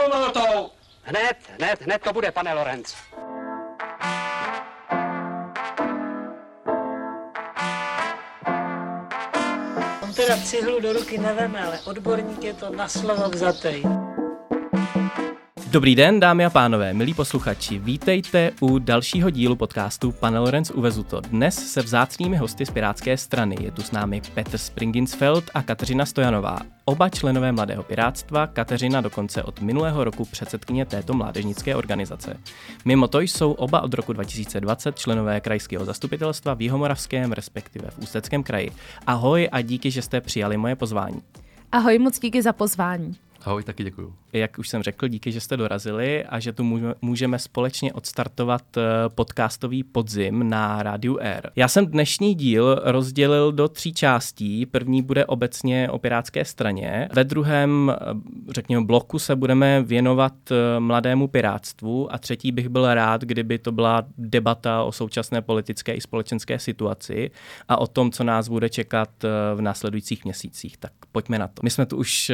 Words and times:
tou 0.00 0.08
notou! 0.08 0.70
Hned, 1.02 1.36
hned, 1.58 1.78
hned 1.80 2.02
to 2.02 2.12
bude, 2.12 2.32
pane 2.32 2.54
Lorenz. 2.54 2.96
On 10.02 10.14
teda 10.14 10.36
cihlu 10.36 10.80
do 10.80 10.92
ruky 10.92 11.18
neveme, 11.18 11.60
ale 11.60 11.80
odborník 11.84 12.44
je 12.44 12.54
to 12.54 12.70
na 12.70 12.88
slovo 12.88 13.28
vzatej. 13.28 14.09
Dobrý 15.70 15.94
den, 15.94 16.20
dámy 16.20 16.44
a 16.44 16.50
pánové, 16.50 16.94
milí 16.94 17.14
posluchači, 17.14 17.78
vítejte 17.78 18.52
u 18.60 18.78
dalšího 18.78 19.30
dílu 19.30 19.56
podcastu 19.56 20.12
Pane 20.12 20.38
Lorenz 20.38 20.70
uvezu 20.70 21.02
to. 21.02 21.20
Dnes 21.20 21.72
se 21.72 21.82
vzácnými 21.82 22.36
hosty 22.36 22.66
z 22.66 22.70
Pirátské 22.70 23.16
strany. 23.16 23.56
Je 23.60 23.70
tu 23.70 23.82
s 23.82 23.92
námi 23.92 24.22
Petr 24.34 24.58
Springinsfeld 24.58 25.44
a 25.54 25.62
Kateřina 25.62 26.06
Stojanová. 26.06 26.58
Oba 26.84 27.08
členové 27.08 27.52
Mladého 27.52 27.82
Pirátstva, 27.82 28.46
Kateřina 28.46 29.00
dokonce 29.00 29.42
od 29.42 29.60
minulého 29.60 30.04
roku 30.04 30.24
předsedkyně 30.24 30.84
této 30.84 31.14
mládežnické 31.14 31.76
organizace. 31.76 32.36
Mimo 32.84 33.08
to 33.08 33.20
jsou 33.20 33.52
oba 33.52 33.80
od 33.80 33.94
roku 33.94 34.12
2020 34.12 34.98
členové 34.98 35.40
krajského 35.40 35.84
zastupitelstva 35.84 36.54
v 36.54 36.62
Jihomoravském, 36.62 37.32
respektive 37.32 37.90
v 37.90 37.98
Ústeckém 37.98 38.42
kraji. 38.42 38.70
Ahoj 39.06 39.48
a 39.52 39.60
díky, 39.60 39.90
že 39.90 40.02
jste 40.02 40.20
přijali 40.20 40.56
moje 40.56 40.76
pozvání. 40.76 41.22
Ahoj, 41.72 41.98
moc 41.98 42.18
díky 42.18 42.42
za 42.42 42.52
pozvání. 42.52 43.16
Ahoj, 43.44 43.62
taky 43.62 43.84
děkuju. 43.84 44.14
Jak 44.32 44.58
už 44.58 44.68
jsem 44.68 44.82
řekl, 44.82 45.08
díky, 45.08 45.32
že 45.32 45.40
jste 45.40 45.56
dorazili 45.56 46.24
a 46.24 46.40
že 46.40 46.52
tu 46.52 46.64
můžeme 47.02 47.38
společně 47.38 47.92
odstartovat 47.92 48.76
eh, 48.76 48.82
podcastový 49.08 49.82
podzim 49.82 50.48
na 50.48 50.82
Rádiu 50.82 51.18
R. 51.20 51.50
Já 51.56 51.68
jsem 51.68 51.86
dnešní 51.86 52.34
díl 52.34 52.80
rozdělil 52.84 53.52
do 53.52 53.68
tří 53.68 53.92
částí. 53.92 54.66
První 54.66 55.02
bude 55.02 55.26
obecně 55.26 55.90
o 55.90 55.98
pirátské 55.98 56.44
straně. 56.44 57.08
Ve 57.14 57.24
druhém, 57.24 57.92
eh, 58.00 58.14
řekněme, 58.48 58.84
bloku 58.84 59.18
se 59.18 59.36
budeme 59.36 59.82
věnovat 59.82 60.34
eh, 60.50 60.80
mladému 60.80 61.28
pirátstvu 61.28 62.14
a 62.14 62.18
třetí 62.18 62.52
bych 62.52 62.68
byl 62.68 62.94
rád, 62.94 63.20
kdyby 63.20 63.58
to 63.58 63.72
byla 63.72 64.04
debata 64.18 64.82
o 64.82 64.92
současné 64.92 65.42
politické 65.42 65.94
i 65.94 66.00
společenské 66.00 66.58
situaci 66.58 67.30
a 67.68 67.80
o 67.80 67.86
tom, 67.86 68.10
co 68.10 68.24
nás 68.24 68.48
bude 68.48 68.68
čekat 68.68 69.10
v 69.54 69.60
následujících 69.60 70.24
měsících. 70.24 70.76
Tak 70.76 70.92
pojďme 71.12 71.38
na 71.38 71.48
to. 71.48 71.60
My 71.62 71.70
jsme 71.70 71.86
tu 71.86 71.96
už 71.96 72.32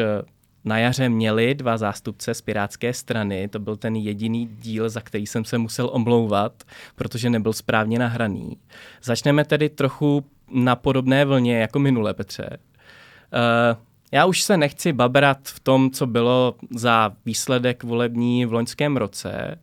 na 0.66 0.78
jaře 0.78 1.08
měli 1.08 1.54
dva 1.54 1.76
zástupce 1.76 2.34
z 2.34 2.40
Pirátské 2.40 2.92
strany. 2.92 3.48
To 3.48 3.58
byl 3.58 3.76
ten 3.76 3.96
jediný 3.96 4.46
díl, 4.46 4.88
za 4.88 5.00
který 5.00 5.26
jsem 5.26 5.44
se 5.44 5.58
musel 5.58 5.90
omlouvat, 5.92 6.64
protože 6.94 7.30
nebyl 7.30 7.52
správně 7.52 7.98
nahraný. 7.98 8.56
Začneme 9.02 9.44
tedy 9.44 9.68
trochu 9.68 10.24
na 10.50 10.76
podobné 10.76 11.24
vlně 11.24 11.58
jako 11.58 11.78
minule, 11.78 12.14
Petře. 12.14 12.48
Uh, 12.50 13.80
já 14.12 14.26
už 14.26 14.42
se 14.42 14.56
nechci 14.56 14.92
babrat 14.92 15.38
v 15.44 15.60
tom, 15.60 15.90
co 15.90 16.06
bylo 16.06 16.54
za 16.70 17.12
výsledek 17.26 17.84
volební 17.84 18.46
v 18.46 18.52
loňském 18.52 18.96
roce. 18.96 19.58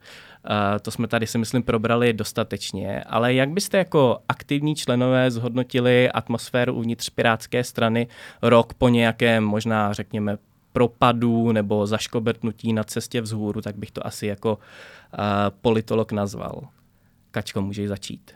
Uh, 0.49 0.79
to 0.81 0.91
jsme 0.91 1.07
tady 1.07 1.27
si 1.27 1.37
myslím 1.37 1.63
probrali 1.63 2.13
dostatečně, 2.13 3.03
ale 3.03 3.33
jak 3.33 3.49
byste 3.49 3.77
jako 3.77 4.19
aktivní 4.29 4.75
členové 4.75 5.31
zhodnotili 5.31 6.11
atmosféru 6.11 6.73
uvnitř 6.73 7.09
Pirátské 7.09 7.63
strany 7.63 8.07
rok 8.41 8.73
po 8.73 8.89
nějakém 8.89 9.43
možná 9.43 9.93
řekněme 9.93 10.37
propadů 10.73 11.51
nebo 11.51 11.87
zaškobertnutí 11.87 12.73
na 12.73 12.83
cestě 12.83 13.21
vzhůru, 13.21 13.61
tak 13.61 13.75
bych 13.75 13.91
to 13.91 14.07
asi 14.07 14.27
jako 14.27 14.53
uh, 14.53 14.59
politolog 15.61 16.11
nazval. 16.11 16.67
Kačko, 17.31 17.61
můžeš 17.61 17.87
začít. 17.87 18.31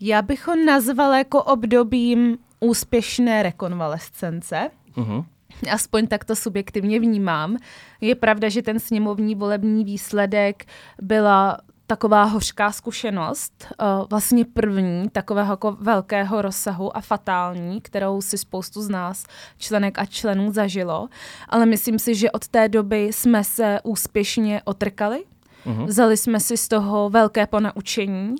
Já 0.00 0.22
bych 0.22 0.46
ho 0.46 0.56
nazval 0.56 1.14
jako 1.14 1.42
obdobím 1.42 2.38
úspěšné 2.60 3.42
rekonvalescence. 3.42 4.70
Uh-huh. 4.96 5.24
Aspoň 5.72 6.06
tak 6.06 6.24
to 6.24 6.36
subjektivně 6.36 7.00
vnímám. 7.00 7.56
Je 8.00 8.14
pravda, 8.14 8.48
že 8.48 8.62
ten 8.62 8.80
sněmovní 8.80 9.34
volební 9.34 9.84
výsledek 9.84 10.64
byla 11.02 11.58
taková 11.86 12.24
hořká 12.24 12.72
zkušenost, 12.72 13.66
eh, 13.70 13.84
vlastně 14.10 14.44
první 14.44 15.08
takového 15.08 15.52
jako 15.52 15.72
velkého 15.72 16.42
rozsahu 16.42 16.96
a 16.96 17.00
fatální, 17.00 17.80
kterou 17.80 18.20
si 18.20 18.38
spoustu 18.38 18.82
z 18.82 18.88
nás, 18.88 19.24
členek 19.58 19.98
a 19.98 20.06
členů, 20.06 20.52
zažilo. 20.52 21.08
Ale 21.48 21.66
myslím 21.66 21.98
si, 21.98 22.14
že 22.14 22.30
od 22.30 22.48
té 22.48 22.68
doby 22.68 23.04
jsme 23.04 23.44
se 23.44 23.80
úspěšně 23.84 24.62
otrkali. 24.64 25.24
Uh-huh. 25.66 25.86
Vzali 25.86 26.16
jsme 26.16 26.40
si 26.40 26.56
z 26.56 26.68
toho 26.68 27.10
velké 27.10 27.46
ponaučení 27.46 28.36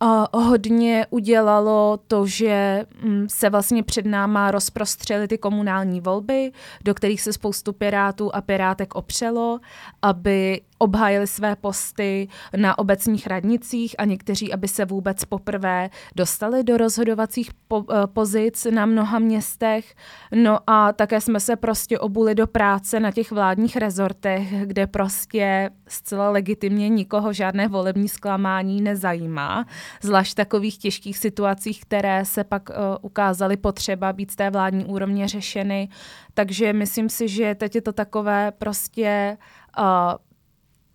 a 0.00 0.38
hodně 0.38 1.06
udělalo 1.10 1.98
to, 2.08 2.26
že 2.26 2.86
mm, 3.02 3.26
se 3.28 3.50
vlastně 3.50 3.82
před 3.82 4.06
náma 4.06 4.50
rozprostřely 4.50 5.28
ty 5.28 5.38
komunální 5.38 6.00
volby, 6.00 6.52
do 6.84 6.94
kterých 6.94 7.20
se 7.20 7.32
spoustu 7.32 7.72
pirátů 7.72 8.34
a 8.34 8.40
pirátek 8.40 8.94
opřelo, 8.94 9.60
aby 10.02 10.60
obhájili 10.84 11.26
své 11.26 11.56
posty 11.56 12.28
na 12.56 12.78
obecních 12.78 13.26
radnicích 13.26 13.94
a 13.98 14.04
někteří, 14.04 14.52
aby 14.52 14.68
se 14.68 14.84
vůbec 14.84 15.24
poprvé 15.24 15.90
dostali 16.16 16.64
do 16.64 16.76
rozhodovacích 16.76 17.50
po, 17.68 17.84
eh, 17.90 18.06
pozic 18.06 18.66
na 18.70 18.86
mnoha 18.86 19.18
městech. 19.18 19.94
No 20.34 20.58
a 20.66 20.92
také 20.92 21.20
jsme 21.20 21.40
se 21.40 21.56
prostě 21.56 21.98
obuli 21.98 22.34
do 22.34 22.46
práce 22.46 23.00
na 23.00 23.10
těch 23.10 23.30
vládních 23.30 23.76
rezortech, 23.76 24.66
kde 24.66 24.86
prostě 24.86 25.70
zcela 25.88 26.30
legitimně 26.30 26.88
nikoho 26.88 27.32
žádné 27.32 27.68
volební 27.68 28.08
zklamání 28.08 28.80
nezajímá, 28.80 29.66
zvlášť 30.02 30.34
takových 30.34 30.78
těžkých 30.78 31.18
situacích, 31.18 31.80
které 31.80 32.24
se 32.24 32.44
pak 32.44 32.68
uh, 32.68 32.76
ukázaly 33.02 33.56
potřeba 33.56 34.12
být 34.12 34.30
z 34.30 34.36
té 34.36 34.50
vládní 34.50 34.84
úrovně 34.84 35.28
řešeny. 35.28 35.88
Takže 36.34 36.72
myslím 36.72 37.08
si, 37.08 37.28
že 37.28 37.54
teď 37.54 37.74
je 37.74 37.82
to 37.82 37.92
takové 37.92 38.52
prostě 38.58 39.36
uh, 39.78 39.84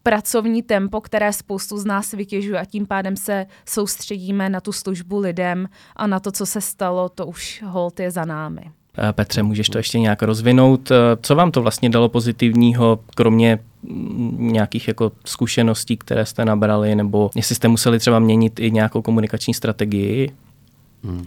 pracovní 0.09 0.63
tempo, 0.63 1.01
které 1.01 1.33
spoustu 1.33 1.77
z 1.77 1.85
nás 1.85 2.11
vytěžuje 2.11 2.59
a 2.59 2.65
tím 2.65 2.85
pádem 2.85 3.17
se 3.17 3.45
soustředíme 3.65 4.49
na 4.49 4.61
tu 4.61 4.71
službu 4.71 5.19
lidem 5.19 5.67
a 5.95 6.07
na 6.07 6.19
to, 6.19 6.31
co 6.31 6.45
se 6.45 6.61
stalo, 6.61 7.09
to 7.09 7.25
už 7.25 7.63
hold 7.65 7.99
je 7.99 8.11
za 8.11 8.25
námi. 8.25 8.61
Eh, 9.09 9.13
Petře, 9.13 9.43
můžeš 9.43 9.69
to 9.69 9.77
ještě 9.77 9.99
nějak 9.99 10.23
rozvinout? 10.23 10.91
Eh, 10.91 10.95
co 11.21 11.35
vám 11.35 11.51
to 11.51 11.61
vlastně 11.61 11.89
dalo 11.89 12.09
pozitivního, 12.09 12.99
kromě 13.15 13.59
mm, 13.83 14.53
nějakých 14.53 14.87
jako 14.87 15.11
zkušeností, 15.25 15.97
které 15.97 16.25
jste 16.25 16.45
nabrali, 16.45 16.95
nebo 16.95 17.29
jestli 17.35 17.55
jste 17.55 17.67
museli 17.67 17.99
třeba 17.99 18.19
měnit 18.19 18.59
i 18.59 18.71
nějakou 18.71 19.01
komunikační 19.01 19.53
strategii? 19.53 20.31
Hmm. 21.03 21.25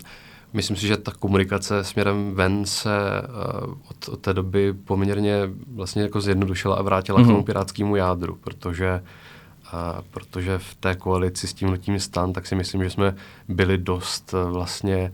Myslím 0.52 0.76
si, 0.76 0.86
že 0.86 0.96
ta 0.96 1.12
komunikace 1.18 1.84
směrem 1.84 2.34
ven 2.34 2.66
se 2.66 3.22
uh, 3.64 3.74
od, 3.90 4.08
od 4.08 4.20
té 4.20 4.34
doby 4.34 4.72
poměrně 4.72 5.34
vlastně 5.74 6.02
jako 6.02 6.20
zjednodušila 6.20 6.76
a 6.76 6.82
vrátila 6.82 7.18
mm-hmm. 7.18 7.24
k 7.24 7.26
tomu 7.26 7.38
mhm. 7.38 7.44
pirátskému 7.44 7.96
jádru, 7.96 8.38
protože 8.44 9.02
uh, 9.72 10.00
protože 10.10 10.58
v 10.58 10.74
té 10.74 10.94
koalici 10.94 11.48
s 11.48 11.54
tím 11.54 11.70
nutím 11.70 12.00
stan, 12.00 12.32
tak 12.32 12.46
si 12.46 12.54
myslím, 12.54 12.84
že 12.84 12.90
jsme 12.90 13.14
byli 13.48 13.78
dost 13.78 14.34
uh, 14.34 14.50
vlastně 14.50 15.12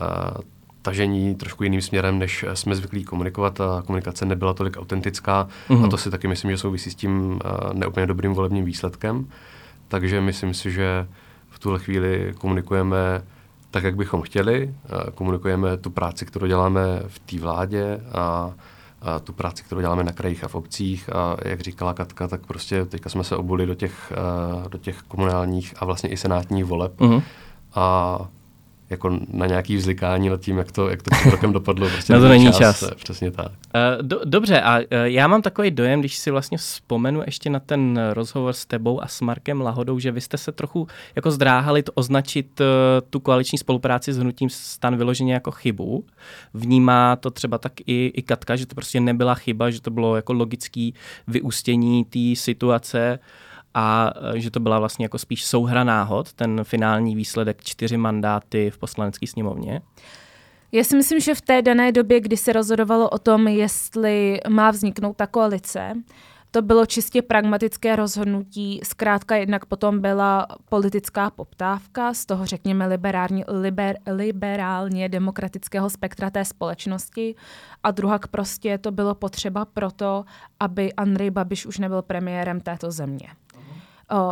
uh, 0.00 0.40
tažení 0.82 1.34
trošku 1.34 1.62
jiným 1.62 1.82
směrem, 1.82 2.18
než 2.18 2.44
jsme 2.54 2.74
zvyklí 2.74 3.04
komunikovat. 3.04 3.60
A 3.60 3.82
komunikace 3.86 4.24
nebyla 4.24 4.54
tolik 4.54 4.76
autentická 4.76 5.48
mm-hmm. 5.68 5.84
a 5.84 5.88
to 5.88 5.96
si 5.96 6.10
taky 6.10 6.28
myslím, 6.28 6.50
že 6.50 6.58
souvisí 6.58 6.90
s 6.90 6.94
tím 6.94 7.30
uh, 7.30 7.38
neúplně 7.72 8.06
dobrým 8.06 8.34
volebním 8.34 8.64
výsledkem. 8.64 9.26
Takže 9.88 10.20
myslím 10.20 10.54
si, 10.54 10.70
že 10.70 11.08
v 11.50 11.58
tuhle 11.58 11.78
chvíli 11.78 12.34
komunikujeme 12.38 13.22
tak, 13.70 13.84
jak 13.84 13.96
bychom 13.96 14.22
chtěli. 14.22 14.74
Komunikujeme 15.14 15.76
tu 15.76 15.90
práci, 15.90 16.26
kterou 16.26 16.46
děláme 16.46 17.02
v 17.06 17.18
té 17.18 17.38
vládě 17.38 18.00
a, 18.12 18.52
a 19.02 19.18
tu 19.18 19.32
práci, 19.32 19.62
kterou 19.62 19.80
děláme 19.80 20.04
na 20.04 20.12
krajích 20.12 20.44
a 20.44 20.48
v 20.48 20.54
obcích. 20.54 21.10
A 21.14 21.36
jak 21.44 21.60
říkala 21.60 21.94
Katka, 21.94 22.28
tak 22.28 22.46
prostě 22.46 22.84
teďka 22.84 23.10
jsme 23.10 23.24
se 23.24 23.36
obuli 23.36 23.66
do 23.66 23.74
těch, 23.74 24.12
do 24.68 24.78
těch 24.78 25.02
komunálních 25.02 25.74
a 25.78 25.84
vlastně 25.84 26.10
i 26.10 26.16
senátních 26.16 26.64
voleb. 26.64 27.00
Uh-huh. 27.00 27.22
A 27.74 28.18
jako 28.90 29.18
na 29.32 29.46
nějaký 29.46 29.76
vzlikání 29.76 30.28
nad 30.28 30.40
tím, 30.40 30.58
jak 30.58 30.72
to, 30.72 30.88
jak 30.88 31.02
to 31.02 31.10
tím 31.22 31.30
rokem 31.30 31.52
dopadlo. 31.52 31.88
Prostě 31.88 32.12
na 32.12 32.18
to 32.18 32.28
není 32.28 32.46
čas. 32.46 32.58
čas. 32.58 32.84
Přesně 32.94 33.30
tak. 33.30 33.46
Uh, 33.46 33.52
do, 34.02 34.20
dobře, 34.24 34.60
a 34.60 34.78
uh, 34.78 34.84
já 35.02 35.28
mám 35.28 35.42
takový 35.42 35.70
dojem, 35.70 36.00
když 36.00 36.16
si 36.16 36.30
vlastně 36.30 36.58
vzpomenu 36.58 37.22
ještě 37.26 37.50
na 37.50 37.60
ten 37.60 38.00
rozhovor 38.12 38.52
s 38.52 38.66
tebou 38.66 39.02
a 39.02 39.06
s 39.06 39.20
Markem 39.20 39.60
Lahodou, 39.60 39.98
že 39.98 40.12
vy 40.12 40.20
jste 40.20 40.38
se 40.38 40.52
trochu 40.52 40.88
jako 41.16 41.30
zdráhali 41.30 41.82
to 41.82 41.92
označit 41.92 42.60
uh, 42.60 42.66
tu 43.10 43.20
koaliční 43.20 43.58
spolupráci 43.58 44.12
s 44.12 44.18
hnutím 44.18 44.50
stan 44.50 44.96
vyloženě 44.96 45.34
jako 45.34 45.50
chybu. 45.50 46.04
Vnímá 46.54 47.16
to 47.16 47.30
třeba 47.30 47.58
tak 47.58 47.72
i, 47.86 48.12
i 48.14 48.22
Katka, 48.22 48.56
že 48.56 48.66
to 48.66 48.74
prostě 48.74 49.00
nebyla 49.00 49.34
chyba, 49.34 49.70
že 49.70 49.80
to 49.80 49.90
bylo 49.90 50.16
jako 50.16 50.32
logický 50.32 50.94
vyústění 51.26 52.04
té 52.04 52.36
situace 52.40 53.18
a 53.74 54.12
e, 54.34 54.40
že 54.40 54.50
to 54.50 54.60
byla 54.60 54.78
vlastně 54.78 55.04
jako 55.04 55.18
spíš 55.18 55.44
souhra 55.44 55.84
náhod, 55.84 56.32
ten 56.32 56.64
finální 56.64 57.16
výsledek 57.16 57.64
čtyři 57.64 57.96
mandáty 57.96 58.70
v 58.70 58.78
poslanecké 58.78 59.26
sněmovně? 59.26 59.82
Já 60.72 60.84
si 60.84 60.96
myslím, 60.96 61.20
že 61.20 61.34
v 61.34 61.40
té 61.40 61.62
dané 61.62 61.92
době, 61.92 62.20
kdy 62.20 62.36
se 62.36 62.52
rozhodovalo 62.52 63.08
o 63.08 63.18
tom, 63.18 63.48
jestli 63.48 64.40
má 64.48 64.70
vzniknout 64.70 65.16
ta 65.16 65.26
koalice, 65.26 65.94
to 66.50 66.62
bylo 66.62 66.86
čistě 66.86 67.22
pragmatické 67.22 67.96
rozhodnutí. 67.96 68.80
Zkrátka 68.84 69.36
jednak 69.36 69.66
potom 69.66 70.00
byla 70.00 70.46
politická 70.68 71.30
poptávka 71.30 72.14
z 72.14 72.26
toho, 72.26 72.46
řekněme, 72.46 72.86
liberálně, 72.86 73.44
liber, 73.48 73.96
liberálně 74.06 75.08
demokratického 75.08 75.90
spektra 75.90 76.30
té 76.30 76.44
společnosti. 76.44 77.34
A 77.82 77.90
druhak 77.90 78.28
prostě 78.28 78.78
to 78.78 78.90
bylo 78.90 79.14
potřeba 79.14 79.64
proto, 79.64 80.24
aby 80.60 80.92
Andrej 80.92 81.30
Babiš 81.30 81.66
už 81.66 81.78
nebyl 81.78 82.02
premiérem 82.02 82.60
této 82.60 82.90
země. 82.90 83.28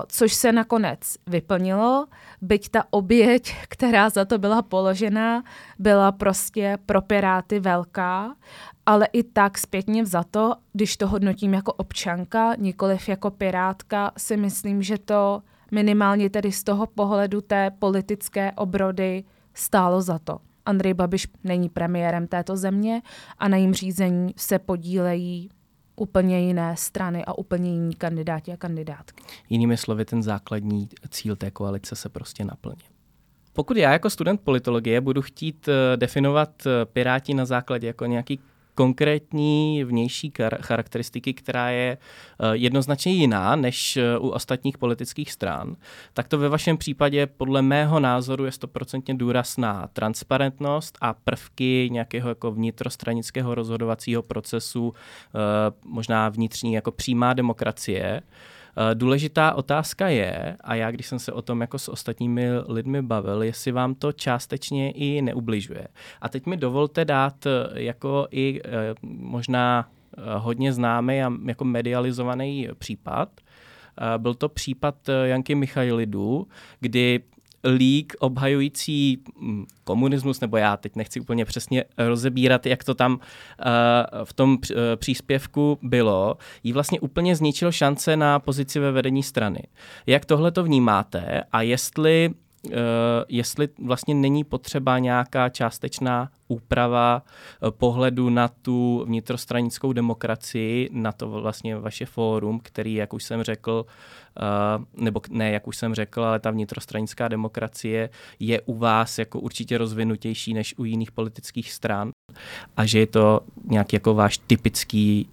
Což 0.06 0.34
se 0.34 0.52
nakonec 0.52 0.98
vyplnilo, 1.26 2.06
byť 2.42 2.68
ta 2.68 2.84
oběť, 2.90 3.54
která 3.68 4.10
za 4.10 4.24
to 4.24 4.38
byla 4.38 4.62
položena, 4.62 5.44
byla 5.78 6.12
prostě 6.12 6.78
pro 6.86 7.02
Piráty 7.02 7.60
velká, 7.60 8.34
ale 8.86 9.08
i 9.12 9.22
tak 9.22 9.58
zpětně 9.58 10.06
za 10.06 10.24
to, 10.24 10.54
když 10.72 10.96
to 10.96 11.08
hodnotím 11.08 11.54
jako 11.54 11.72
občanka, 11.72 12.54
nikoliv 12.58 13.08
jako 13.08 13.30
Pirátka, 13.30 14.12
si 14.18 14.36
myslím, 14.36 14.82
že 14.82 14.98
to 14.98 15.42
minimálně 15.70 16.30
tedy 16.30 16.52
z 16.52 16.62
toho 16.62 16.86
pohledu 16.86 17.40
té 17.40 17.70
politické 17.78 18.52
obrody 18.52 19.24
stálo 19.54 20.02
za 20.02 20.18
to. 20.18 20.38
Andrej 20.66 20.94
Babiš 20.94 21.28
není 21.44 21.68
premiérem 21.68 22.26
této 22.26 22.56
země 22.56 23.02
a 23.38 23.48
na 23.48 23.56
jím 23.56 23.74
řízení 23.74 24.34
se 24.36 24.58
podílejí 24.58 25.50
úplně 25.96 26.40
jiné 26.40 26.76
strany 26.76 27.24
a 27.24 27.38
úplně 27.38 27.70
jiní 27.70 27.94
kandidáti 27.94 28.52
a 28.52 28.56
kandidátky. 28.56 29.22
Jinými 29.50 29.76
slovy, 29.76 30.04
ten 30.04 30.22
základní 30.22 30.88
cíl 31.10 31.36
té 31.36 31.50
koalice 31.50 31.96
se 31.96 32.08
prostě 32.08 32.44
naplnil. 32.44 32.86
Pokud 33.52 33.76
já 33.76 33.92
jako 33.92 34.10
student 34.10 34.40
politologie 34.40 35.00
budu 35.00 35.22
chtít 35.22 35.68
eh, 35.68 35.96
definovat 35.96 36.66
eh, 36.66 36.84
Piráti 36.84 37.34
na 37.34 37.44
základě 37.44 37.86
jako 37.86 38.06
nějaký 38.06 38.40
konkrétní 38.76 39.84
vnější 39.84 40.32
charakteristiky, 40.60 41.34
která 41.34 41.70
je 41.70 41.98
eh, 41.98 42.46
jednoznačně 42.52 43.12
jiná 43.12 43.56
než 43.56 43.96
eh, 43.96 44.18
u 44.18 44.28
ostatních 44.28 44.78
politických 44.78 45.32
stran, 45.32 45.76
tak 46.14 46.28
to 46.28 46.38
ve 46.38 46.48
vašem 46.48 46.76
případě 46.76 47.26
podle 47.26 47.62
mého 47.62 48.00
názoru 48.00 48.44
je 48.44 48.52
stoprocentně 48.52 49.14
důraz 49.14 49.56
na 49.56 49.88
transparentnost 49.92 50.98
a 51.00 51.14
prvky 51.14 51.88
nějakého 51.92 52.28
jako 52.28 52.52
vnitrostranického 52.52 53.54
rozhodovacího 53.54 54.22
procesu, 54.22 54.94
eh, 54.94 55.38
možná 55.84 56.28
vnitřní 56.28 56.72
jako 56.72 56.90
přímá 56.90 57.34
demokracie, 57.34 58.22
důležitá 58.94 59.54
otázka 59.54 60.08
je, 60.08 60.56
a 60.60 60.74
já 60.74 60.90
když 60.90 61.06
jsem 61.06 61.18
se 61.18 61.32
o 61.32 61.42
tom 61.42 61.60
jako 61.60 61.78
s 61.78 61.88
ostatními 61.88 62.48
lidmi 62.68 63.02
bavil, 63.02 63.42
jestli 63.42 63.72
vám 63.72 63.94
to 63.94 64.12
částečně 64.12 64.90
i 64.90 65.22
neubližuje. 65.22 65.88
A 66.20 66.28
teď 66.28 66.46
mi 66.46 66.56
dovolte 66.56 67.04
dát 67.04 67.46
eh, 67.46 67.50
jako 67.74 68.26
i 68.30 68.60
eh, 68.64 68.94
možná 69.02 69.88
hodně 70.36 70.72
známý 70.72 71.22
a 71.22 71.32
jako 71.46 71.64
medializovaný 71.64 72.68
případ. 72.78 73.28
Byl 74.18 74.34
to 74.34 74.48
případ 74.48 74.94
Janky 75.24 75.54
Michailidu, 75.54 76.46
kdy 76.80 77.20
lík 77.66 78.14
obhajující 78.18 79.18
mm, 79.40 79.66
komunismus, 79.84 80.40
nebo 80.40 80.56
já 80.56 80.76
teď 80.76 80.96
nechci 80.96 81.20
úplně 81.20 81.44
přesně 81.44 81.84
rozebírat, 81.98 82.66
jak 82.66 82.84
to 82.84 82.94
tam 82.94 83.12
uh, 83.12 83.18
v 84.24 84.32
tom 84.32 84.50
uh, 84.52 84.76
příspěvku 84.96 85.78
bylo, 85.82 86.36
jí 86.64 86.72
vlastně 86.72 87.00
úplně 87.00 87.36
zničil 87.36 87.72
šance 87.72 88.16
na 88.16 88.38
pozici 88.38 88.78
ve 88.78 88.92
vedení 88.92 89.22
strany. 89.22 89.62
Jak 90.06 90.24
tohle 90.24 90.50
to 90.50 90.64
vnímáte 90.64 91.42
a 91.52 91.62
jestli 91.62 92.30
jestli 93.28 93.68
vlastně 93.84 94.14
není 94.14 94.44
potřeba 94.44 94.98
nějaká 94.98 95.48
částečná 95.48 96.30
úprava 96.48 97.22
uh, 97.22 97.70
pohledu 97.70 98.30
na 98.30 98.48
tu 98.48 99.04
vnitrostranickou 99.06 99.92
demokracii, 99.92 100.88
na 100.92 101.12
to 101.12 101.28
vlastně 101.28 101.76
vaše 101.76 102.06
fórum, 102.06 102.60
který, 102.62 102.94
jak 102.94 103.12
už 103.12 103.24
jsem 103.24 103.42
řekl, 103.42 103.86
uh, 103.86 105.04
nebo 105.04 105.20
ne, 105.30 105.50
jak 105.50 105.66
už 105.66 105.76
jsem 105.76 105.94
řekl, 105.94 106.24
ale 106.24 106.40
ta 106.40 106.50
vnitrostranická 106.50 107.28
demokracie 107.28 108.10
je 108.40 108.60
u 108.60 108.78
vás 108.78 109.18
jako 109.18 109.40
určitě 109.40 109.78
rozvinutější 109.78 110.54
než 110.54 110.74
u 110.78 110.84
jiných 110.84 111.12
politických 111.12 111.72
stran 111.72 112.10
a 112.76 112.86
že 112.86 112.98
je 112.98 113.06
to 113.06 113.40
nějaký 113.64 113.96
jako 113.96 114.14
váš 114.14 114.38
typický 114.38 115.28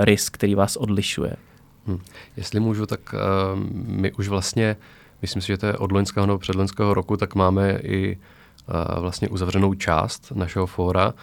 risk, 0.00 0.34
který 0.34 0.54
vás 0.54 0.76
odlišuje. 0.76 1.36
Hmm. 1.86 2.00
Jestli 2.36 2.60
můžu, 2.60 2.86
tak 2.86 3.14
my 3.72 4.12
už 4.12 4.28
vlastně 4.28 4.76
myslím 5.22 5.42
si, 5.42 5.48
že 5.48 5.58
to 5.58 5.66
je 5.66 5.76
od 5.76 5.92
loňského 5.92 6.26
nebo 6.26 6.38
předloňského 6.38 6.94
roku, 6.94 7.16
tak 7.16 7.34
máme 7.34 7.78
i 7.82 8.16
uh, 8.16 9.00
vlastně 9.00 9.28
uzavřenou 9.28 9.74
část 9.74 10.32
našeho 10.34 10.66
fóra, 10.66 11.14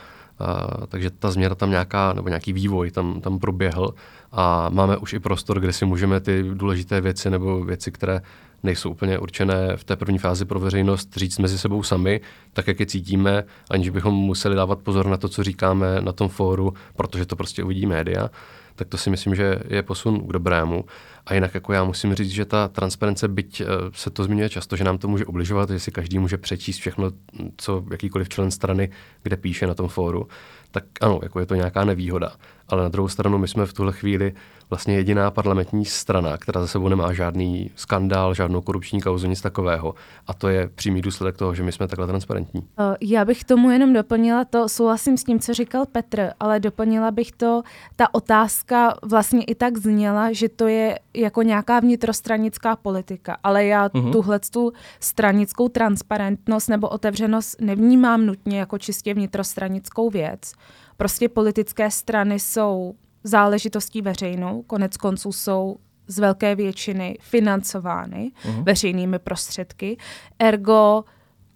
Uh, 0.42 0.86
takže 0.88 1.10
ta 1.10 1.32
změna 1.32 1.56
tam 1.56 1.70
nějaká, 1.70 2.14
nebo 2.14 2.28
nějaký 2.28 2.54
vývoj 2.54 2.92
tam, 2.92 3.22
tam 3.22 3.40
proběhl. 3.40 3.94
A 4.32 4.70
máme 4.70 4.98
už 4.98 5.14
i 5.14 5.20
prostor, 5.20 5.60
kde 5.60 5.74
si 5.74 5.86
můžeme 5.86 6.20
ty 6.20 6.44
důležité 6.54 7.02
věci 7.02 7.30
nebo 7.30 7.64
věci, 7.64 7.92
které 7.92 8.22
nejsou 8.64 8.92
úplně 8.92 9.20
určené 9.20 9.78
v 9.78 9.84
té 9.84 9.96
první 9.96 10.18
fázi 10.18 10.46
pro 10.46 10.60
veřejnost, 10.60 11.18
říct 11.18 11.40
mezi 11.40 11.58
sebou 11.58 11.84
sami, 11.84 12.22
tak 12.54 12.68
jak 12.68 12.80
je 12.80 12.86
cítíme, 12.86 13.44
aniž 13.70 13.90
bychom 13.90 14.14
museli 14.14 14.56
dávat 14.56 14.80
pozor 14.80 15.08
na 15.08 15.18
to, 15.18 15.30
co 15.30 15.44
říkáme 15.44 16.02
na 16.02 16.12
tom 16.12 16.30
fóru, 16.30 16.74
protože 16.96 17.26
to 17.26 17.36
prostě 17.36 17.64
uvidí 17.64 17.86
média 17.86 18.30
tak 18.78 18.88
to 18.88 18.98
si 18.98 19.10
myslím, 19.10 19.36
že 19.36 19.60
je 19.68 19.84
posun 19.84 20.28
k 20.28 20.32
dobrému. 20.32 20.86
A 21.26 21.34
jinak 21.34 21.54
jako 21.54 21.74
já 21.74 21.84
musím 21.84 22.14
říct, 22.14 22.30
že 22.30 22.46
ta 22.46 22.68
transparence, 22.68 23.28
byť 23.28 23.62
eh, 23.62 23.66
se 23.94 24.10
to 24.10 24.24
zmiňuje 24.24 24.50
často, 24.50 24.76
že 24.76 24.84
nám 24.84 24.98
to 24.98 25.08
může 25.08 25.26
ubližovat, 25.26 25.70
že 25.70 25.80
si 25.80 25.92
každý 25.92 26.20
může 26.20 26.38
přečíst 26.38 26.78
všechno, 26.78 27.12
co 27.58 27.84
jakýkoliv 27.92 28.30
člen 28.30 28.52
strany, 28.52 28.90
kde 29.24 29.38
píše 29.38 29.68
na 29.68 29.74
tom 29.74 29.88
fóru, 29.88 30.28
tak 30.72 30.84
ano, 31.02 31.20
jako 31.24 31.40
je 31.40 31.46
to 31.46 31.56
nějaká 31.56 31.86
nevýhoda. 31.86 32.36
Ale 32.70 32.84
na 32.84 32.90
druhou 32.90 33.08
stranu 33.08 33.38
my 33.38 33.48
jsme 33.48 33.66
v 33.66 33.74
tuhle 33.74 33.94
chvíli 33.94 34.34
vlastně 34.70 34.96
jediná 34.96 35.32
parlamentní 35.32 35.86
strana, 35.86 36.38
která 36.38 36.62
za 36.62 36.68
sebou 36.68 36.88
nemá 36.88 37.14
žádný 37.14 37.72
skandál, 37.76 38.34
žádnou 38.34 38.62
korupční 38.62 39.02
kauzu, 39.02 39.28
nic 39.28 39.42
takového. 39.42 39.96
A 40.28 40.34
to 40.34 40.48
je 40.48 40.70
přímý 40.76 41.02
důsledek 41.02 41.38
toho, 41.38 41.56
že 41.56 41.64
my 41.64 41.72
jsme 41.72 41.88
takhle 41.88 42.08
transparentní. 42.08 42.68
Já 43.02 43.26
bych 43.26 43.44
tomu 43.44 43.72
jenom 43.72 43.94
doplnila 43.94 44.46
to, 44.46 44.70
souhlasím 44.70 45.18
s 45.18 45.24
tím, 45.24 45.40
co 45.40 45.54
říkal 45.54 45.86
Petr, 45.92 46.30
ale 46.40 46.60
doplnila 46.60 47.12
bych 47.12 47.32
to, 47.32 47.64
ta 47.96 48.14
otázka 48.14 48.94
vlastně 49.04 49.44
i 49.44 49.56
tak 49.56 49.78
zněla, 49.78 50.32
že 50.32 50.50
to 50.50 50.68
je 50.68 51.00
jako 51.14 51.42
nějaká 51.42 51.80
vnitrostranická 51.80 52.76
politika, 52.76 53.38
ale 53.44 53.66
já 53.66 53.88
uh-huh. 53.88 54.12
tuhle 54.12 54.40
tu 54.40 54.74
stranickou 55.00 55.70
transparentnost 55.70 56.70
nebo 56.70 56.88
otevřenost 56.88 57.62
nevnímám 57.62 58.26
nutně 58.26 58.60
jako 58.60 58.78
čistě 58.78 59.14
vnitrostranickou 59.14 60.10
věc. 60.10 60.54
Prostě 60.98 61.30
politické 61.30 61.92
strany 61.92 62.40
jsou 62.40 62.96
záležitostí 63.24 64.02
veřejnou, 64.02 64.62
konec 64.62 64.98
konců 64.98 65.32
jsou 65.32 65.76
z 66.08 66.20
velké 66.20 66.56
většiny 66.56 67.18
financovány 67.22 68.32
uh-huh. 68.46 68.64
veřejnými 68.64 69.20
prostředky. 69.20 69.98
Ergo 70.40 71.04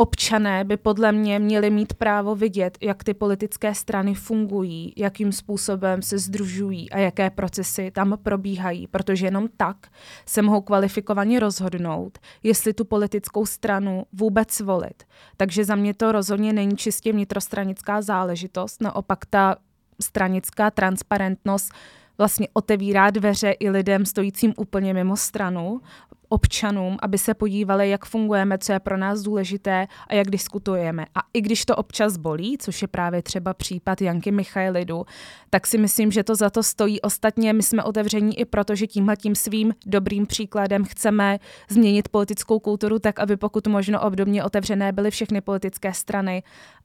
občané 0.02 0.64
by 0.64 0.78
podle 0.78 1.12
mě 1.12 1.40
měli 1.40 1.70
mít 1.70 1.94
právo 1.94 2.36
vidět, 2.36 2.78
jak 2.82 3.04
ty 3.04 3.14
politické 3.14 3.76
strany 3.76 4.16
fungují, 4.16 4.94
jakým 4.98 5.32
způsobem 5.32 6.02
se 6.02 6.18
združují 6.18 6.92
a 6.92 6.98
jaké 6.98 7.30
procesy 7.30 7.92
tam 7.92 8.18
probíhají, 8.24 8.88
protože 8.88 9.28
jenom 9.28 9.48
tak 9.58 9.78
se 10.26 10.42
mohou 10.42 10.62
kvalifikovaně 10.62 11.40
rozhodnout, 11.40 12.20
jestli 12.44 12.74
tu 12.74 12.86
politickou 12.86 13.46
stranu 13.46 14.06
vůbec 14.14 14.60
volit. 14.60 15.04
Takže 15.38 15.66
za 15.66 15.76
mě 15.76 15.94
to 15.94 16.12
rozhodně 16.12 16.54
není 16.54 16.78
čistě 16.78 17.12
vnitrostranická 17.12 18.02
záležitost, 18.02 18.82
naopak 18.82 19.26
ta 19.26 19.56
stranická 20.02 20.72
transparentnost 20.72 21.74
vlastně 22.22 22.48
otevírá 22.54 23.10
dveře 23.10 23.52
i 23.52 23.70
lidem 23.70 24.06
stojícím 24.06 24.54
úplně 24.58 24.94
mimo 24.94 25.18
stranu, 25.18 25.82
občanům, 26.30 26.98
aby 27.02 27.18
se 27.18 27.34
podívali, 27.34 27.90
jak 27.90 28.06
fungujeme, 28.06 28.58
co 28.58 28.74
je 28.74 28.80
pro 28.80 28.98
nás 28.98 29.22
důležité 29.22 29.88
a 30.08 30.14
jak 30.16 30.30
diskutujeme. 30.30 31.06
A 31.16 31.20
i 31.34 31.42
když 31.42 31.66
to 31.66 31.76
občas 31.76 32.18
bolí, 32.18 32.58
což 32.58 32.82
je 32.82 32.88
právě 32.88 33.22
třeba 33.22 33.54
případ 33.54 34.02
Janky 34.02 34.32
Michailidu, 34.32 35.06
tak 35.50 35.68
si 35.68 35.78
myslím, 35.78 36.12
že 36.12 36.24
to 36.24 36.36
za 36.36 36.50
to 36.50 36.64
stojí. 36.64 37.02
Ostatně 37.02 37.54
my 37.54 37.64
jsme 37.64 37.84
otevření 37.84 38.40
i 38.40 38.46
proto, 38.46 38.76
že 38.76 38.88
tímhle 38.88 39.16
tím 39.18 39.36
svým 39.36 39.74
dobrým 39.86 40.26
příkladem 40.26 40.86
chceme 40.86 41.40
změnit 41.70 42.10
politickou 42.10 42.60
kulturu 42.60 43.00
tak, 43.00 43.20
aby 43.20 43.38
pokud 43.38 43.68
možno 43.68 44.02
obdobně 44.02 44.44
otevřené 44.44 44.92
byly 44.92 45.12
všechny 45.12 45.42
politické 45.42 45.94
strany 45.94 46.44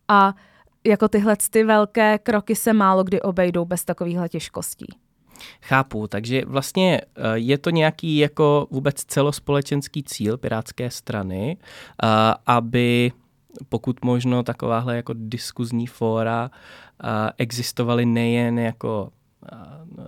a 0.08 0.34
jako 0.86 1.08
tyhle 1.08 1.36
ty 1.50 1.64
velké 1.64 2.18
kroky 2.18 2.56
se 2.56 2.72
málo 2.72 3.04
kdy 3.04 3.22
obejdou 3.22 3.64
bez 3.64 3.84
takovýchhle 3.84 4.28
těžkostí. 4.28 5.05
Chápu, 5.62 6.06
takže 6.06 6.42
vlastně 6.46 7.00
eh, 7.00 7.20
je 7.34 7.58
to 7.58 7.70
nějaký 7.70 8.18
jako 8.18 8.66
vůbec 8.70 9.04
celospolečenský 9.04 10.02
cíl 10.02 10.36
Pirátské 10.36 10.90
strany, 10.90 11.56
eh, 12.02 12.06
aby 12.46 13.12
pokud 13.68 14.04
možno 14.04 14.42
takováhle 14.42 14.96
jako 14.96 15.12
diskuzní 15.16 15.86
fóra 15.86 16.50
eh, 17.04 17.08
existovaly 17.38 18.06
nejen 18.06 18.58
jako 18.58 19.10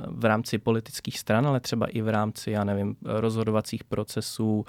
v 0.07 0.25
rámci 0.25 0.59
politických 0.59 1.19
stran, 1.19 1.47
ale 1.47 1.61
třeba 1.61 1.87
i 1.87 2.01
v 2.01 2.09
rámci, 2.09 2.51
já 2.51 2.65
nevím, 2.65 2.97
rozhodovacích 3.05 3.85
procesů 3.85 4.65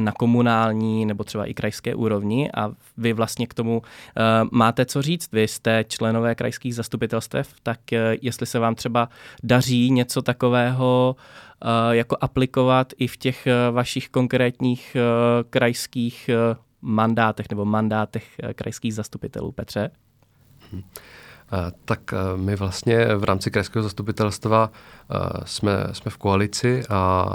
na 0.00 0.12
komunální 0.12 1.06
nebo 1.06 1.24
třeba 1.24 1.44
i 1.44 1.54
krajské 1.54 1.94
úrovni 1.94 2.50
a 2.52 2.72
vy 2.96 3.12
vlastně 3.12 3.46
k 3.46 3.54
tomu 3.54 3.82
máte 4.50 4.84
co 4.84 5.02
říct. 5.02 5.32
Vy 5.32 5.48
jste 5.48 5.84
členové 5.88 6.34
krajských 6.34 6.74
zastupitelstev, 6.74 7.54
tak 7.62 7.80
jestli 8.22 8.46
se 8.46 8.58
vám 8.58 8.74
třeba 8.74 9.08
daří 9.42 9.90
něco 9.90 10.22
takového 10.22 11.16
jako 11.90 12.16
aplikovat 12.20 12.92
i 12.98 13.06
v 13.06 13.16
těch 13.16 13.48
vašich 13.70 14.08
konkrétních 14.08 14.96
krajských 15.50 16.30
mandátech 16.82 17.46
nebo 17.50 17.64
mandátech 17.64 18.36
krajských 18.54 18.94
zastupitelů, 18.94 19.52
Petře? 19.52 19.90
Hmm. 20.72 20.82
Tak 21.84 22.00
my 22.36 22.56
vlastně 22.56 23.06
v 23.16 23.24
rámci 23.24 23.50
krajského 23.50 23.82
zastupitelstva 23.82 24.70
jsme, 25.44 25.86
jsme 25.92 26.10
v 26.10 26.16
koalici 26.16 26.82
a 26.88 27.26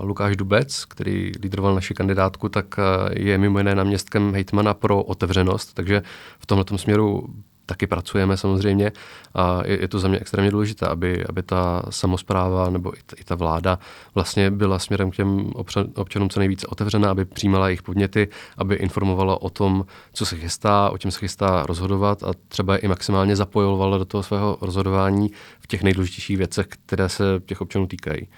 Lukáš 0.00 0.36
Dubec, 0.36 0.84
který 0.84 1.32
lídroval 1.42 1.74
naši 1.74 1.94
kandidátku, 1.94 2.48
tak 2.48 2.74
je 3.12 3.38
mimo 3.38 3.58
jiné 3.58 3.74
náměstkem 3.74 4.32
hejtmana 4.34 4.74
pro 4.74 5.02
otevřenost, 5.02 5.74
takže 5.74 6.02
v 6.38 6.46
tomto 6.46 6.78
směru 6.78 7.28
taky 7.68 7.86
pracujeme 7.86 8.36
samozřejmě 8.36 8.92
a 9.34 9.60
je, 9.64 9.80
je 9.80 9.88
to 9.88 9.98
za 9.98 10.08
mě 10.08 10.18
extrémně 10.18 10.50
důležité, 10.50 10.86
aby, 10.86 11.24
aby 11.28 11.42
ta 11.42 11.82
samozpráva 11.90 12.70
nebo 12.70 12.94
i 12.94 13.00
ta, 13.06 13.16
i 13.20 13.24
ta 13.24 13.34
vláda 13.34 13.78
vlastně 14.14 14.50
byla 14.50 14.78
směrem 14.78 15.10
k 15.10 15.16
těm 15.16 15.50
občan, 15.54 15.86
občanům 15.94 16.28
co 16.28 16.40
nejvíce 16.40 16.66
otevřená, 16.66 17.10
aby 17.10 17.24
přijímala 17.24 17.68
jejich 17.68 17.82
podněty, 17.82 18.28
aby 18.58 18.74
informovala 18.74 19.42
o 19.42 19.50
tom, 19.50 19.84
co 20.12 20.26
se 20.26 20.36
chystá, 20.36 20.90
o 20.90 20.98
čem 20.98 21.10
se 21.10 21.18
chystá 21.18 21.62
rozhodovat 21.66 22.22
a 22.22 22.32
třeba 22.48 22.76
i 22.76 22.88
maximálně 22.88 23.36
zapojovala 23.36 23.98
do 23.98 24.04
toho 24.04 24.22
svého 24.22 24.58
rozhodování 24.60 25.30
v 25.60 25.66
těch 25.66 25.82
nejdůležitějších 25.82 26.36
věcech, 26.36 26.66
které 26.86 27.08
se 27.08 27.24
těch 27.46 27.60
občanů 27.60 27.86
týkají. 27.86 28.28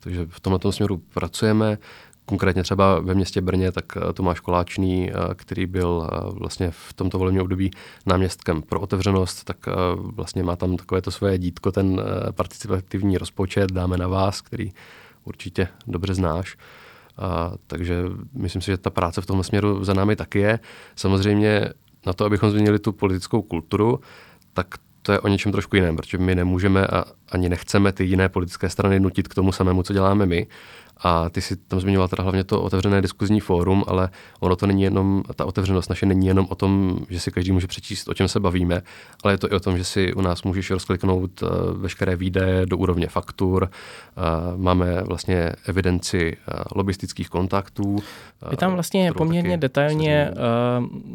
Takže 0.00 0.26
v 0.30 0.40
tomto 0.40 0.72
směru 0.72 1.02
pracujeme 1.14 1.78
konkrétně 2.28 2.62
třeba 2.62 3.00
ve 3.00 3.14
městě 3.14 3.40
Brně, 3.40 3.72
tak 3.72 3.84
eh, 3.96 4.12
Tomáš 4.12 4.40
Koláčný, 4.40 5.10
eh, 5.10 5.14
který 5.34 5.66
byl 5.66 6.08
eh, 6.12 6.16
vlastně 6.30 6.70
v 6.70 6.92
tomto 6.92 7.18
volebním 7.18 7.42
období 7.42 7.70
náměstkem 8.06 8.62
pro 8.62 8.80
otevřenost, 8.80 9.44
tak 9.44 9.56
vlastně 9.96 10.42
má 10.42 10.56
tam 10.56 10.76
takové 10.76 11.02
to 11.02 11.10
svoje 11.10 11.38
dítko, 11.38 11.72
ten 11.72 12.00
participativní 12.32 13.18
rozpočet, 13.18 13.72
dáme 13.72 13.96
na 13.96 14.08
vás, 14.08 14.40
který 14.40 14.72
určitě 15.24 15.68
dobře 15.86 16.14
znáš. 16.14 16.56
A, 17.18 17.52
takže 17.66 18.04
myslím 18.34 18.62
si, 18.62 18.70
že 18.70 18.76
ta 18.76 18.90
práce 18.90 19.20
v 19.20 19.26
tomhle 19.26 19.44
směru 19.44 19.84
za 19.84 19.94
námi 19.94 20.16
taky 20.16 20.38
je. 20.38 20.58
Samozřejmě 20.96 21.68
na 22.06 22.12
to, 22.12 22.24
abychom 22.24 22.50
změnili 22.50 22.78
tu 22.78 22.92
politickou 22.92 23.42
kulturu, 23.42 24.00
tak 24.52 24.66
to 25.02 25.12
je 25.12 25.20
o 25.20 25.28
něčem 25.28 25.52
trošku 25.52 25.76
jiném, 25.76 25.96
protože 25.96 26.18
my 26.18 26.34
nemůžeme 26.34 26.86
a 26.86 27.04
ani 27.32 27.48
nechceme 27.48 27.92
ty 27.92 28.04
jiné 28.04 28.28
politické 28.28 28.68
strany 28.68 29.00
nutit 29.00 29.28
k 29.28 29.34
tomu 29.34 29.52
samému, 29.52 29.82
co 29.82 29.92
děláme 29.92 30.26
my, 30.26 30.46
a 31.00 31.28
ty 31.28 31.40
si 31.40 31.56
tam 31.56 31.80
zmiňoval 31.80 32.08
teda 32.08 32.22
hlavně 32.22 32.44
to 32.44 32.62
otevřené 32.62 33.02
diskuzní 33.02 33.40
fórum, 33.40 33.84
ale 33.86 34.08
ono 34.40 34.56
to 34.56 34.66
není 34.66 34.82
jenom, 34.82 35.22
ta 35.36 35.44
otevřenost 35.44 35.88
naše 35.88 36.06
není 36.06 36.26
jenom 36.26 36.46
o 36.50 36.54
tom, 36.54 36.98
že 37.08 37.20
si 37.20 37.30
každý 37.30 37.52
může 37.52 37.66
přečíst, 37.66 38.08
o 38.08 38.14
čem 38.14 38.28
se 38.28 38.40
bavíme, 38.40 38.82
ale 39.24 39.32
je 39.32 39.38
to 39.38 39.52
i 39.52 39.56
o 39.56 39.60
tom, 39.60 39.78
že 39.78 39.84
si 39.84 40.14
u 40.14 40.20
nás 40.20 40.42
můžeš 40.42 40.70
rozkliknout 40.70 41.42
uh, 41.42 41.48
veškeré 41.72 42.16
výdaje 42.16 42.66
do 42.66 42.76
úrovně 42.76 43.06
faktur, 43.06 43.70
uh, 43.72 44.60
máme 44.60 45.02
vlastně 45.02 45.52
evidenci 45.66 46.36
uh, 46.36 46.62
lobistických 46.74 47.28
kontaktů. 47.28 47.96
Vy 48.50 48.56
tam 48.56 48.72
vlastně 48.72 49.12
poměrně 49.12 49.56
detailně 49.56 50.30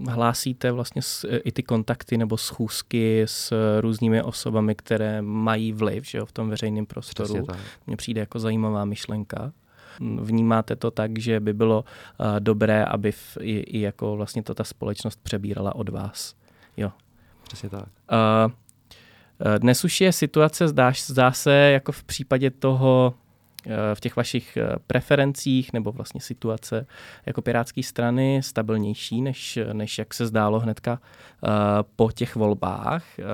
hlásíte 0.10 0.72
vlastně 0.72 1.02
s, 1.02 1.28
i 1.44 1.52
ty 1.52 1.63
kontakty 1.63 2.18
nebo 2.18 2.38
schůzky 2.38 3.24
s 3.25 3.54
různými 3.82 4.22
osobami, 4.22 4.75
které 4.75 5.22
mají 5.22 5.74
vliv 5.74 6.04
že 6.06 6.18
jo, 6.18 6.25
v 6.25 6.32
tom 6.32 6.50
veřejném 6.50 6.86
prostoru. 6.86 7.48
Mně 7.88 7.98
přijde 7.98 8.20
jako 8.20 8.40
zajímavá 8.40 8.86
myšlenka. 8.86 9.52
Vnímáte 10.00 10.76
to 10.76 10.92
tak, 10.92 11.20
že 11.20 11.40
by 11.40 11.54
bylo 11.54 11.86
uh, 12.20 12.26
dobré, 12.40 12.86
aby 12.86 13.12
v, 13.12 13.38
i, 13.42 13.60
i 13.60 13.80
jako 13.82 14.16
vlastně 14.16 14.44
to 14.44 14.54
ta 14.54 14.64
společnost 14.64 15.20
přebírala 15.24 15.76
od 15.76 15.90
vás. 15.90 16.36
Jo. 16.78 16.92
Přesně 17.44 17.70
tak. 17.70 17.86
Uh, 17.86 18.52
dnes 19.58 19.84
už 19.84 20.02
je 20.02 20.12
situace, 20.12 20.68
zdáš, 20.68 21.06
zdá 21.06 21.32
se, 21.32 21.54
jako 21.54 21.92
v 21.92 22.04
případě 22.04 22.52
toho 22.52 23.14
v 23.93 24.00
těch 24.00 24.15
vašich 24.15 24.58
eh, 24.58 24.75
preferencích 24.88 25.74
nebo 25.74 25.91
vlastně 25.91 26.22
situace 26.22 26.86
jako 27.25 27.41
pirátské 27.41 27.84
strany 27.84 28.41
stabilnější, 28.43 29.22
než, 29.22 29.60
než 29.74 29.98
jak 29.98 30.13
se 30.13 30.27
zdálo 30.27 30.60
hnedka 30.60 31.00
uh, 31.43 31.50
po 31.96 32.12
těch 32.12 32.36
volbách. 32.36 33.05
Uh, 33.20 33.25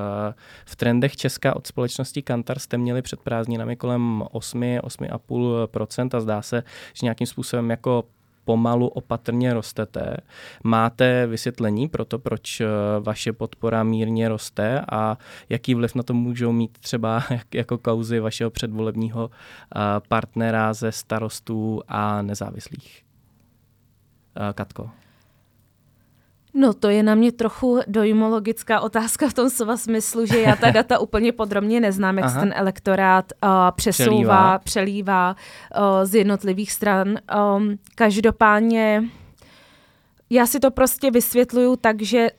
v 0.65 0.75
trendech 0.75 1.15
Česka 1.15 1.55
od 1.55 1.67
společnosti 1.67 2.21
Kantar 2.21 2.59
jste 2.59 2.77
měli 2.77 3.01
před 3.01 3.19
prázdninami 3.19 3.75
kolem 3.75 4.24
8, 4.31 4.62
8,5% 4.62 6.17
a 6.17 6.19
zdá 6.19 6.41
se, 6.41 6.63
že 6.93 7.05
nějakým 7.05 7.27
způsobem 7.27 7.69
jako 7.69 8.03
pomalu 8.50 8.88
opatrně 8.88 9.53
rostete. 9.53 10.18
Máte 10.63 11.27
vysvětlení 11.27 11.88
pro 11.88 12.06
to, 12.06 12.20
proč 12.20 12.62
eh, 12.62 12.68
vaše 13.00 13.34
podpora 13.34 13.84
mírně 13.84 14.29
roste 14.29 14.82
a 14.91 15.18
jaký 15.50 15.75
vliv 15.75 15.96
na 15.96 16.03
to 16.03 16.13
můžou 16.13 16.51
mít 16.51 16.77
třeba 16.77 17.24
jako 17.53 17.77
kauzy 17.77 18.20
vašeho 18.20 18.50
předvolebního 18.50 19.29
eh, 19.29 19.79
partnera 20.08 20.74
ze 20.74 20.91
starostů 20.91 21.82
a 21.88 22.22
nezávislých? 22.22 23.03
Eh, 24.50 24.53
Katko. 24.53 24.89
No 26.53 26.74
to 26.74 26.89
je 26.89 27.03
na 27.03 27.15
mě 27.15 27.32
trochu 27.32 27.79
dojmologická 27.88 28.79
otázka 28.79 29.29
v 29.29 29.34
tom 29.34 29.50
slova 29.50 29.77
smyslu, 29.77 30.25
že 30.25 30.39
já 30.39 30.56
ta 30.56 30.72
data 30.72 31.00
úplně 31.00 31.32
podrobně 31.32 31.79
neznám, 31.79 32.18
jak 32.18 32.29
se 32.29 32.39
ten 32.39 32.53
elektorát 32.56 33.34
uh, 33.44 33.50
přesouvá, 33.75 34.10
přelívá, 34.10 34.60
přelívá 34.60 35.36
uh, 35.36 36.06
z 36.06 36.15
jednotlivých 36.15 36.72
stran. 36.72 37.18
Um, 37.58 37.79
každopádně 37.96 39.03
já 40.29 40.46
si 40.46 40.60
to 40.60 40.72
prostě 40.72 41.12
vysvětluju 41.12 41.75
tak, 41.75 42.01
že 42.01 42.29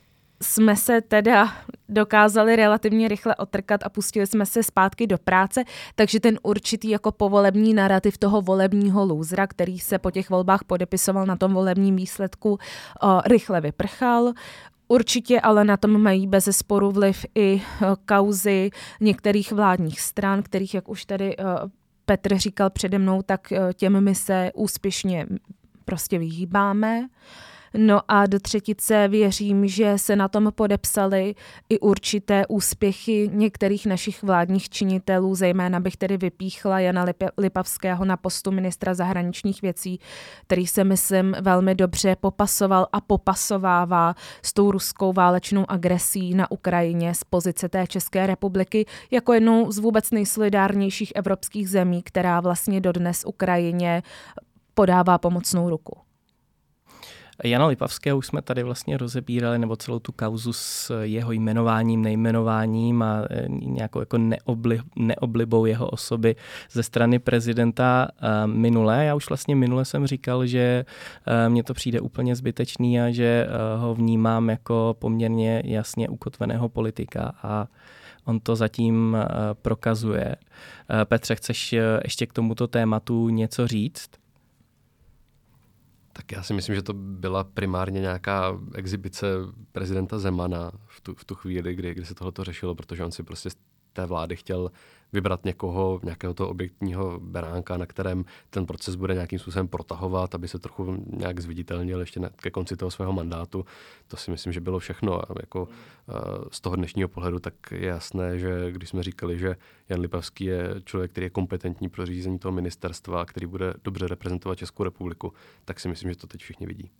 jsme 0.42 0.76
se 0.76 1.00
teda 1.00 1.52
dokázali 1.88 2.56
relativně 2.56 3.08
rychle 3.08 3.36
otrkat 3.36 3.80
a 3.84 3.88
pustili 3.88 4.26
jsme 4.26 4.46
se 4.46 4.62
zpátky 4.62 5.06
do 5.06 5.18
práce, 5.18 5.64
takže 5.94 6.20
ten 6.20 6.38
určitý 6.42 6.90
jako 6.90 7.12
povolební 7.12 7.74
narrativ 7.74 8.18
toho 8.18 8.42
volebního 8.42 9.04
lůzra, 9.04 9.46
který 9.46 9.78
se 9.78 9.98
po 9.98 10.10
těch 10.10 10.30
volbách 10.30 10.64
podepisoval 10.64 11.26
na 11.26 11.36
tom 11.36 11.54
volebním 11.54 11.96
výsledku, 11.96 12.58
o, 13.02 13.20
rychle 13.26 13.60
vyprchal. 13.60 14.32
Určitě 14.88 15.40
ale 15.40 15.64
na 15.64 15.76
tom 15.76 16.02
mají 16.02 16.26
bez 16.26 16.48
sporu 16.50 16.90
vliv 16.90 17.26
i 17.34 17.62
kauzy 18.06 18.70
některých 19.00 19.52
vládních 19.52 20.00
stran, 20.00 20.42
kterých, 20.42 20.74
jak 20.74 20.88
už 20.88 21.04
tady 21.04 21.36
Petr 22.04 22.38
říkal 22.38 22.70
přede 22.70 22.98
mnou, 22.98 23.22
tak 23.22 23.52
těm 23.74 24.00
my 24.00 24.14
se 24.14 24.50
úspěšně 24.54 25.26
prostě 25.84 26.18
vyhýbáme. 26.18 27.08
No 27.74 28.00
a 28.08 28.26
do 28.26 28.40
třetice 28.40 29.08
věřím, 29.08 29.68
že 29.68 29.98
se 29.98 30.16
na 30.16 30.28
tom 30.28 30.52
podepsali 30.54 31.34
i 31.68 31.78
určité 31.78 32.46
úspěchy 32.46 33.30
některých 33.32 33.86
našich 33.86 34.22
vládních 34.22 34.68
činitelů, 34.68 35.34
zejména 35.34 35.80
bych 35.80 35.96
tedy 35.96 36.16
vypíchla 36.16 36.80
Jana 36.80 37.06
Lipavského 37.38 38.04
na 38.04 38.16
postu 38.16 38.50
ministra 38.50 38.94
zahraničních 38.94 39.62
věcí, 39.62 40.00
který 40.46 40.66
se, 40.66 40.84
myslím, 40.84 41.36
velmi 41.40 41.74
dobře 41.74 42.16
popasoval 42.16 42.86
a 42.92 43.00
popasovává 43.00 44.14
s 44.42 44.52
tou 44.52 44.70
ruskou 44.70 45.12
válečnou 45.12 45.70
agresí 45.70 46.34
na 46.34 46.50
Ukrajině 46.50 47.14
z 47.14 47.24
pozice 47.24 47.68
té 47.68 47.86
České 47.86 48.26
republiky 48.26 48.86
jako 49.10 49.32
jednou 49.32 49.72
z 49.72 49.78
vůbec 49.78 50.10
nejsolidárnějších 50.10 51.12
evropských 51.14 51.70
zemí, 51.70 52.02
která 52.02 52.40
vlastně 52.40 52.80
dodnes 52.80 53.24
Ukrajině 53.26 54.02
podává 54.74 55.18
pomocnou 55.18 55.70
ruku. 55.70 56.09
Jana 57.44 57.66
Lipavského 57.66 58.18
už 58.18 58.26
jsme 58.26 58.42
tady 58.42 58.62
vlastně 58.62 58.96
rozebírali, 58.96 59.58
nebo 59.58 59.76
celou 59.76 59.98
tu 59.98 60.12
kauzu 60.12 60.52
s 60.52 61.02
jeho 61.02 61.32
jmenováním, 61.32 62.02
nejmenováním 62.02 63.02
a 63.02 63.22
e, 63.30 63.44
nějakou 63.48 64.00
jako 64.00 64.18
neobli, 64.18 64.80
neoblibou 64.96 65.66
jeho 65.66 65.90
osoby 65.90 66.36
ze 66.70 66.82
strany 66.82 67.18
prezidenta 67.18 68.08
e, 68.08 68.46
minulé. 68.46 69.04
Já 69.04 69.14
už 69.14 69.28
vlastně 69.28 69.56
minule 69.56 69.84
jsem 69.84 70.06
říkal, 70.06 70.46
že 70.46 70.84
e, 71.26 71.48
mně 71.48 71.62
to 71.62 71.74
přijde 71.74 72.00
úplně 72.00 72.36
zbytečný 72.36 73.00
a 73.00 73.10
že 73.10 73.46
ho 73.76 73.94
vnímám 73.94 74.50
jako 74.50 74.96
poměrně 74.98 75.62
jasně 75.64 76.08
ukotveného 76.08 76.68
politika 76.68 77.32
a 77.42 77.66
on 78.24 78.40
to 78.40 78.56
zatím 78.56 79.16
prokazuje. 79.62 80.36
Petře, 81.04 81.34
chceš 81.34 81.74
ještě 82.04 82.26
k 82.26 82.32
tomuto 82.32 82.66
tématu 82.66 83.28
něco 83.28 83.66
říct? 83.66 84.19
Tak 86.12 86.32
já 86.32 86.42
si 86.42 86.54
myslím, 86.54 86.74
že 86.74 86.82
to 86.82 86.92
byla 86.94 87.44
primárně 87.44 88.00
nějaká 88.00 88.58
exibice 88.74 89.26
prezidenta 89.72 90.18
Zemana 90.18 90.70
v 90.86 91.00
tu, 91.00 91.14
v 91.14 91.24
tu 91.24 91.34
chvíli, 91.34 91.74
kdy, 91.74 91.94
kdy 91.94 92.06
se 92.06 92.14
tohle 92.14 92.32
řešilo, 92.42 92.74
protože 92.74 93.04
on 93.04 93.12
si 93.12 93.22
prostě 93.22 93.50
z 93.50 93.56
té 93.92 94.06
vlády 94.06 94.36
chtěl 94.36 94.70
vybrat 95.12 95.44
někoho, 95.44 96.00
nějakého 96.02 96.34
toho 96.34 96.50
objektního 96.50 97.20
beránka, 97.20 97.76
na 97.76 97.86
kterém 97.86 98.24
ten 98.50 98.66
proces 98.66 98.94
bude 98.94 99.14
nějakým 99.14 99.38
způsobem 99.38 99.68
protahovat, 99.68 100.34
aby 100.34 100.48
se 100.48 100.58
trochu 100.58 101.04
nějak 101.16 101.40
zviditelnil 101.40 102.00
ještě 102.00 102.20
ke 102.36 102.50
konci 102.50 102.76
toho 102.76 102.90
svého 102.90 103.12
mandátu. 103.12 103.64
To 104.08 104.16
si 104.16 104.30
myslím, 104.30 104.52
že 104.52 104.60
bylo 104.60 104.78
všechno. 104.78 105.30
A 105.30 105.34
jako 105.40 105.68
z 106.52 106.60
toho 106.60 106.76
dnešního 106.76 107.08
pohledu 107.08 107.38
tak 107.38 107.54
je 107.70 107.86
jasné, 107.86 108.38
že 108.38 108.72
když 108.72 108.88
jsme 108.88 109.02
říkali, 109.02 109.38
že 109.38 109.56
Jan 109.88 110.00
Lipavský 110.00 110.44
je 110.44 110.74
člověk, 110.84 111.10
který 111.10 111.24
je 111.24 111.30
kompetentní 111.30 111.88
pro 111.88 112.06
řízení 112.06 112.38
toho 112.38 112.52
ministerstva, 112.52 113.24
který 113.24 113.46
bude 113.46 113.74
dobře 113.84 114.08
reprezentovat 114.08 114.58
Českou 114.58 114.84
republiku, 114.84 115.32
tak 115.64 115.80
si 115.80 115.88
myslím, 115.88 116.10
že 116.10 116.16
to 116.16 116.26
teď 116.26 116.40
všichni 116.40 116.66
vidí. 116.66 116.90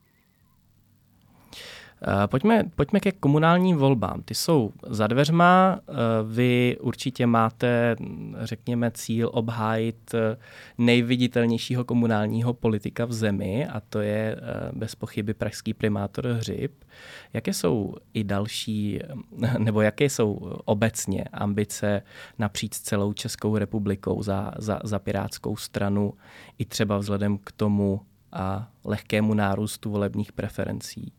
Eh, 2.02 2.26
pojďme, 2.26 2.64
pojďme 2.74 3.00
ke 3.00 3.12
komunálním 3.12 3.76
volbám. 3.76 4.22
Ty 4.22 4.34
jsou 4.34 4.72
za 4.86 5.06
dveřma. 5.06 5.80
Eh, 5.80 5.92
vy 6.24 6.76
určitě 6.80 7.26
máte, 7.26 7.96
řekněme, 8.40 8.90
cíl 8.90 9.30
obhájit 9.32 10.14
eh, 10.14 10.36
nejviditelnějšího 10.78 11.84
komunálního 11.84 12.54
politika 12.54 13.04
v 13.04 13.12
zemi 13.12 13.66
a 13.66 13.80
to 13.80 14.00
je 14.00 14.36
bez 14.72 14.94
pochyby 14.94 15.34
pražský 15.34 15.74
primátor 15.74 16.26
Hřib. 16.26 16.84
Jaké 17.32 17.52
jsou 17.52 17.94
i 18.14 18.24
další, 18.24 19.00
nebo 19.58 19.80
jaké 19.80 20.04
jsou 20.04 20.34
obecně 20.64 21.24
ambice 21.32 22.02
napříč 22.38 22.76
celou 22.76 23.12
Českou 23.12 23.56
republikou 23.56 24.22
za, 24.22 24.52
za, 24.58 24.80
za 24.84 24.98
Pirátskou 24.98 25.56
stranu 25.56 26.14
i 26.58 26.64
třeba 26.64 26.98
vzhledem 26.98 27.38
k 27.38 27.52
tomu 27.52 28.00
a 28.32 28.68
lehkému 28.84 29.34
nárůstu 29.34 29.90
volebních 29.90 30.32
preferencí? 30.32 31.12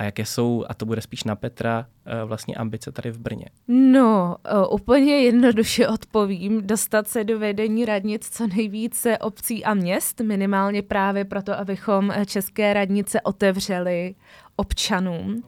A 0.00 0.04
jaké 0.04 0.24
jsou, 0.24 0.64
a 0.68 0.74
to 0.74 0.86
bude 0.86 1.00
spíš 1.00 1.24
na 1.24 1.36
Petra, 1.36 1.86
eh, 2.06 2.24
vlastně 2.24 2.54
ambice 2.54 2.92
tady 2.92 3.10
v 3.10 3.18
Brně? 3.18 3.46
No, 3.68 4.36
eh, 4.44 4.66
úplně 4.70 5.20
jednoduše 5.20 5.88
odpovím. 5.88 6.66
Dostat 6.66 7.08
se 7.08 7.24
do 7.24 7.38
vedení 7.38 7.84
radnic 7.84 8.28
co 8.30 8.46
nejvíce 8.46 9.18
obcí 9.18 9.64
a 9.64 9.74
měst, 9.74 10.20
minimálně 10.20 10.82
právě 10.82 11.24
proto, 11.24 11.58
abychom 11.58 12.10
eh, 12.10 12.26
české 12.26 12.72
radnice 12.72 13.20
otevřeli 13.20 14.14
občanům. 14.56 15.42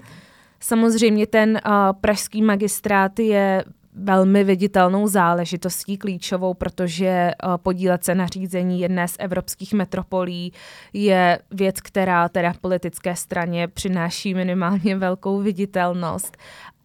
Samozřejmě 0.61 1.27
ten 1.27 1.61
pražský 2.01 2.43
magistrát 2.43 3.19
je 3.19 3.65
velmi 3.93 4.45
viditelnou 4.45 5.09
záležitostí 5.09 5.99
klíčovou, 5.99 6.55
protože 6.55 7.07
eh, 7.07 7.33
podílet 7.57 8.05
se 8.05 8.15
na 8.15 8.27
řízení 8.27 8.81
jedné 8.81 9.09
z 9.09 9.17
evropských 9.19 9.73
metropolí 9.75 10.53
je 10.93 11.39
věc, 11.51 11.81
která 11.81 12.29
teda 12.29 12.55
politické 12.61 13.17
straně 13.17 13.69
přináší 13.69 14.35
minimálně 14.35 14.97
velkou 14.97 15.39
viditelnost, 15.39 16.37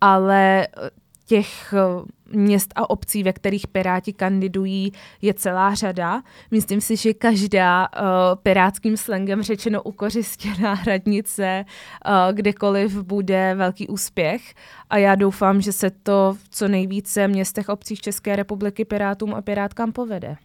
ale 0.01 0.67
eh, 0.67 0.89
těch 1.27 1.73
eh, 1.73 2.37
měst 2.37 2.73
a 2.75 2.89
obcí, 2.89 3.23
ve 3.23 3.33
kterých 3.33 3.67
Piráti 3.67 4.13
kandidují, 4.13 4.91
je 5.21 5.33
celá 5.33 5.75
řada. 5.75 6.23
Myslím 6.51 6.81
si, 6.81 6.95
že 6.95 7.13
každá 7.13 7.87
uh, 7.87 8.05
pirátským 8.43 8.97
slangem 8.97 9.41
řečeno 9.41 9.83
ukořistěná 9.83 10.73
hradnice 10.73 11.65
uh, 11.65 12.13
kdekoliv 12.33 13.03
bude 13.03 13.55
velký 13.55 13.87
úspěch 13.87 14.53
a 14.89 14.97
já 14.97 15.15
doufám, 15.15 15.61
že 15.61 15.71
se 15.71 15.89
to 15.89 16.37
v 16.43 16.49
co 16.49 16.67
nejvíce 16.67 17.27
městech 17.27 17.69
obcích 17.69 18.01
České 18.01 18.35
republiky 18.35 18.85
Pirátům 18.85 19.33
a 19.33 19.41
Pirátkám 19.41 19.91
povede. 19.91 20.37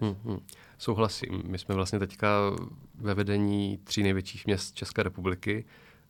Hmm, 0.00 0.16
hmm. 0.24 0.38
Souhlasím. 0.78 1.42
My 1.46 1.58
jsme 1.58 1.74
vlastně 1.74 1.98
teďka 1.98 2.28
ve 2.94 3.14
vedení 3.14 3.78
tří 3.84 4.02
největších 4.02 4.46
měst 4.46 4.74
České 4.74 5.02
republiky 5.02 5.64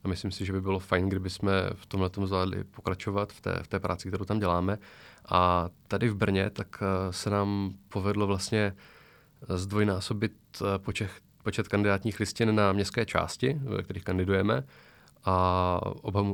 a 0.05 0.09
myslím 0.09 0.31
si, 0.31 0.45
že 0.45 0.53
by 0.53 0.61
bylo 0.61 0.79
fajn, 0.79 1.09
kdyby 1.09 1.31
jsme 1.31 1.53
v 1.75 1.87
tomhle 1.87 2.11
zvládli 2.25 2.65
pokračovat 2.65 3.33
v 3.33 3.41
té, 3.41 3.61
v 3.63 3.69
té 3.69 3.81
práci, 3.81 4.09
kterou 4.09 4.25
tam 4.25 4.39
děláme. 4.39 4.79
A 5.29 5.69
tady 5.89 6.09
v 6.09 6.17
Brně 6.17 6.51
tak 6.51 6.83
eh, 6.83 7.13
se 7.13 7.31
nám 7.31 7.75
povedlo 7.89 8.27
vlastně 8.27 8.77
zdvojnásobit 9.49 10.33
eh, 10.61 10.79
počet, 10.79 11.11
počet 11.43 11.69
kandidátních 11.69 12.21
listin 12.21 12.55
na 12.55 12.73
městské 12.73 13.07
části, 13.07 13.61
ve 13.63 13.83
kterých 13.83 14.05
kandidujeme 14.05 14.65
a 15.25 15.81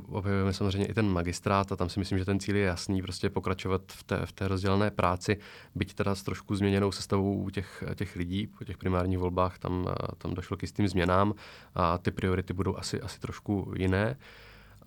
objevujeme 0.09 0.53
samozřejmě 0.53 0.87
i 0.87 0.95
ten 0.95 1.09
magistrát 1.09 1.73
a 1.73 1.77
tam 1.77 1.89
si 1.89 1.99
myslím, 1.99 2.19
že 2.19 2.25
ten 2.25 2.41
cíl 2.41 2.57
je 2.57 2.65
jasný, 2.65 3.03
prostě 3.03 3.31
pokračovat 3.31 3.83
v 3.87 4.03
té, 4.03 4.27
v 4.27 4.33
té 4.33 4.49
rozdělené 4.49 4.91
práci, 4.91 5.39
byť 5.75 5.95
teda 5.95 6.15
s 6.15 6.23
trošku 6.23 6.57
změněnou 6.57 6.93
sestavou 6.93 7.51
těch, 7.51 7.85
těch 7.95 8.17
lidí 8.17 8.47
po 8.47 8.65
těch 8.65 8.79
primárních 8.79 9.19
volbách, 9.19 9.59
tam, 9.59 9.89
tam 10.19 10.35
došlo 10.35 10.57
k 10.57 10.63
jistým 10.63 10.89
změnám 10.89 11.35
a 11.75 11.99
ty 11.99 12.11
priority 12.11 12.53
budou 12.53 12.77
asi, 12.77 13.01
asi 13.01 13.21
trošku 13.21 13.73
jiné. 13.77 14.17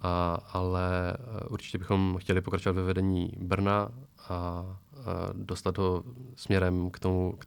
A, 0.02 0.40
ale 0.54 1.18
určitě 1.50 1.78
bychom 1.78 2.18
chtěli 2.20 2.42
pokračovat 2.42 2.76
ve 2.76 2.84
vedení 2.84 3.34
Brna 3.38 3.90
a, 4.30 4.30
a 4.30 4.76
dostat 5.34 5.78
ho 5.78 6.04
směrem 6.36 6.90
k 6.90 7.00
tomu 7.00 7.32
k 7.40 7.46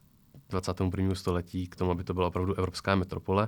21. 0.49 1.15
století, 1.15 1.67
k 1.67 1.75
tomu, 1.75 1.91
aby 1.91 2.03
to 2.03 2.13
byla 2.13 2.27
opravdu 2.27 2.53
evropská 2.53 2.95
metropole. 2.95 3.47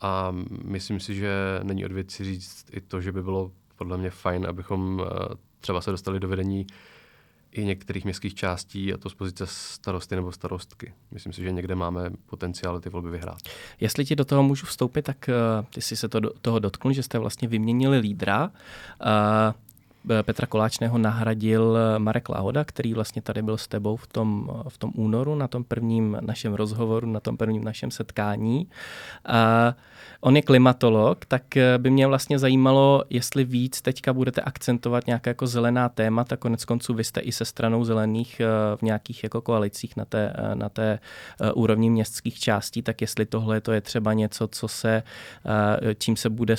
A 0.00 0.34
myslím 0.64 1.00
si, 1.00 1.14
že 1.14 1.30
není 1.62 1.84
od 1.84 1.92
věci 1.92 2.24
říct 2.24 2.66
i 2.72 2.80
to, 2.80 3.00
že 3.00 3.12
by 3.12 3.22
bylo 3.22 3.52
podle 3.76 3.98
mě 3.98 4.10
fajn, 4.10 4.46
abychom 4.46 5.02
eh, 5.02 5.34
třeba 5.60 5.80
se 5.80 5.90
dostali 5.90 6.20
do 6.20 6.28
vedení 6.28 6.66
i 7.52 7.64
některých 7.64 8.04
městských 8.04 8.34
částí, 8.34 8.94
a 8.94 8.96
to 8.96 9.10
z 9.10 9.14
pozice 9.14 9.44
starosty 9.46 10.16
nebo 10.16 10.32
starostky. 10.32 10.94
Myslím 11.10 11.32
si, 11.32 11.42
že 11.42 11.52
někde 11.52 11.74
máme 11.74 12.10
potenciál 12.26 12.80
ty 12.80 12.88
volby 12.88 13.10
vyhrát. 13.10 13.38
Jestli 13.80 14.04
ti 14.04 14.16
do 14.16 14.24
toho 14.24 14.42
můžu 14.42 14.66
vstoupit, 14.66 15.02
tak 15.02 15.28
uh, 15.28 15.64
ty 15.74 15.80
jsi 15.80 15.96
se 15.96 16.08
to, 16.08 16.20
toho 16.40 16.58
dotknul, 16.58 16.92
že 16.92 17.02
jste 17.02 17.18
vlastně 17.18 17.48
vyměnili 17.48 17.98
lídra. 17.98 18.44
Uh, 18.44 19.54
Petra 20.22 20.46
Koláčného 20.46 20.98
nahradil 20.98 21.78
Marek 21.98 22.28
Lahoda, 22.28 22.64
který 22.64 22.94
vlastně 22.94 23.22
tady 23.22 23.42
byl 23.42 23.56
s 23.56 23.68
tebou 23.68 23.96
v 23.96 24.06
tom, 24.06 24.50
v 24.68 24.78
tom 24.78 24.92
únoru, 24.94 25.34
na 25.34 25.48
tom 25.48 25.64
prvním 25.64 26.16
našem 26.20 26.54
rozhovoru, 26.54 27.06
na 27.06 27.20
tom 27.20 27.36
prvním 27.36 27.64
našem 27.64 27.90
setkání. 27.90 28.68
A 29.24 29.74
on 30.20 30.36
je 30.36 30.42
klimatolog, 30.42 31.24
tak 31.24 31.42
by 31.78 31.90
mě 31.90 32.06
vlastně 32.06 32.38
zajímalo, 32.38 33.04
jestli 33.10 33.44
víc 33.44 33.82
teďka 33.82 34.12
budete 34.12 34.40
akcentovat 34.40 35.06
nějaké 35.06 35.30
jako 35.30 35.46
zelená 35.46 35.88
témata, 35.88 36.36
konec 36.36 36.64
konců 36.64 36.94
vy 36.94 37.04
jste 37.04 37.20
i 37.20 37.32
se 37.32 37.44
stranou 37.44 37.84
zelených 37.84 38.40
eh, 38.40 38.46
v 38.76 38.82
nějakých 38.82 39.22
jako 39.22 39.40
koalicích 39.40 39.96
na 39.96 40.04
té, 40.04 40.32
eh, 40.36 40.54
na 40.54 40.68
té 40.68 40.98
eh, 41.40 41.52
úrovni 41.52 41.90
městských 41.90 42.38
částí, 42.38 42.82
tak 42.82 43.00
jestli 43.00 43.26
tohle 43.26 43.60
to 43.60 43.72
je 43.72 43.80
třeba 43.80 44.12
něco, 44.12 44.48
co 44.48 44.68
se, 44.68 45.02
čím 45.98 46.16
se 46.16 46.30
bude 46.30 46.54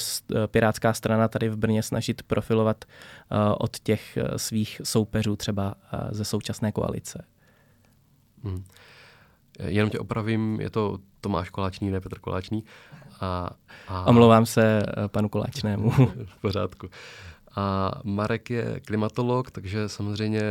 Pirátská 0.47 0.93
strana 0.93 1.27
tady 1.27 1.49
v 1.49 1.57
Brně 1.57 1.83
snažit 1.83 2.23
profilovat 2.23 2.85
Eh, 2.85 3.18
od 3.57 3.79
těch 3.79 4.17
eh, 4.17 4.39
svých 4.39 4.81
soupeřů 4.83 5.35
třeba 5.35 5.75
eh, 5.93 5.97
ze 6.11 6.25
současné 6.25 6.71
koalice. 6.71 7.25
Hmm. 8.43 8.63
Jenom 9.59 9.89
tě 9.89 9.99
opravím, 9.99 10.61
je 10.61 10.69
to 10.69 10.97
Tomáš 11.21 11.49
Koláčný, 11.49 11.89
ne 11.89 12.01
Petr 12.01 12.19
Koláčný. 12.19 12.63
A, 13.21 13.49
a... 13.87 14.05
Omlouvám 14.05 14.45
se 14.45 14.83
panu 15.07 15.29
Koláčnému. 15.29 15.91
v 16.25 16.41
pořádku. 16.41 16.89
A 17.55 17.91
Marek 18.03 18.49
je 18.49 18.79
klimatolog, 18.79 19.51
takže 19.51 19.89
samozřejmě 19.89 20.41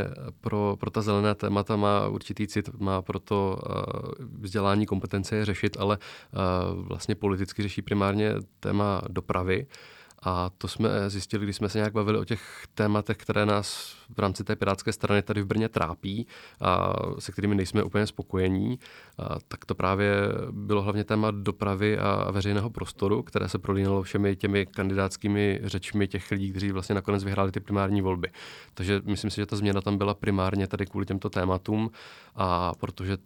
pro, 0.40 0.76
pro 0.80 0.90
ta 0.90 1.02
zelená 1.02 1.34
témata 1.34 1.76
má 1.76 2.08
určitý 2.08 2.46
cit, 2.46 2.80
má 2.80 3.02
proto 3.02 3.58
uh, 3.66 4.26
vzdělání 4.40 4.86
kompetence 4.86 5.36
je 5.36 5.44
řešit, 5.44 5.76
ale 5.80 5.98
uh, 5.98 6.86
vlastně 6.86 7.14
politicky 7.14 7.62
řeší 7.62 7.82
primárně 7.82 8.34
téma 8.60 9.02
dopravy. 9.08 9.66
Uh, 9.66 9.97
a 10.22 10.50
to 10.58 10.68
jsme 10.68 11.10
zjistili, 11.10 11.44
když 11.44 11.56
jsme 11.56 11.68
se 11.68 11.78
nějak 11.78 11.92
bavili 11.92 12.18
o 12.18 12.24
těch 12.24 12.64
tématech, 12.74 13.16
které 13.16 13.46
nás 13.46 13.96
v 14.16 14.18
rámci 14.18 14.44
té 14.44 14.56
pirátské 14.56 14.92
strany 14.92 15.22
tady 15.22 15.42
v 15.42 15.46
Brně 15.46 15.68
trápí 15.68 16.26
a 16.60 16.92
se 17.18 17.32
kterými 17.32 17.54
nejsme 17.54 17.82
úplně 17.82 18.06
spokojení, 18.06 18.78
a 19.18 19.38
tak 19.48 19.64
to 19.64 19.74
právě 19.74 20.12
bylo 20.50 20.82
hlavně 20.82 21.04
téma 21.04 21.30
dopravy 21.30 21.98
a 21.98 22.30
veřejného 22.30 22.70
prostoru, 22.70 23.22
které 23.22 23.48
se 23.48 23.58
prolínalo 23.58 24.02
všemi 24.02 24.36
těmi 24.36 24.66
kandidátskými 24.66 25.60
řečmi 25.64 26.08
těch 26.08 26.30
lidí, 26.30 26.50
kteří 26.50 26.72
vlastně 26.72 26.94
nakonec 26.94 27.24
vyhráli 27.24 27.52
ty 27.52 27.60
primární 27.60 28.00
volby. 28.00 28.30
Takže 28.74 29.02
myslím 29.04 29.30
si, 29.30 29.36
že 29.36 29.46
ta 29.46 29.56
změna 29.56 29.80
tam 29.80 29.98
byla 29.98 30.14
primárně 30.14 30.66
tady 30.66 30.86
kvůli 30.86 31.06
těmto 31.06 31.30
tématům 31.30 31.90
a 32.34 32.72
protože 32.80 33.16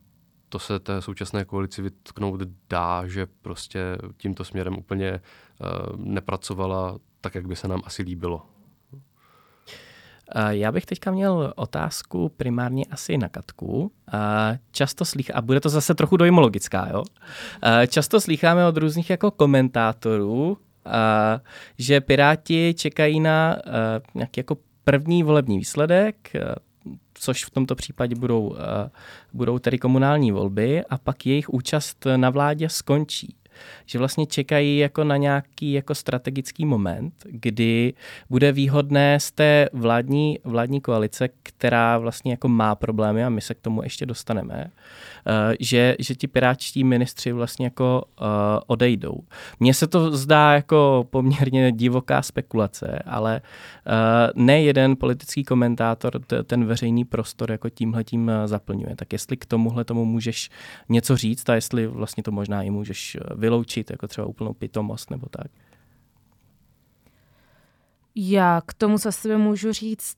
to 0.52 0.58
se 0.58 0.78
té 0.78 1.02
současné 1.02 1.44
koalici 1.44 1.82
vytknout 1.82 2.40
dá, 2.70 3.06
že 3.06 3.26
prostě 3.42 3.98
tímto 4.16 4.44
směrem 4.44 4.78
úplně 4.78 5.12
uh, 5.12 5.96
nepracovala 5.96 6.98
tak, 7.20 7.34
jak 7.34 7.46
by 7.46 7.56
se 7.56 7.68
nám 7.68 7.82
asi 7.84 8.02
líbilo. 8.02 8.42
Já 10.48 10.72
bych 10.72 10.86
teďka 10.86 11.10
měl 11.10 11.52
otázku 11.56 12.28
primárně 12.28 12.84
asi 12.90 13.18
na 13.18 13.28
Katku. 13.28 13.92
Často 14.70 15.04
slých, 15.04 15.36
a 15.36 15.42
bude 15.42 15.60
to 15.60 15.68
zase 15.68 15.94
trochu 15.94 16.16
dojmologická, 16.16 16.88
jo? 16.92 17.02
Často 17.88 18.20
slycháme 18.20 18.66
od 18.66 18.76
různých 18.76 19.10
jako 19.10 19.30
komentátorů, 19.30 20.58
že 21.78 22.00
Piráti 22.00 22.74
čekají 22.74 23.20
na 23.20 23.56
nějaký 24.14 24.40
jako 24.40 24.56
první 24.84 25.22
volební 25.22 25.58
výsledek, 25.58 26.32
což 27.14 27.44
v 27.44 27.50
tomto 27.50 27.74
případě 27.74 28.14
budou, 28.14 28.56
budou 29.32 29.58
tedy 29.58 29.78
komunální 29.78 30.32
volby 30.32 30.84
a 30.90 30.98
pak 30.98 31.26
jejich 31.26 31.48
účast 31.50 32.06
na 32.16 32.30
vládě 32.30 32.68
skončí. 32.68 33.36
že 33.86 33.98
vlastně 33.98 34.26
čekají 34.26 34.78
jako 34.78 35.04
na 35.04 35.16
nějaký 35.16 35.72
jako 35.72 35.94
strategický 35.94 36.64
moment, 36.64 37.14
kdy 37.24 37.94
bude 38.30 38.52
výhodné 38.52 39.20
z 39.20 39.32
té 39.32 39.68
vládní, 39.72 40.38
vládní 40.44 40.80
koalice, 40.80 41.28
která 41.42 41.98
vlastně 41.98 42.30
jako 42.30 42.48
má 42.48 42.74
problémy 42.74 43.24
a 43.24 43.28
my 43.28 43.40
se 43.40 43.54
k 43.54 43.60
tomu 43.60 43.82
ještě 43.82 44.06
dostaneme, 44.06 44.70
že, 45.60 45.96
že 45.98 46.14
ti 46.14 46.26
piráčtí 46.26 46.84
ministři 46.84 47.32
vlastně 47.32 47.66
jako 47.66 48.04
uh, 48.20 48.26
odejdou. 48.66 49.18
Mně 49.60 49.74
se 49.74 49.86
to 49.86 50.16
zdá 50.16 50.52
jako 50.52 51.06
poměrně 51.10 51.72
divoká 51.72 52.22
spekulace, 52.22 52.98
ale 53.06 53.40
uh, 53.86 54.42
ne 54.42 54.62
jeden 54.62 54.96
politický 54.96 55.44
komentátor 55.44 56.20
ten 56.44 56.64
veřejný 56.64 57.04
prostor 57.04 57.50
jako 57.50 57.68
tímhletím 57.68 58.30
zaplňuje. 58.46 58.96
Tak 58.96 59.12
jestli 59.12 59.36
k 59.36 59.46
tomuhle 59.46 59.84
tomu 59.84 60.04
můžeš 60.04 60.50
něco 60.88 61.16
říct 61.16 61.48
a 61.48 61.54
jestli 61.54 61.86
vlastně 61.86 62.22
to 62.22 62.30
možná 62.30 62.62
i 62.62 62.70
můžeš 62.70 63.16
vyloučit, 63.36 63.90
jako 63.90 64.08
třeba 64.08 64.26
úplnou 64.26 64.52
pitomost 64.52 65.10
nebo 65.10 65.26
tak. 65.30 65.46
Já 68.16 68.60
k 68.66 68.74
tomu 68.74 68.98
za 68.98 69.12
sebe 69.12 69.38
můžu 69.38 69.72
říct 69.72 70.16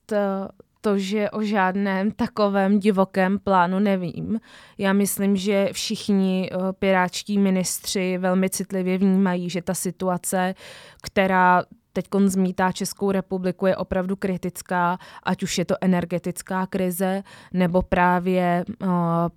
to, 0.85 0.97
že 0.97 1.29
o 1.29 1.41
žádném 1.41 2.11
takovém 2.11 2.79
divokém 2.79 3.39
plánu 3.39 3.79
nevím. 3.79 4.39
Já 4.77 4.93
myslím, 4.93 5.35
že 5.35 5.69
všichni 5.71 6.49
uh, 6.55 6.71
piráčtí 6.71 7.37
ministři 7.37 8.17
velmi 8.17 8.49
citlivě 8.49 8.97
vnímají, 8.97 9.49
že 9.49 9.61
ta 9.61 9.73
situace, 9.73 10.55
která 11.03 11.63
teď 11.95 12.05
zmítá 12.25 12.71
Českou 12.71 13.11
republiku, 13.11 13.65
je 13.65 13.77
opravdu 13.77 14.15
kritická, 14.15 14.97
ať 15.23 15.43
už 15.43 15.57
je 15.57 15.65
to 15.65 15.75
energetická 15.81 16.65
krize, 16.65 17.23
nebo 17.53 17.81
právě 17.81 18.65
uh, 18.67 18.89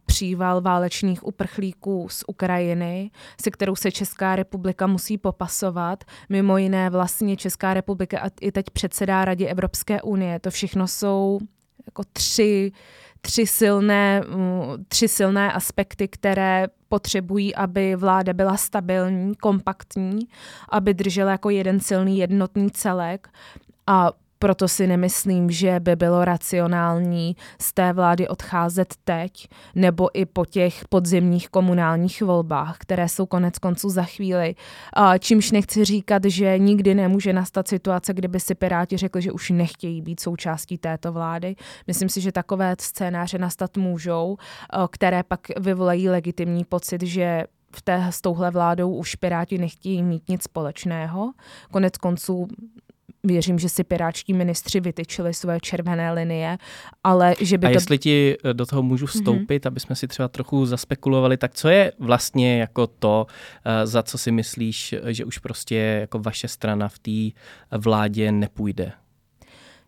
příval 0.06 0.60
válečných 0.60 1.26
uprchlíků 1.26 2.08
z 2.10 2.24
Ukrajiny, 2.26 3.10
se 3.42 3.50
kterou 3.50 3.76
se 3.76 3.92
Česká 3.92 4.36
republika 4.36 4.86
musí 4.86 5.18
popasovat. 5.18 6.04
Mimo 6.28 6.58
jiné 6.58 6.90
vlastně 6.90 7.36
Česká 7.36 7.74
republika 7.74 8.30
i 8.40 8.52
teď 8.52 8.70
předsedá 8.70 9.24
Radě 9.24 9.46
Evropské 9.46 10.02
unie. 10.02 10.38
To 10.40 10.50
všechno 10.50 10.88
jsou 10.88 11.38
jako 11.86 12.02
tři 12.12 12.72
tři 13.20 13.46
silné, 13.46 14.20
mm, 14.20 14.84
tři 14.88 15.08
silné 15.08 15.52
aspekty, 15.52 16.08
které 16.08 16.66
potřebují, 16.88 17.54
aby 17.54 17.96
vláda 17.96 18.32
byla 18.32 18.56
stabilní, 18.56 19.34
kompaktní, 19.34 20.18
aby 20.68 20.94
držela 20.94 21.30
jako 21.30 21.50
jeden 21.50 21.80
silný 21.80 22.18
jednotný 22.18 22.70
celek. 22.70 23.28
A 23.86 24.12
proto 24.38 24.68
si 24.68 24.86
nemyslím, 24.86 25.50
že 25.50 25.80
by 25.80 25.96
bylo 25.96 26.24
racionální 26.24 27.36
z 27.60 27.72
té 27.72 27.92
vlády 27.92 28.28
odcházet 28.28 28.94
teď 29.04 29.48
nebo 29.74 30.18
i 30.18 30.26
po 30.26 30.44
těch 30.46 30.88
podzimních 30.88 31.48
komunálních 31.48 32.22
volbách, 32.22 32.78
které 32.78 33.08
jsou 33.08 33.26
konec 33.26 33.58
konců 33.58 33.90
za 33.90 34.02
chvíli. 34.02 34.54
Čímž 35.18 35.50
nechci 35.50 35.84
říkat, 35.84 36.22
že 36.24 36.58
nikdy 36.58 36.94
nemůže 36.94 37.32
nastat 37.32 37.68
situace, 37.68 38.14
kdyby 38.14 38.40
si 38.40 38.54
Piráti 38.54 38.96
řekli, 38.96 39.22
že 39.22 39.32
už 39.32 39.50
nechtějí 39.50 40.02
být 40.02 40.20
součástí 40.20 40.78
této 40.78 41.12
vlády. 41.12 41.56
Myslím 41.86 42.08
si, 42.08 42.20
že 42.20 42.32
takové 42.32 42.76
scénáře 42.80 43.38
nastat 43.38 43.76
můžou, 43.76 44.36
které 44.90 45.22
pak 45.22 45.40
vyvolají 45.60 46.08
legitimní 46.08 46.64
pocit, 46.64 47.02
že 47.02 47.44
v 47.76 47.82
té, 47.82 48.06
s 48.10 48.20
touhle 48.20 48.50
vládou 48.50 48.94
už 48.94 49.14
Piráti 49.14 49.58
nechtějí 49.58 50.02
mít 50.02 50.28
nic 50.28 50.42
společného. 50.42 51.32
Konec 51.70 51.96
konců 51.96 52.48
věřím, 53.24 53.58
že 53.58 53.68
si 53.68 53.84
piráčtí 53.84 54.32
ministři 54.34 54.80
vytyčili 54.80 55.34
své 55.34 55.60
červené 55.60 56.12
linie, 56.12 56.58
ale 57.04 57.34
že 57.40 57.58
by 57.58 57.66
A 57.66 57.70
to... 57.70 57.74
jestli 57.74 57.98
ti 57.98 58.36
eh, 58.44 58.54
do 58.54 58.66
toho 58.66 58.82
můžu 58.82 59.04
mhm. 59.04 59.08
vstoupit, 59.10 59.64
mm-hmm. 59.64 59.68
aby 59.68 59.80
jsme 59.80 59.96
si 59.96 60.08
třeba 60.08 60.28
trochu 60.28 60.66
zaspekulovali, 60.66 61.36
tak 61.36 61.54
co 61.54 61.68
je 61.68 61.92
vlastně 61.98 62.60
jako 62.60 62.86
to, 62.86 63.26
eh, 63.64 63.86
za 63.86 64.02
co 64.02 64.18
si 64.18 64.32
myslíš, 64.32 64.94
že 65.06 65.24
už 65.24 65.38
prostě 65.38 65.76
jako 65.76 66.18
vaše 66.18 66.48
strana 66.48 66.88
v 66.88 66.98
té 66.98 67.40
vládě 67.78 68.32
nepůjde? 68.32 68.92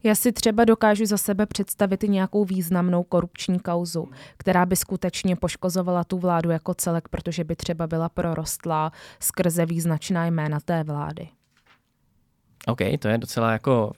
Já 0.03 0.15
si 0.15 0.33
třeba 0.33 0.65
dokážu 0.65 1.07
za 1.07 1.17
sebe 1.17 1.47
představit 1.47 2.05
i 2.05 2.09
nějakou 2.09 2.45
významnou 2.45 3.03
korupční 3.03 3.61
kauzu, 3.61 4.09
která 4.37 4.67
by 4.67 4.77
skutečně 4.77 5.37
poškozovala 5.37 6.05
tu 6.05 6.19
vládu 6.19 6.51
jako 6.51 6.75
celek, 6.75 7.09
protože 7.09 7.45
by 7.45 7.57
třeba 7.57 7.87
byla 7.87 8.09
prorostlá 8.09 8.93
skrze 9.21 9.67
význačná 9.67 10.27
jména 10.27 10.61
té 10.61 10.85
vlády. 10.85 11.29
OK, 12.67 12.79
to 12.99 13.09
je 13.09 13.19
docela 13.19 13.53
jako 13.53 13.93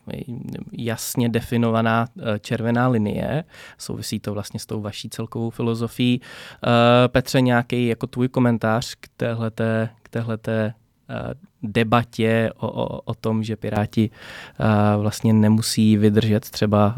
jasně 0.72 1.28
definovaná 1.28 2.06
eh, 2.18 2.38
červená 2.38 2.88
linie. 2.88 3.44
Souvisí 3.78 4.20
to 4.20 4.34
vlastně 4.34 4.60
s 4.60 4.66
tou 4.66 4.80
vaší 4.80 5.08
celkovou 5.10 5.50
filozofií. 5.50 6.20
Eh, 6.20 7.08
Petře, 7.08 7.40
nějaký 7.40 7.86
jako 7.86 8.06
tvůj 8.06 8.28
komentář 8.28 8.94
k 9.00 9.08
téhleté, 9.16 9.88
k 10.02 10.08
téhleté 10.08 10.74
eh, 11.10 11.34
debatě 11.62 12.50
o, 12.56 12.68
o, 12.68 13.00
o 13.00 13.14
tom, 13.14 13.42
že 13.42 13.56
Piráti 13.56 14.10
vlastně 14.98 15.32
nemusí 15.32 15.96
vydržet 15.96 16.50
třeba 16.50 16.96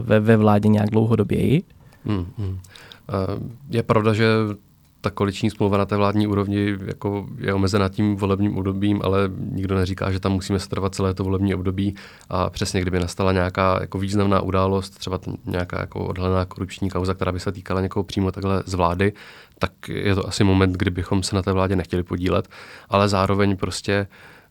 ve, 0.00 0.20
ve 0.20 0.36
vládě 0.36 0.68
nějak 0.68 0.90
dlouhodoběji? 0.90 1.62
Hmm, 2.04 2.26
hmm. 2.38 2.58
Je 3.70 3.82
pravda, 3.82 4.14
že 4.14 4.26
ta 5.02 5.10
koaliční 5.10 5.50
smlouva 5.50 5.78
na 5.78 5.86
té 5.86 5.96
vládní 5.96 6.26
úrovni 6.26 6.76
jako 6.84 7.26
je 7.38 7.54
omezena 7.54 7.88
tím 7.88 8.16
volebním 8.16 8.56
obdobím, 8.58 9.00
ale 9.04 9.30
nikdo 9.50 9.74
neříká, 9.74 10.12
že 10.12 10.20
tam 10.20 10.32
musíme 10.32 10.58
strvat 10.58 10.94
celé 10.94 11.14
to 11.14 11.24
volební 11.24 11.54
období. 11.54 11.94
A 12.28 12.50
přesně 12.50 12.80
kdyby 12.80 13.00
nastala 13.00 13.32
nějaká 13.32 13.78
jako 13.80 13.98
významná 13.98 14.40
událost, 14.40 14.90
třeba 14.90 15.18
nějaká 15.46 15.80
jako 15.80 16.04
odhalená 16.04 16.44
korupční 16.44 16.90
kauza, 16.90 17.14
která 17.14 17.32
by 17.32 17.40
se 17.40 17.52
týkala 17.52 17.80
někoho 17.80 18.02
přímo 18.02 18.32
takhle 18.32 18.62
z 18.66 18.74
vlády, 18.74 19.12
tak 19.58 19.72
je 19.88 20.14
to 20.14 20.28
asi 20.28 20.44
moment, 20.44 20.72
kdybychom 20.72 21.22
se 21.22 21.36
na 21.36 21.42
té 21.42 21.52
vládě 21.52 21.76
nechtěli 21.76 22.02
podílet, 22.02 22.48
ale 22.88 23.08
zároveň 23.08 23.56
prostě 23.56 24.06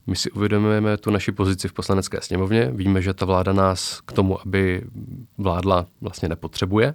my 0.08 0.16
si 0.16 0.32
uvědomujeme 0.32 0.98
tu 0.98 1.12
naši 1.12 1.32
pozici 1.32 1.68
v 1.68 1.74
poslanecké 1.74 2.22
sněmovně, 2.22 2.72
víme, 2.74 3.02
že 3.02 3.14
ta 3.14 3.26
vláda 3.26 3.54
nás 3.54 4.02
k 4.06 4.12
tomu, 4.12 4.42
aby 4.42 4.84
vládla, 5.38 5.86
vlastně 6.02 6.30
nepotřebuje 6.30 6.94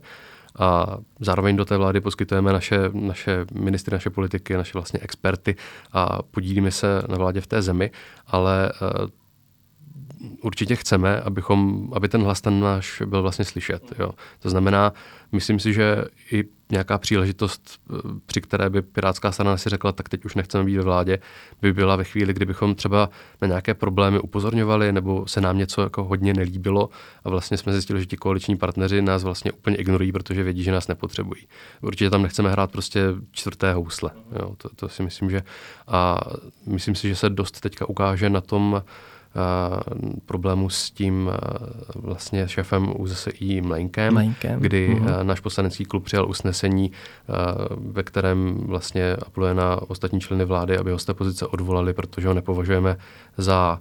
a 0.58 0.98
zároveň 1.20 1.56
do 1.56 1.64
té 1.64 1.76
vlády 1.76 2.00
poskytujeme 2.00 2.52
naše, 2.52 2.78
naše 2.92 3.46
ministry, 3.52 3.94
naše 3.94 4.10
politiky, 4.10 4.56
naše 4.56 4.72
vlastně 4.72 5.00
experty 5.02 5.56
a 5.92 6.22
podílíme 6.22 6.70
se 6.70 7.02
na 7.08 7.16
vládě 7.16 7.40
v 7.40 7.46
té 7.46 7.62
zemi, 7.62 7.90
ale 8.26 8.72
uh, 9.02 9.08
určitě 10.42 10.76
chceme, 10.76 11.20
abychom, 11.20 11.88
aby 11.92 12.08
ten 12.08 12.22
hlas 12.22 12.40
ten 12.40 12.60
náš 12.60 13.02
byl 13.06 13.22
vlastně 13.22 13.44
slyšet. 13.44 13.92
Jo. 13.98 14.10
To 14.40 14.50
znamená, 14.50 14.92
myslím 15.32 15.58
si, 15.58 15.72
že 15.72 16.04
i 16.32 16.44
nějaká 16.70 16.98
příležitost, 16.98 17.80
eh, 17.90 17.94
při 18.26 18.40
které 18.40 18.70
by 18.70 18.82
Pirátská 18.82 19.32
strana 19.32 19.56
si 19.56 19.68
řekla, 19.68 19.92
tak 19.92 20.08
teď 20.08 20.24
už 20.24 20.34
nechceme 20.34 20.64
být 20.64 20.76
ve 20.76 20.82
vládě, 20.82 21.18
by 21.62 21.72
byla 21.72 21.96
ve 21.96 22.04
chvíli, 22.04 22.34
kdybychom 22.34 22.74
třeba 22.74 23.10
na 23.42 23.48
nějaké 23.48 23.74
problémy 23.74 24.18
upozorňovali 24.18 24.92
nebo 24.92 25.26
se 25.26 25.40
nám 25.40 25.58
něco 25.58 25.82
jako 25.82 26.04
hodně 26.04 26.34
nelíbilo 26.34 26.88
a 27.24 27.30
vlastně 27.30 27.56
jsme 27.56 27.72
zjistili, 27.72 28.00
že 28.00 28.06
ti 28.06 28.16
koaliční 28.16 28.56
partneři 28.56 29.02
nás 29.02 29.24
vlastně 29.24 29.52
úplně 29.52 29.76
ignorují, 29.76 30.12
protože 30.12 30.42
vědí, 30.42 30.62
že 30.62 30.72
nás 30.72 30.88
nepotřebují. 30.88 31.42
Určitě 31.80 32.10
tam 32.10 32.22
nechceme 32.22 32.50
hrát 32.50 32.72
prostě 32.72 33.00
čtvrté 33.30 33.72
housle. 33.72 34.10
Jo. 34.40 34.54
To, 34.58 34.68
to 34.76 34.88
si 34.88 35.02
myslím, 35.02 35.30
že 35.30 35.42
a 35.86 36.20
myslím 36.66 36.94
si, 36.94 37.08
že 37.08 37.16
se 37.16 37.30
dost 37.30 37.60
teďka 37.60 37.88
ukáže 37.88 38.30
na 38.30 38.40
tom, 38.40 38.82
problému 40.26 40.70
s 40.70 40.90
tím 40.90 41.30
vlastně 41.94 42.48
šéfem 42.48 42.92
ÚZSI 43.00 43.60
Mlejnkem, 43.60 44.14
Mlejnkem. 44.14 44.60
kdy 44.60 44.94
uh-huh. 44.94 45.24
náš 45.24 45.40
poslanecký 45.40 45.84
klub 45.84 46.04
přijal 46.04 46.28
usnesení, 46.28 46.92
ve 47.76 48.02
kterém 48.02 48.60
vlastně 48.66 49.16
apeluje 49.16 49.54
na 49.54 49.90
ostatní 49.90 50.20
členy 50.20 50.44
vlády, 50.44 50.78
aby 50.78 50.90
ho 50.90 50.98
z 50.98 51.04
té 51.04 51.14
pozice 51.14 51.46
odvolali, 51.46 51.92
protože 51.92 52.28
ho 52.28 52.34
nepovažujeme 52.34 52.96
za 53.36 53.80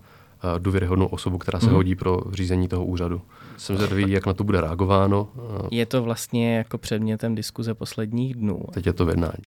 důvěryhodnou 0.58 1.06
osobu, 1.06 1.38
která 1.38 1.60
se 1.60 1.68
uh-huh. 1.68 1.74
hodí 1.74 1.96
pro 1.96 2.22
řízení 2.32 2.68
toho 2.68 2.86
úřadu. 2.86 3.22
Jsem 3.58 3.78
zvědavý, 3.78 4.12
jak 4.12 4.26
na 4.26 4.34
to 4.34 4.44
bude 4.44 4.62
reagováno. 4.62 5.28
Je 5.72 5.86
to 5.86 6.04
vlastně 6.04 6.58
jako 6.58 6.78
předmětem 6.78 7.36
diskuze 7.36 7.74
posledních 7.74 8.36
dnů. 8.36 8.62
Teď 8.74 8.86
je 8.86 8.94
to 8.94 9.06
v 9.06 9.10
jednání. 9.10 9.44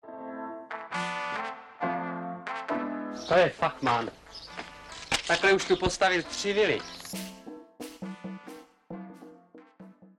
To 3.27 3.33
je 3.33 3.49
Fachman. 3.49 4.05
Takhle 5.33 5.53
už 5.53 5.65
tu 5.65 5.75
postavit 5.75 6.25
tři 6.25 6.53
vily. 6.53 6.79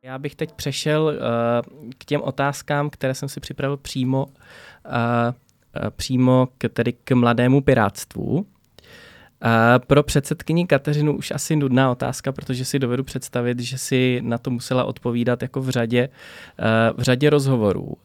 Já 0.03 0.18
bych 0.18 0.35
teď 0.35 0.53
přešel 0.53 1.05
uh, 1.05 1.90
k 1.98 2.05
těm 2.05 2.22
otázkám, 2.22 2.90
které 2.90 3.14
jsem 3.14 3.29
si 3.29 3.40
připravil 3.40 3.77
přímo, 3.77 4.27
uh, 4.27 4.33
uh, 4.33 5.90
přímo 5.90 6.48
k, 6.59 6.68
tedy 6.68 6.92
k 6.92 7.11
mladému 7.14 7.61
pirátstvu. 7.61 8.46
Pro 9.87 10.02
předsedkyni 10.02 10.66
Kateřinu 10.66 11.16
už 11.16 11.30
asi 11.30 11.57
nudná 11.57 11.90
otázka, 11.90 12.33
protože 12.33 12.64
si 12.64 12.78
dovedu 12.78 13.04
představit, 13.04 13.61
že 13.61 13.78
si 13.78 14.20
na 14.22 14.38
to 14.38 14.50
musela 14.50 14.85
odpovídat 14.85 15.42
jako 15.42 15.61
v 15.61 15.70
řadě, 15.70 16.09
eh, 16.59 16.92
v 16.96 17.02
řadě 17.02 17.30
rozhovorů. 17.30 17.96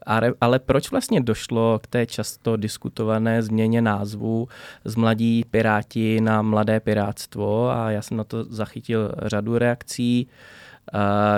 Ale 0.42 0.60
proč 0.60 0.92
vlastně 0.92 1.22
došlo 1.22 1.80
k 1.84 1.88
té 1.88 2.06
často 2.06 2.58
diskutované 2.58 3.44
změně 3.44 3.82
názvu 3.82 4.48
z 4.86 4.96
Mladí 4.96 5.46
piráti 5.52 6.22
na 6.22 6.42
Mladé 6.42 6.80
pirátstvo? 6.80 7.70
A 7.70 7.92
já 7.92 8.02
jsem 8.02 8.18
na 8.18 8.24
to 8.24 8.44
zachytil 8.44 9.12
řadu 9.26 9.58
reakcí. 9.58 10.28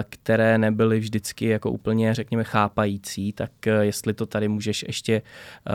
které 0.10 0.58
nebyly 0.58 1.00
vždycky 1.00 1.46
jako 1.46 1.72
úplně, 1.72 2.14
řekněme, 2.14 2.44
chápající, 2.44 3.34
tak 3.34 3.52
jestli 3.82 4.14
to 4.14 4.26
tady 4.26 4.48
můžeš 4.48 4.86
ještě 4.88 5.22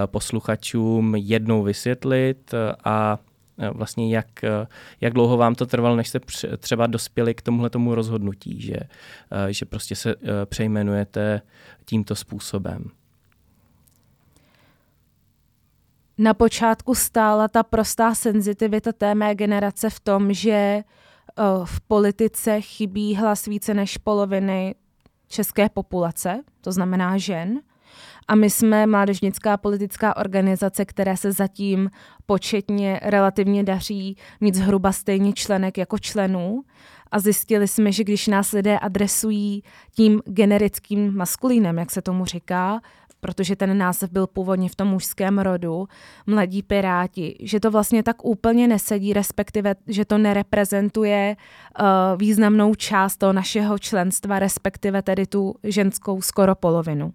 posluchačům 0.06 1.14
jednou 1.16 1.62
vysvětlit 1.62 2.54
a 2.84 3.18
vlastně 3.72 4.14
jak, 4.14 4.26
jak 5.00 5.12
dlouho 5.12 5.36
vám 5.36 5.54
to 5.54 5.66
trvalo, 5.66 5.96
než 5.96 6.08
jste 6.08 6.20
třeba 6.58 6.86
dospěli 6.86 7.34
k 7.34 7.42
tomuhle 7.42 7.70
tomu 7.70 7.94
rozhodnutí, 7.94 8.60
že, 8.60 8.76
že 9.48 9.64
prostě 9.64 9.96
se 9.96 10.14
přejmenujete 10.48 11.42
tímto 11.84 12.14
způsobem. 12.14 12.90
Na 16.18 16.34
počátku 16.34 16.94
stála 16.94 17.48
ta 17.48 17.62
prostá 17.62 18.14
senzitivita 18.14 18.92
té 18.92 19.14
mé 19.14 19.34
generace 19.34 19.90
v 19.90 20.00
tom, 20.00 20.32
že 20.32 20.50
eh, 20.50 20.82
v 21.64 21.80
politice 21.80 22.60
chybí 22.60 23.14
hlas 23.14 23.46
více 23.46 23.74
než 23.74 23.98
poloviny 23.98 24.74
české 25.28 25.68
populace, 25.68 26.42
to 26.60 26.72
znamená 26.72 27.18
žen. 27.18 27.60
A 28.28 28.34
my 28.34 28.50
jsme 28.50 28.86
mládežnická 28.86 29.56
politická 29.56 30.16
organizace, 30.16 30.84
které 30.84 31.16
se 31.16 31.32
zatím 31.32 31.90
početně 32.26 33.00
relativně 33.02 33.64
daří 33.64 34.16
mít 34.40 34.54
zhruba 34.54 34.92
stejně 34.92 35.32
členek 35.32 35.78
jako 35.78 35.98
členů. 35.98 36.62
A 37.10 37.18
zjistili 37.18 37.68
jsme, 37.68 37.92
že 37.92 38.04
když 38.04 38.26
nás 38.26 38.52
lidé 38.52 38.78
adresují 38.78 39.62
tím 39.96 40.22
generickým 40.26 41.16
maskulínem, 41.16 41.78
jak 41.78 41.90
se 41.90 42.02
tomu 42.02 42.24
říká, 42.24 42.80
protože 43.26 43.56
ten 43.56 43.78
název 43.78 44.10
byl 44.10 44.26
původně 44.26 44.68
v 44.68 44.74
tom 44.74 44.88
mužském 44.88 45.38
rodu, 45.38 45.88
mladí 46.26 46.62
piráti, 46.62 47.36
že 47.40 47.60
to 47.60 47.70
vlastně 47.70 48.02
tak 48.02 48.24
úplně 48.24 48.68
nesedí, 48.68 49.12
respektive, 49.12 49.74
že 49.86 50.04
to 50.04 50.18
nereprezentuje 50.18 51.36
uh, 51.36 51.86
významnou 52.18 52.74
část 52.74 53.16
toho 53.16 53.32
našeho 53.32 53.78
členstva, 53.78 54.38
respektive 54.38 55.02
tedy 55.02 55.26
tu 55.26 55.54
ženskou 55.62 56.22
skoro 56.22 56.54
polovinu. 56.54 57.12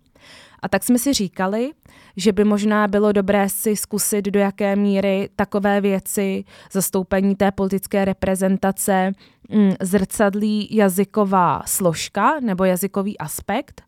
A 0.62 0.69
tak 0.69 0.84
jsme 0.84 1.00
si 1.00 1.13
říkali, 1.13 1.71
že 2.17 2.32
by 2.32 2.43
možná 2.43 2.88
bylo 2.88 3.12
dobré 3.12 3.50
si 3.50 3.76
zkusit, 3.76 4.26
do 4.26 4.39
jaké 4.39 4.76
míry 4.76 5.30
takové 5.36 5.82
věci, 5.82 6.43
zastoupení 6.71 7.36
té 7.36 7.52
politické 7.52 8.06
reprezentace, 8.06 9.12
mm, 9.50 9.74
zrcadlí 9.82 10.76
jazyková 10.76 11.63
složka 11.65 12.39
nebo 12.39 12.63
jazykový 12.63 13.17
aspekt 13.17 13.82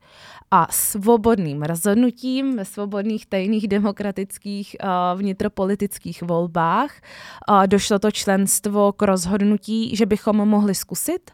a 0.54 0.68
svobodným 0.70 1.66
rozhodnutím 1.66 2.62
ve 2.62 2.66
svobodných 2.66 3.26
tajných 3.26 3.68
demokratických 3.68 4.78
uh, 4.78 5.18
vnitropolitických 5.18 6.22
volbách 6.22 6.94
uh, 6.94 7.66
došlo 7.66 8.00
to 8.00 8.12
členstvo 8.12 8.94
k 8.94 9.02
rozhodnutí, 9.02 9.96
že 9.96 10.06
bychom 10.06 10.46
mohli 10.46 10.76
zkusit 10.76 11.32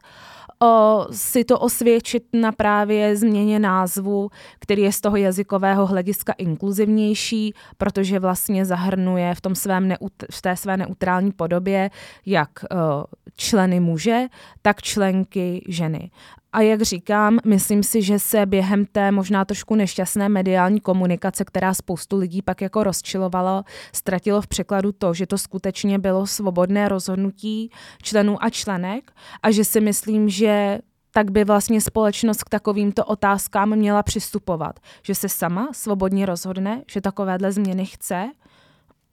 o, 0.63 1.07
si 1.11 1.43
to 1.43 1.59
osvědčit 1.59 2.23
na 2.33 2.51
právě 2.51 3.15
změně 3.15 3.59
názvu, 3.59 4.29
který 4.59 4.81
je 4.81 4.91
z 4.91 5.01
toho 5.01 5.17
jazykového 5.17 5.85
hlediska 5.85 6.33
inkluzivnější, 6.37 7.53
protože 7.77 8.19
vlastně 8.19 8.65
zahrnuje 8.65 9.35
v, 9.35 9.41
tom 9.41 9.55
svém 9.55 9.93
v 10.31 10.41
té 10.41 10.55
své 10.55 10.77
neutrální 10.77 11.31
podobě 11.31 11.89
jak 12.25 12.49
o, 12.63 13.05
členy 13.35 13.79
muže, 13.79 14.27
tak 14.61 14.81
členky 14.81 15.63
ženy. 15.67 16.11
A 16.53 16.61
jak 16.61 16.81
říkám, 16.81 17.39
myslím 17.45 17.83
si, 17.83 18.01
že 18.01 18.19
se 18.19 18.45
během 18.45 18.85
té 18.85 19.11
možná 19.11 19.45
trošku 19.45 19.75
nešťastné 19.75 20.29
mediální 20.29 20.79
komunikace, 20.79 21.45
která 21.45 21.73
spoustu 21.73 22.17
lidí 22.17 22.41
pak 22.41 22.61
jako 22.61 22.83
rozčilovala, 22.83 23.63
ztratilo 23.93 24.41
v 24.41 24.47
překladu 24.47 24.91
to, 24.91 25.13
že 25.13 25.27
to 25.27 25.37
skutečně 25.37 25.99
bylo 25.99 26.27
svobodné 26.27 26.89
rozhodnutí 26.89 27.71
členů 28.03 28.43
a 28.43 28.49
členek 28.49 29.11
a 29.43 29.51
že 29.51 29.65
si 29.65 29.81
myslím, 29.81 30.29
že 30.29 30.79
tak 31.11 31.31
by 31.31 31.43
vlastně 31.43 31.81
společnost 31.81 32.43
k 32.43 32.49
takovýmto 32.49 33.05
otázkám 33.05 33.75
měla 33.75 34.03
přistupovat. 34.03 34.79
Že 35.03 35.15
se 35.15 35.29
sama 35.29 35.69
svobodně 35.73 36.25
rozhodne, 36.25 36.83
že 36.91 37.01
takovéhle 37.01 37.51
změny 37.51 37.85
chce 37.85 38.31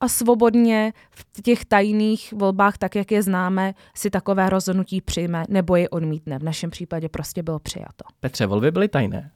a 0.01 0.09
svobodně 0.09 0.93
v 1.11 1.43
těch 1.43 1.65
tajných 1.65 2.33
volbách, 2.33 2.79
tak 2.79 2.95
jak 2.95 3.13
je 3.13 3.23
známe, 3.23 3.75
si 3.95 4.11
takové 4.11 4.51
rozhodnutí 4.51 5.01
přijme 5.01 5.45
nebo 5.49 5.77
je 5.77 5.89
odmítne. 5.89 6.39
V 6.39 6.43
našem 6.43 6.71
případě 6.71 7.09
prostě 7.09 7.43
bylo 7.43 7.59
přijato. 7.59 8.05
Petře, 8.21 8.47
volby 8.47 8.71
byly 8.71 8.89
tajné. 8.89 9.31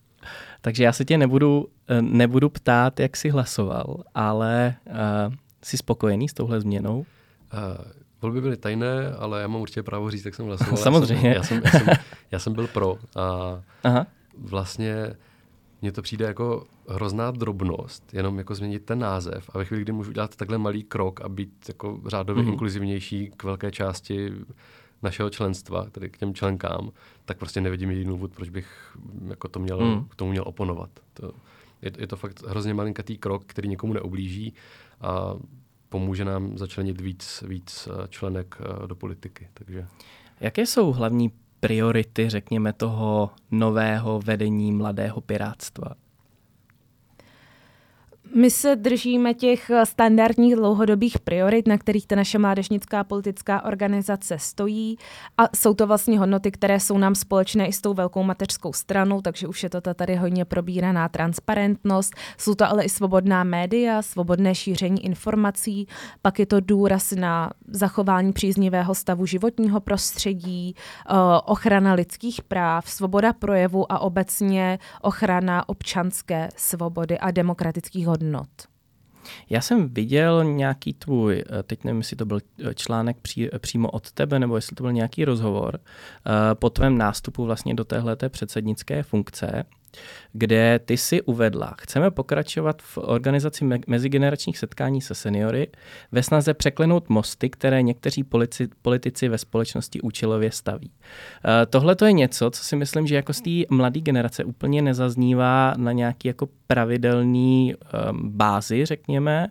Takže 0.60 0.84
já 0.84 0.92
se 0.92 1.04
tě 1.04 1.18
nebudu, 1.18 1.68
eh, 1.88 2.02
nebudu 2.02 2.48
ptát, 2.48 3.00
jak 3.00 3.16
jsi 3.16 3.28
hlasoval, 3.28 4.04
ale 4.14 4.74
uh, 4.86 5.34
jsi 5.62 5.76
spokojený 5.76 6.28
s 6.28 6.32
touhle 6.32 6.60
změnou? 6.60 6.98
Uh, 6.98 7.04
volby 8.22 8.40
byly 8.40 8.56
tajné, 8.56 9.12
ale 9.18 9.40
já 9.40 9.48
mám 9.48 9.60
určitě 9.60 9.82
právo 9.82 10.10
říct, 10.10 10.24
jak 10.24 10.34
jsem 10.34 10.46
hlasoval. 10.46 10.76
Samozřejmě. 10.76 11.30
Já 11.34 11.42
jsem, 11.42 11.62
já, 11.64 11.70
jsem, 11.70 11.88
já, 11.88 11.94
jsem, 11.94 12.04
já 12.30 12.38
jsem 12.38 12.52
byl 12.52 12.66
pro 12.66 12.98
a 13.16 13.60
Aha. 13.84 14.06
vlastně 14.38 14.94
mně 15.82 15.92
to 15.92 16.02
přijde 16.02 16.24
jako 16.24 16.64
hrozná 16.88 17.30
drobnost, 17.30 18.14
jenom 18.14 18.38
jako 18.38 18.54
změnit 18.54 18.84
ten 18.84 18.98
název 18.98 19.50
a 19.54 19.58
ve 19.58 19.64
chvíli, 19.64 19.82
kdy 19.82 19.92
můžu 19.92 20.12
dělat 20.12 20.36
takhle 20.36 20.58
malý 20.58 20.82
krok 20.82 21.20
a 21.20 21.28
být 21.28 21.64
jako 21.68 22.00
řádově 22.06 22.44
mm-hmm. 22.44 22.52
inkluzivnější 22.52 23.30
k 23.36 23.44
velké 23.44 23.70
části 23.70 24.32
našeho 25.02 25.30
členstva, 25.30 25.84
tedy 25.84 26.10
k 26.10 26.18
těm 26.18 26.34
členkám, 26.34 26.90
tak 27.24 27.38
prostě 27.38 27.60
nevidím 27.60 27.90
jediný 27.90 28.10
důvod, 28.10 28.32
proč 28.32 28.48
bych 28.48 28.96
jako 29.28 29.48
to 29.48 29.60
měl, 29.60 29.80
mm. 29.80 30.04
k 30.04 30.14
tomu 30.14 30.30
měl 30.30 30.44
oponovat. 30.46 30.90
To, 31.14 31.32
je, 31.82 31.92
je 31.98 32.06
to 32.06 32.16
fakt 32.16 32.42
hrozně 32.46 32.74
malinkatý 32.74 33.18
krok, 33.18 33.44
který 33.46 33.68
někomu 33.68 33.92
neublíží 33.92 34.54
a 35.00 35.34
pomůže 35.88 36.24
nám 36.24 36.58
začlenit 36.58 37.00
víc, 37.00 37.44
víc 37.46 37.88
eh, 37.90 38.08
členek 38.08 38.58
eh, 38.60 38.86
do 38.86 38.94
politiky. 38.94 39.48
Takže. 39.54 39.86
Jaké 40.40 40.66
jsou 40.66 40.92
hlavní 40.92 41.32
priority, 41.60 42.28
řekněme, 42.30 42.72
toho 42.72 43.30
nového 43.50 44.20
vedení 44.20 44.72
mladého 44.72 45.20
pirátstva? 45.20 45.86
My 48.34 48.50
se 48.50 48.76
držíme 48.76 49.34
těch 49.34 49.70
standardních 49.84 50.56
dlouhodobých 50.56 51.18
priorit, 51.18 51.68
na 51.68 51.78
kterých 51.78 52.06
ta 52.06 52.16
naše 52.16 52.38
mládežnická 52.38 53.04
politická 53.04 53.64
organizace 53.64 54.38
stojí. 54.38 54.98
A 55.38 55.56
jsou 55.56 55.74
to 55.74 55.86
vlastně 55.86 56.18
hodnoty, 56.18 56.50
které 56.50 56.80
jsou 56.80 56.98
nám 56.98 57.14
společné 57.14 57.66
i 57.66 57.72
s 57.72 57.80
tou 57.80 57.94
velkou 57.94 58.22
mateřskou 58.22 58.72
stranou, 58.72 59.20
takže 59.20 59.46
už 59.46 59.62
je 59.62 59.70
to 59.70 59.80
tady 59.80 60.16
hodně 60.16 60.44
probíraná 60.44 61.08
transparentnost, 61.08 62.14
jsou 62.38 62.54
to 62.54 62.68
ale 62.68 62.84
i 62.84 62.88
svobodná 62.88 63.44
média, 63.44 64.02
svobodné 64.02 64.54
šíření 64.54 65.04
informací, 65.04 65.86
pak 66.22 66.38
je 66.38 66.46
to 66.46 66.60
důraz 66.60 67.12
na 67.12 67.50
zachování 67.68 68.32
příznivého 68.32 68.94
stavu 68.94 69.26
životního 69.26 69.80
prostředí, 69.80 70.74
eh, 70.76 71.14
ochrana 71.44 71.92
lidských 71.92 72.42
práv, 72.42 72.90
svoboda 72.90 73.32
projevu 73.32 73.92
a 73.92 73.98
obecně 73.98 74.78
ochrana 75.02 75.68
občanské 75.68 76.48
svobody 76.56 77.18
a 77.18 77.30
demokratických 77.30 78.06
hodnot 78.06 78.19
hodnot. 78.20 78.48
Já 79.50 79.60
jsem 79.60 79.88
viděl 79.88 80.44
nějaký 80.44 80.92
tvůj, 80.92 81.44
eh, 81.58 81.62
teď 81.62 81.84
nevím, 81.84 81.98
jestli 81.98 82.16
to 82.16 82.26
byl 82.26 82.40
eh, 82.70 82.74
článek 82.74 83.16
pří, 83.22 83.48
přímo 83.58 83.90
od 83.90 84.12
tebe, 84.12 84.38
nebo 84.38 84.56
jestli 84.56 84.76
to 84.76 84.82
byl 84.82 84.92
nějaký 84.92 85.24
rozhovor, 85.24 85.80
eh, 85.80 86.54
po 86.54 86.70
tvém 86.70 86.98
nástupu 86.98 87.44
vlastně 87.44 87.74
do 87.74 87.84
téhle 87.84 88.16
předsednické 88.28 89.02
funkce, 89.02 89.64
kde 90.32 90.78
ty 90.78 90.96
si 90.96 91.22
uvedla, 91.22 91.74
chceme 91.80 92.10
pokračovat 92.10 92.82
v 92.82 92.98
organizaci 92.98 93.64
me- 93.64 93.80
mezigeneračních 93.86 94.58
setkání 94.58 95.00
se 95.00 95.14
seniory 95.14 95.68
ve 96.12 96.22
snaze 96.22 96.54
překlenout 96.54 97.08
mosty, 97.08 97.50
které 97.50 97.82
někteří 97.82 98.24
polici- 98.24 98.68
politici 98.82 99.28
ve 99.28 99.38
společnosti 99.38 100.00
účelově 100.00 100.50
staví. 100.52 100.90
E, 101.62 101.66
Tohle 101.66 101.96
to 101.96 102.04
je 102.04 102.12
něco, 102.12 102.50
co 102.50 102.64
si 102.64 102.76
myslím, 102.76 103.06
že 103.06 103.14
jako 103.14 103.32
z 103.32 103.40
té 103.40 103.50
mladé 103.70 104.00
generace 104.00 104.44
úplně 104.44 104.82
nezaznívá 104.82 105.74
na 105.76 105.92
nějaký 105.92 106.28
jako 106.28 106.48
pravidelný 106.66 107.74
um, 107.74 108.30
bázi, 108.30 108.86
řekněme. 108.86 109.48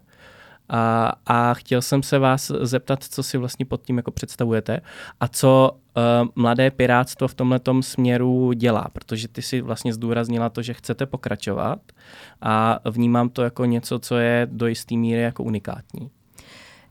A, 0.69 1.13
a 1.25 1.53
chtěl 1.53 1.81
jsem 1.81 2.03
se 2.03 2.19
vás 2.19 2.51
zeptat, 2.61 3.03
co 3.03 3.23
si 3.23 3.37
vlastně 3.37 3.65
pod 3.65 3.81
tím 3.81 3.97
jako 3.97 4.11
představujete 4.11 4.81
a 5.19 5.27
co 5.27 5.71
uh, 5.71 5.79
mladé 6.35 6.71
pirátstvo 6.71 7.27
v 7.27 7.33
tomhle 7.33 7.59
směru 7.81 8.53
dělá, 8.53 8.87
protože 8.93 9.27
ty 9.27 9.41
si 9.41 9.61
vlastně 9.61 9.93
zdůraznila 9.93 10.49
to, 10.49 10.61
že 10.61 10.73
chcete 10.73 11.05
pokračovat 11.05 11.79
a 12.41 12.79
vnímám 12.89 13.29
to 13.29 13.41
jako 13.41 13.65
něco, 13.65 13.99
co 13.99 14.17
je 14.17 14.47
do 14.51 14.67
jisté 14.67 14.95
míry 14.95 15.21
jako 15.21 15.43
unikátní. 15.43 16.09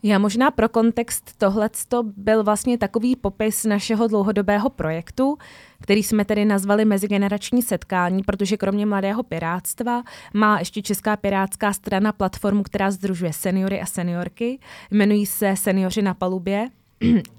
Já 0.03 0.19
možná 0.19 0.51
pro 0.51 0.69
kontext 0.69 1.39
tohle 1.39 1.71
byl 2.03 2.45
vlastně 2.45 2.79
takový 2.79 3.17
popis 3.17 3.65
našeho 3.65 4.09
dlouhodobého 4.09 4.71
projektu, 4.71 5.39
který 5.81 6.03
jsme 6.03 6.25
tedy 6.25 6.45
nazvali 6.45 6.85
Mezigenerační 6.85 7.63
setkání, 7.63 8.23
protože 8.23 8.57
kromě 8.57 8.87
mladého 8.87 9.23
pirátstva 9.23 10.03
má 10.35 10.59
ještě 10.59 10.83
Česká 10.83 11.17
pirátská 11.17 11.73
strana 11.73 12.13
platformu, 12.13 12.63
která 12.63 12.91
združuje 12.91 13.33
seniory 13.33 13.81
a 13.81 13.87
seniorky. 13.87 14.59
Jmenují 14.91 15.27
se 15.27 15.57
Seniori 15.57 16.03
na 16.03 16.15
palubě 16.15 16.69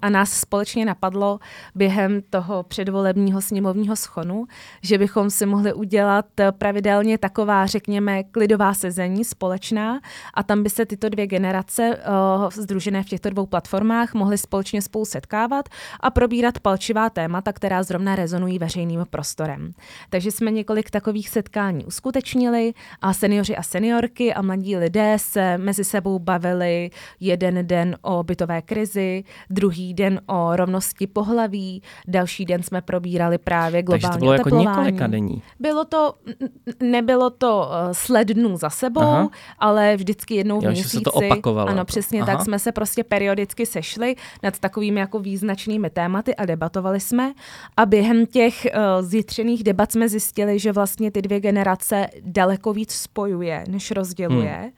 a 0.02 0.10
nás 0.10 0.32
společně 0.32 0.86
napadlo 0.86 1.39
během 1.76 2.22
toho 2.30 2.63
předvolebního 2.63 3.41
sněmovního 3.41 3.95
schonu, 3.95 4.45
že 4.82 4.98
bychom 4.98 5.30
si 5.30 5.45
mohli 5.45 5.74
udělat 5.74 6.26
pravidelně 6.58 7.17
taková, 7.17 7.65
řekněme, 7.65 8.24
klidová 8.24 8.74
sezení 8.74 9.26
společná 9.26 10.00
a 10.34 10.43
tam 10.43 10.63
by 10.63 10.69
se 10.69 10.86
tyto 10.86 11.10
dvě 11.10 11.28
generace 11.28 11.98
uh, 11.98 12.50
združené 12.50 13.04
v 13.04 13.06
těchto 13.06 13.30
dvou 13.30 13.45
platformách 13.45 14.13
mohly 14.13 14.38
společně 14.38 14.82
spolu 14.82 15.06
setkávat 15.06 15.69
a 16.00 16.10
probírat 16.10 16.60
palčivá 16.60 17.10
témata, 17.10 17.54
která 17.54 17.84
zrovna 17.84 18.15
rezonují 18.15 18.60
veřejným 18.60 19.06
prostorem. 19.10 19.74
Takže 20.10 20.32
jsme 20.32 20.52
několik 20.52 20.91
takových 20.91 21.30
setkání 21.30 21.86
uskutečnili 21.86 22.74
a 23.02 23.13
seniori 23.13 23.56
a 23.56 23.63
seniorky 23.63 24.34
a 24.34 24.41
mladí 24.41 24.78
lidé 24.78 25.17
se 25.17 25.58
mezi 25.58 25.84
sebou 25.84 26.19
bavili 26.19 26.89
jeden 27.19 27.67
den 27.67 27.98
o 28.02 28.24
bytové 28.24 28.62
krizi, 28.62 29.24
druhý 29.49 29.93
den 29.93 30.21
o 30.27 30.55
rovnosti 30.55 31.07
pohlaví, 31.07 31.81
další 32.07 32.45
den 32.45 32.63
jsme 32.63 32.81
probírali 32.81 33.38
právě 33.38 33.83
globální 33.83 34.01
Takže 34.01 34.13
to 34.13 34.19
bylo 34.19 34.31
oteplování. 34.33 34.65
jako 34.65 34.79
několika 34.81 35.07
denní. 35.07 35.41
Bylo 35.59 35.85
to, 35.85 36.13
nebylo 36.83 37.29
to 37.29 37.57
uh, 37.69 37.91
sled 37.91 38.27
dnů 38.27 38.57
za 38.57 38.69
sebou, 38.69 39.01
Aha. 39.01 39.29
ale 39.59 39.95
vždycky 39.95 40.35
jednou 40.35 40.59
v 40.59 40.63
Jo, 40.63 40.69
že 40.69 40.73
měsíci. 40.73 40.97
se 40.97 41.01
to 41.03 41.12
opakovalo 41.12 41.69
Ano, 41.69 41.77
jako. 41.77 41.85
přesně 41.85 42.21
Aha. 42.21 42.31
tak 42.35 42.45
jsme 42.45 42.59
se 42.59 42.71
prostě 42.71 43.03
periodicky 43.03 43.65
sešli 43.65 44.15
nad 44.43 44.59
takovými 44.59 44.99
jako 44.99 45.19
význačnými 45.19 45.89
tématy 45.89 46.35
a 46.35 46.45
debatovali 46.45 46.99
jsme. 46.99 47.33
A 47.77 47.85
během 47.85 48.25
těch 48.25 48.67
uh, 48.75 49.05
zjitřených 49.05 49.63
debat 49.63 49.91
jsme 49.91 50.09
zjistili, 50.09 50.59
že 50.59 50.71
vlastně 50.71 51.12
ty 51.12 51.21
dvě 51.21 51.39
generace 51.39 52.07
daleko 52.21 52.73
víc 52.73 52.91
spojuje, 52.91 53.63
než 53.69 53.91
rozděluje. 53.91 54.57
Hmm. 54.59 54.69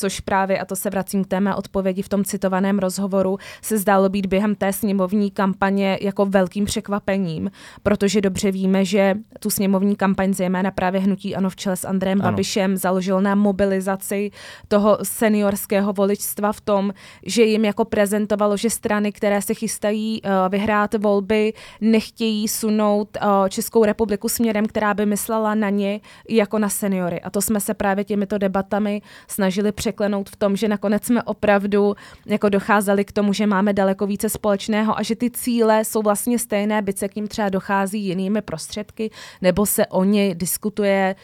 Což 0.00 0.20
právě, 0.20 0.58
a 0.58 0.64
to 0.64 0.76
se 0.76 0.90
vracím 0.90 1.24
k 1.24 1.26
té 1.26 1.40
mé 1.40 1.54
odpovědi 1.54 2.02
v 2.02 2.08
tom 2.08 2.24
citovaném 2.24 2.78
rozhovoru, 2.78 3.38
se 3.62 3.78
zdálo 3.78 4.08
být 4.08 4.26
během 4.26 4.54
té 4.54 4.72
sněmovní 4.72 5.30
kampaně 5.30 5.98
jako 6.00 6.26
velkým 6.26 6.64
překvapením, 6.64 7.50
protože 7.82 8.20
dobře 8.20 8.50
víme, 8.50 8.84
že 8.84 9.14
tu 9.40 9.50
sněmovní 9.50 9.96
kampaň 9.96 10.34
zejména 10.34 10.70
právě 10.70 11.00
hnutí 11.00 11.36
Ano 11.36 11.50
v 11.50 11.56
čele 11.56 11.76
s 11.76 11.84
Andrejem 11.84 12.20
Ano. 12.20 12.30
Babišem 12.30 12.76
založil 12.76 13.20
na 13.20 13.34
mobilizaci 13.34 14.30
toho 14.68 14.98
seniorského 15.02 15.92
voličstva 15.92 16.52
v 16.52 16.60
tom, 16.60 16.92
že 17.26 17.42
jim 17.42 17.64
jako 17.64 17.84
prezentovalo, 17.84 18.56
že 18.56 18.70
strany, 18.70 19.12
které 19.12 19.42
se 19.42 19.54
chystají 19.54 20.22
uh, 20.22 20.30
vyhrát 20.48 20.94
volby, 20.94 21.52
nechtějí 21.80 22.48
sunout 22.48 23.18
uh, 23.22 23.48
Českou 23.48 23.84
republiku 23.84 24.28
směrem, 24.28 24.66
která 24.66 24.94
by 24.94 25.06
myslela 25.06 25.54
na 25.54 25.70
ně 25.70 26.00
jako 26.28 26.58
na 26.58 26.68
seniory. 26.68 27.20
A 27.20 27.30
to 27.30 27.42
jsme 27.42 27.60
se 27.60 27.74
právě 27.74 28.04
těmito 28.04 28.38
debatami 28.38 29.02
snažili 29.28 29.72
překlenout 29.90 30.30
v 30.30 30.36
tom, 30.36 30.56
že 30.56 30.68
nakonec 30.68 31.04
jsme 31.04 31.22
opravdu 31.22 31.94
jako 32.26 32.48
docházeli 32.48 33.04
k 33.04 33.12
tomu, 33.12 33.32
že 33.32 33.46
máme 33.46 33.72
daleko 33.72 34.06
více 34.06 34.28
společného 34.28 34.98
a 34.98 35.02
že 35.02 35.16
ty 35.16 35.30
cíle 35.30 35.84
jsou 35.84 36.02
vlastně 36.02 36.38
stejné, 36.38 36.82
byť 36.82 36.98
se 36.98 37.08
k 37.08 37.16
ním 37.16 37.28
třeba 37.28 37.48
dochází 37.48 38.06
jinými 38.06 38.42
prostředky, 38.42 39.10
nebo 39.42 39.66
se 39.66 39.86
o 39.86 40.04
ně 40.04 40.34
diskutuje 40.34 41.14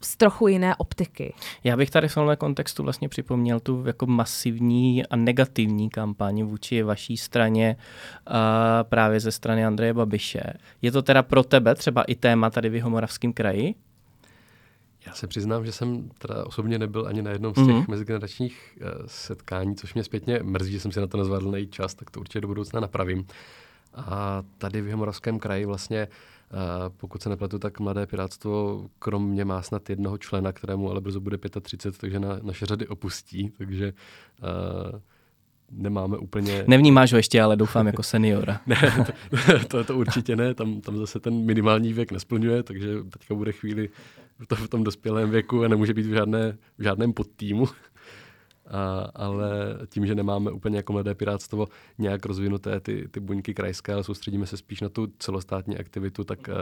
z 0.00 0.16
trochu 0.16 0.48
jiné 0.48 0.76
optiky. 0.76 1.34
Já 1.64 1.76
bych 1.76 1.90
tady 1.90 2.08
v 2.08 2.14
tomhle 2.14 2.36
kontextu 2.36 2.82
vlastně 2.82 3.08
připomněl 3.08 3.60
tu 3.60 3.84
jako 3.86 4.06
masivní 4.06 5.06
a 5.06 5.16
negativní 5.16 5.90
kampaň 5.90 6.42
vůči 6.42 6.82
vaší 6.82 7.16
straně 7.16 7.76
uh, 7.76 8.34
právě 8.82 9.20
ze 9.20 9.32
strany 9.32 9.64
Andreje 9.64 9.94
Babiše. 9.94 10.42
Je 10.82 10.92
to 10.92 11.02
teda 11.02 11.22
pro 11.22 11.42
tebe 11.42 11.74
třeba 11.74 12.02
i 12.02 12.14
téma 12.14 12.50
tady 12.50 12.68
v 12.68 12.74
Jihomoravském 12.74 13.32
kraji? 13.32 13.74
Já 15.06 15.12
se 15.14 15.26
přiznám, 15.26 15.66
že 15.66 15.72
jsem 15.72 16.10
teda 16.18 16.46
osobně 16.46 16.78
nebyl 16.78 17.06
ani 17.06 17.22
na 17.22 17.30
jednom 17.30 17.52
z 17.52 17.54
těch 17.56 17.64
Mhm. 17.64 17.74
mm-hmm. 17.76 17.90
mezigeneračních 17.90 18.78
uh, 18.80 18.88
setkání, 19.06 19.76
což 19.76 19.94
mě 19.94 20.04
zpětně 20.04 20.40
mrzí, 20.42 20.72
že 20.72 20.80
jsem 20.80 20.92
si 20.92 21.00
na 21.00 21.06
to 21.06 21.16
nezvládl 21.18 21.50
najít 21.50 21.74
čas, 21.74 21.94
tak 21.94 22.10
to 22.10 22.20
určitě 22.20 22.40
do 22.40 22.48
budoucna 22.48 22.80
napravím. 22.80 23.26
A 23.94 24.42
tady 24.58 24.80
v 24.80 24.86
Jihomoravském 24.86 25.38
kraji 25.38 25.64
vlastně, 25.66 26.08
uh, 26.52 26.58
pokud 26.96 27.22
se 27.22 27.28
nepletu, 27.28 27.58
tak 27.58 27.80
Mladé 27.80 28.06
Pirátstvo 28.06 28.84
kromě 28.98 29.44
má 29.44 29.62
snad 29.62 29.90
jednoho 29.90 30.18
člena, 30.18 30.52
kterému 30.52 30.90
ale 30.90 31.00
brzo 31.00 31.20
bude 31.20 31.38
35, 31.60 31.98
takže 32.00 32.20
na, 32.20 32.38
naše 32.42 32.66
řady 32.66 32.86
opustí, 32.88 33.50
takže 33.58 33.92
uh, 34.92 35.00
nemáme 35.70 36.16
úplně... 36.18 36.64
Nevnímáš 36.66 37.12
ho 37.12 37.16
ještě, 37.16 37.42
ale 37.42 37.56
doufám 37.56 37.86
jako 37.86 38.02
seniora. 38.02 38.60
Ne, 38.66 38.76
to, 39.60 39.68
to, 39.68 39.84
to 39.84 39.96
určitě 39.96 40.36
ne, 40.36 40.54
tam, 40.54 40.80
tam 40.80 40.96
zase 40.96 41.20
ten 41.20 41.34
minimální 41.44 41.92
věk 41.92 42.12
nesplňuje, 42.12 42.62
takže 42.62 42.88
teďka 43.18 43.34
bude 43.34 43.52
chvíli 43.52 43.88
to, 44.46 44.56
v 44.56 44.68
tom 44.68 44.84
dospělém 44.84 45.30
věku 45.30 45.64
a 45.64 45.68
nemůže 45.68 45.94
být 45.94 46.06
v, 46.06 46.14
žádné, 46.14 46.58
v 46.78 46.82
žádném 46.82 47.12
podtýmu. 47.12 47.68
A, 48.66 49.10
ale 49.14 49.78
tím, 49.88 50.06
že 50.06 50.14
nemáme 50.14 50.50
úplně 50.50 50.76
jako 50.76 50.92
mladé 50.92 51.14
pirátstvo 51.14 51.68
nějak 51.98 52.26
rozvinuté 52.26 52.80
ty, 52.80 53.08
ty 53.10 53.20
buňky 53.20 53.54
krajské, 53.54 53.92
ale 53.92 54.04
soustředíme 54.04 54.46
se 54.46 54.56
spíš 54.56 54.80
na 54.80 54.88
tu 54.88 55.06
celostátní 55.18 55.78
aktivitu, 55.78 56.24
tak 56.24 56.48
uh, 56.48 56.54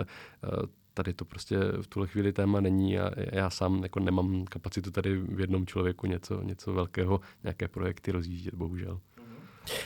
tady 0.95 1.13
to 1.13 1.25
prostě 1.25 1.57
v 1.81 1.87
tuhle 1.87 2.07
chvíli 2.09 2.33
téma 2.33 2.61
není 2.61 2.99
a 2.99 3.11
já 3.33 3.51
sám 3.51 3.83
jako 3.83 4.01
nemám 4.01 4.45
kapacitu 4.45 4.91
tady 4.91 5.19
v 5.19 5.41
jednom 5.41 5.67
člověku 5.67 6.07
něco, 6.07 6.43
něco 6.43 6.73
velkého, 6.73 7.21
nějaké 7.43 7.69
projekty 7.69 8.13
rozjíždět, 8.13 8.55
bohužel. 8.55 9.01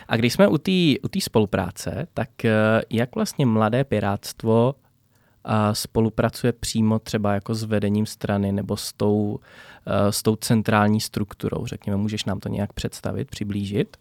A 0.09 0.17
když 0.17 0.33
jsme 0.33 0.49
u 0.49 0.59
té 0.59 0.95
u 1.03 1.21
spolupráce, 1.21 2.07
tak 2.15 2.45
eh, 2.45 2.83
jak 2.91 3.15
vlastně 3.15 3.47
mladé 3.47 3.85
pirátstvo 3.85 4.75
a 5.47 5.75
spolupracuje 5.75 6.53
přímo 6.53 6.99
třeba 6.99 7.35
jako 7.35 7.55
s 7.55 7.63
vedením 7.63 8.07
strany 8.07 8.53
nebo 8.53 8.77
s 8.77 8.93
tou, 8.93 9.41
eh, 9.87 10.13
s 10.13 10.23
tou 10.23 10.37
centrální 10.37 11.01
strukturou, 11.01 11.67
řekněme, 11.67 11.97
můžeš 11.97 12.25
nám 12.25 12.41
to 12.41 12.49
nějak 12.49 12.73
představit, 12.73 13.31
přiblížit? 13.31 13.97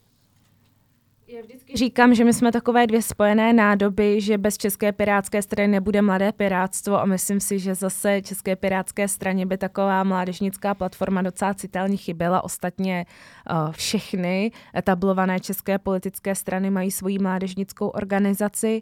Já 1.27 1.41
vždycky 1.41 1.64
říkám, 1.73 2.15
že 2.15 2.23
my 2.23 2.33
jsme 2.33 2.51
takové 2.51 2.87
dvě 2.87 3.01
spojené 3.01 3.53
nádoby, 3.53 4.21
že 4.21 4.37
bez 4.37 4.57
České 4.57 4.91
pirátské 4.91 5.41
strany 5.41 5.67
nebude 5.67 6.01
mladé 6.01 6.31
pirátstvo 6.31 7.01
a 7.01 7.05
myslím 7.05 7.39
si, 7.39 7.59
že 7.59 7.75
zase 7.75 8.21
České 8.21 8.55
pirátské 8.55 9.07
straně 9.07 9.45
by 9.45 9.57
taková 9.57 10.03
mládežnická 10.03 10.73
platforma 10.73 11.21
docela 11.21 11.53
citelně 11.53 11.97
chyběla. 11.97 12.43
Ostatně 12.43 13.05
uh, 13.51 13.71
všechny 13.71 14.51
etablované 14.75 15.39
české 15.39 15.79
politické 15.79 16.35
strany 16.35 16.69
mají 16.69 16.91
svoji 16.91 17.19
mládežnickou 17.19 17.87
organizaci. 17.87 18.81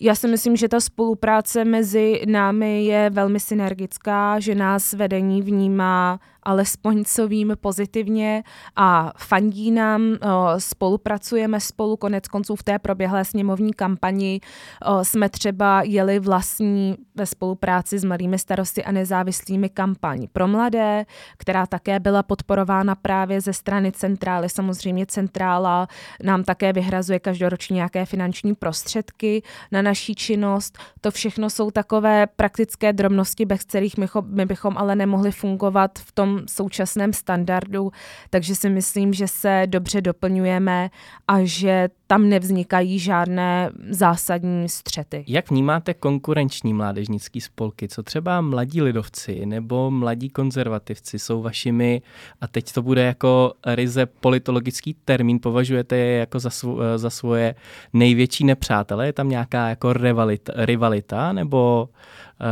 Já 0.00 0.14
si 0.14 0.28
myslím, 0.28 0.56
že 0.56 0.68
ta 0.68 0.80
spolupráce 0.80 1.64
mezi 1.64 2.22
námi 2.26 2.84
je 2.84 3.10
velmi 3.10 3.40
synergická, 3.40 4.40
že 4.40 4.54
nás 4.54 4.92
vedení 4.92 5.42
vnímá 5.42 6.20
alespoň 6.44 7.04
co 7.04 7.28
vím 7.28 7.52
pozitivně 7.60 8.42
a 8.76 9.12
fandí 9.18 9.70
nám, 9.70 10.02
o, 10.02 10.16
spolupracujeme 10.58 11.60
spolu, 11.60 11.96
konec 11.96 12.23
konců 12.28 12.56
v 12.56 12.62
té 12.62 12.78
proběhlé 12.78 13.24
sněmovní 13.24 13.72
kampani 13.72 14.40
o, 14.84 15.04
jsme 15.04 15.28
třeba 15.28 15.82
jeli 15.82 16.18
vlastní 16.18 16.96
ve 17.14 17.26
spolupráci 17.26 17.98
s 17.98 18.04
mladými 18.04 18.38
starosty 18.38 18.84
a 18.84 18.92
nezávislými 18.92 19.68
kampaň 19.68 20.26
pro 20.32 20.48
mladé, 20.48 21.06
která 21.38 21.66
také 21.66 22.00
byla 22.00 22.22
podporována 22.22 22.94
právě 22.94 23.40
ze 23.40 23.52
strany 23.52 23.92
centrály. 23.92 24.48
Samozřejmě 24.48 25.06
centrála 25.06 25.88
nám 26.22 26.44
také 26.44 26.72
vyhrazuje 26.72 27.20
každoročně 27.20 27.74
nějaké 27.74 28.06
finanční 28.06 28.54
prostředky 28.54 29.42
na 29.72 29.82
naší 29.82 30.14
činnost. 30.14 30.78
To 31.00 31.10
všechno 31.10 31.50
jsou 31.50 31.70
takové 31.70 32.26
praktické 32.26 32.92
drobnosti, 32.92 33.44
bez 33.44 33.64
kterých 33.64 33.94
my 34.22 34.46
bychom 34.46 34.78
ale 34.78 34.96
nemohli 34.96 35.32
fungovat 35.32 35.98
v 35.98 36.12
tom 36.12 36.40
současném 36.48 37.12
standardu, 37.12 37.90
takže 38.30 38.54
si 38.54 38.70
myslím, 38.70 39.12
že 39.12 39.28
se 39.28 39.62
dobře 39.66 40.00
doplňujeme 40.00 40.90
a 41.28 41.34
že 41.42 41.88
tam 42.14 42.28
nevznikají 42.28 42.98
žádné 42.98 43.70
zásadní 43.90 44.68
střety. 44.68 45.24
Jak 45.26 45.50
vnímáte 45.50 45.94
konkurenční 45.94 46.74
mládežnický 46.74 47.40
spolky? 47.40 47.88
Co 47.88 48.02
třeba 48.02 48.40
mladí 48.40 48.82
lidovci 48.82 49.46
nebo 49.46 49.90
mladí 49.90 50.28
konzervativci 50.28 51.18
jsou 51.18 51.42
vašimi, 51.42 52.02
a 52.40 52.48
teď 52.48 52.72
to 52.72 52.82
bude 52.82 53.02
jako 53.02 53.52
ryze 53.66 54.06
politologický 54.06 54.96
termín, 55.04 55.38
považujete 55.42 55.96
je 55.96 56.18
jako 56.18 56.38
za, 56.38 56.50
svo, 56.50 56.78
za 56.96 57.10
svoje 57.10 57.54
největší 57.92 58.44
nepřátele? 58.44 59.06
Je 59.06 59.12
tam 59.12 59.28
nějaká 59.28 59.68
jako 59.68 59.92
rivalita, 59.92 60.52
rivalita 60.56 61.32
nebo 61.32 61.88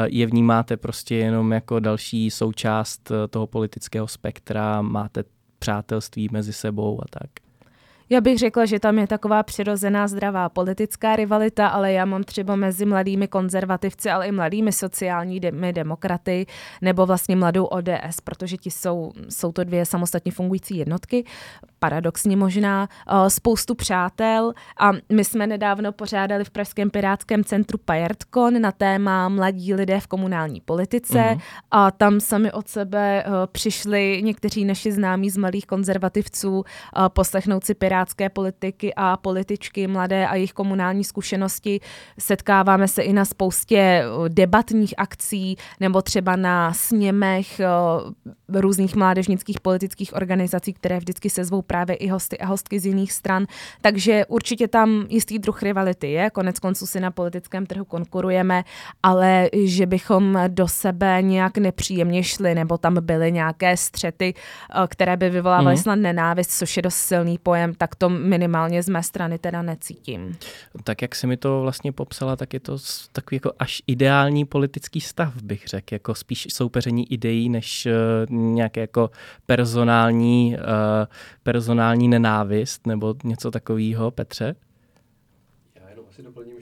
je 0.05 0.27
vnímáte 0.27 0.77
prostě 0.77 1.17
jenom 1.17 1.53
jako 1.53 1.81
další 1.81 2.31
součást 2.31 3.13
toho 3.31 3.47
politického 3.47 4.09
spektra, 4.09 4.83
máte 4.83 5.25
přátelství 5.59 6.29
mezi 6.33 6.53
sebou 6.53 7.01
a 7.03 7.05
tak? 7.11 7.52
Já 8.13 8.21
bych 8.21 8.39
řekla, 8.39 8.65
že 8.65 8.81
tam 8.81 8.99
je 8.99 9.07
taková 9.07 9.43
přirozená 9.43 10.09
zdravá 10.09 10.49
politická 10.49 11.17
rivalita, 11.17 11.69
ale 11.69 11.93
já 11.93 12.05
mám 12.05 12.25
třeba 12.25 12.57
mezi 12.57 12.87
mladými 12.87 13.29
konzervativci, 13.29 14.11
ale 14.11 14.27
i 14.27 14.33
mladými 14.33 14.73
sociálními 14.73 15.73
demokraty 15.73 16.47
nebo 16.83 17.07
vlastně 17.07 17.37
mladou 17.37 17.65
ODS, 17.65 18.21
protože 18.25 18.57
ti 18.57 18.71
jsou, 18.71 19.13
jsou 19.29 19.53
to 19.53 19.65
dvě 19.65 19.87
samostatně 19.87 20.33
fungující 20.33 20.77
jednotky. 20.77 21.25
paradoxně 21.79 22.37
možná 22.37 22.89
uh, 23.13 23.27
spoustu 23.27 23.75
přátel 23.75 24.53
a 24.79 24.93
my 25.13 25.25
jsme 25.25 25.47
nedávno 25.47 25.93
pořádali 25.93 26.45
v 26.45 26.51
Pražském 26.51 26.91
pirátském 26.91 27.45
centru 27.45 27.79
Pajertkon 27.79 28.61
na 28.61 28.73
téma 28.73 29.29
mladí 29.29 29.75
lidé 29.75 30.01
v 30.01 30.07
komunální 30.07 30.61
politice 30.61 31.19
mm-hmm. 31.19 31.41
a 31.71 31.91
tam 31.91 32.21
sami 32.21 32.53
od 32.53 32.69
sebe 32.69 33.25
uh, 33.27 33.33
přišli 33.53 34.21
někteří 34.25 34.65
naši 34.65 34.93
známí 34.93 35.31
z 35.31 35.37
malých 35.37 35.67
konzervativců 35.67 36.57
uh, 36.59 36.63
poslechnout 37.09 37.65
si 37.65 37.75
pirátské 38.03 38.29
politiky 38.29 38.93
a 38.97 39.17
političky 39.17 39.87
mladé 39.87 40.27
a 40.27 40.35
jejich 40.35 40.53
komunální 40.53 41.05
zkušenosti. 41.05 41.81
Setkáváme 42.19 42.89
se 42.89 43.03
i 43.03 43.13
na 43.13 43.25
spoustě 43.25 44.05
debatních 44.29 44.95
akcí 44.99 45.57
nebo 45.81 46.03
třeba 46.03 46.37
na 46.37 46.73
sněmech 46.73 47.61
různých 48.49 48.97
mládežnických 48.97 49.61
politických 49.61 50.15
organizací, 50.15 50.73
které 50.73 50.99
vždycky 50.99 51.31
sezvou 51.31 51.63
právě 51.63 51.97
i 51.97 52.09
hosty 52.09 52.39
a 52.39 52.47
hostky 52.47 52.81
z 52.81 52.87
jiných 52.87 53.13
stran. 53.13 53.47
Takže 53.81 54.27
určitě 54.29 54.69
tam 54.69 55.07
jistý 55.09 55.39
druh 55.39 55.63
rivality 55.63 56.11
je. 56.11 56.31
Konec 56.31 56.59
konců 56.59 56.87
si 56.87 57.01
na 57.01 57.11
politickém 57.11 57.67
trhu 57.67 57.85
konkurujeme, 57.85 58.65
ale 59.03 59.51
že 59.65 59.87
bychom 59.87 60.39
do 60.49 60.69
sebe 60.69 61.23
nějak 61.23 61.59
nepříjemně 61.59 62.23
šli, 62.23 62.55
nebo 62.55 62.79
tam 62.79 62.97
byly 63.01 63.33
nějaké 63.33 63.77
střety, 63.77 64.35
které 64.89 65.17
by 65.17 65.31
vyvolávaly 65.31 65.77
mm. 65.77 65.83
snad 65.83 65.95
nenávist, 65.95 66.51
což 66.51 66.77
je 66.77 66.83
dost 66.83 66.95
silný 66.95 67.39
pojem, 67.39 67.75
tak 67.75 67.92
to 67.95 68.09
minimálně 68.09 68.83
z 68.83 68.89
mé 68.89 69.03
strany 69.03 69.39
teda 69.39 69.63
necítím. 69.63 70.37
Tak 70.85 71.03
jak 71.03 71.15
si 71.15 71.27
mi 71.27 71.37
to 71.37 71.63
vlastně 71.63 71.93
popsala, 71.93 72.37
tak 72.37 72.55
je 72.55 72.61
to 72.61 72.79
takový 73.13 73.37
jako 73.37 73.53
až 73.59 73.83
ideální 73.87 74.45
politický 74.45 75.01
stav, 75.01 75.43
bych 75.43 75.67
řekl, 75.67 75.95
jako 75.95 76.15
spíš 76.15 76.47
soupeření 76.51 77.13
ideí, 77.13 77.49
než 77.49 77.87
uh, 77.87 77.93
nějaké 78.37 78.81
jako 78.81 79.11
personální, 79.47 80.57
uh, 80.57 81.07
personální 81.43 82.09
nenávist 82.09 82.87
nebo 82.87 83.15
něco 83.25 83.51
takového, 83.51 84.11
Petře? 84.11 84.57
Já 85.75 85.89
jenom 85.89 86.05
asi 86.11 86.23
doplním, 86.23 86.62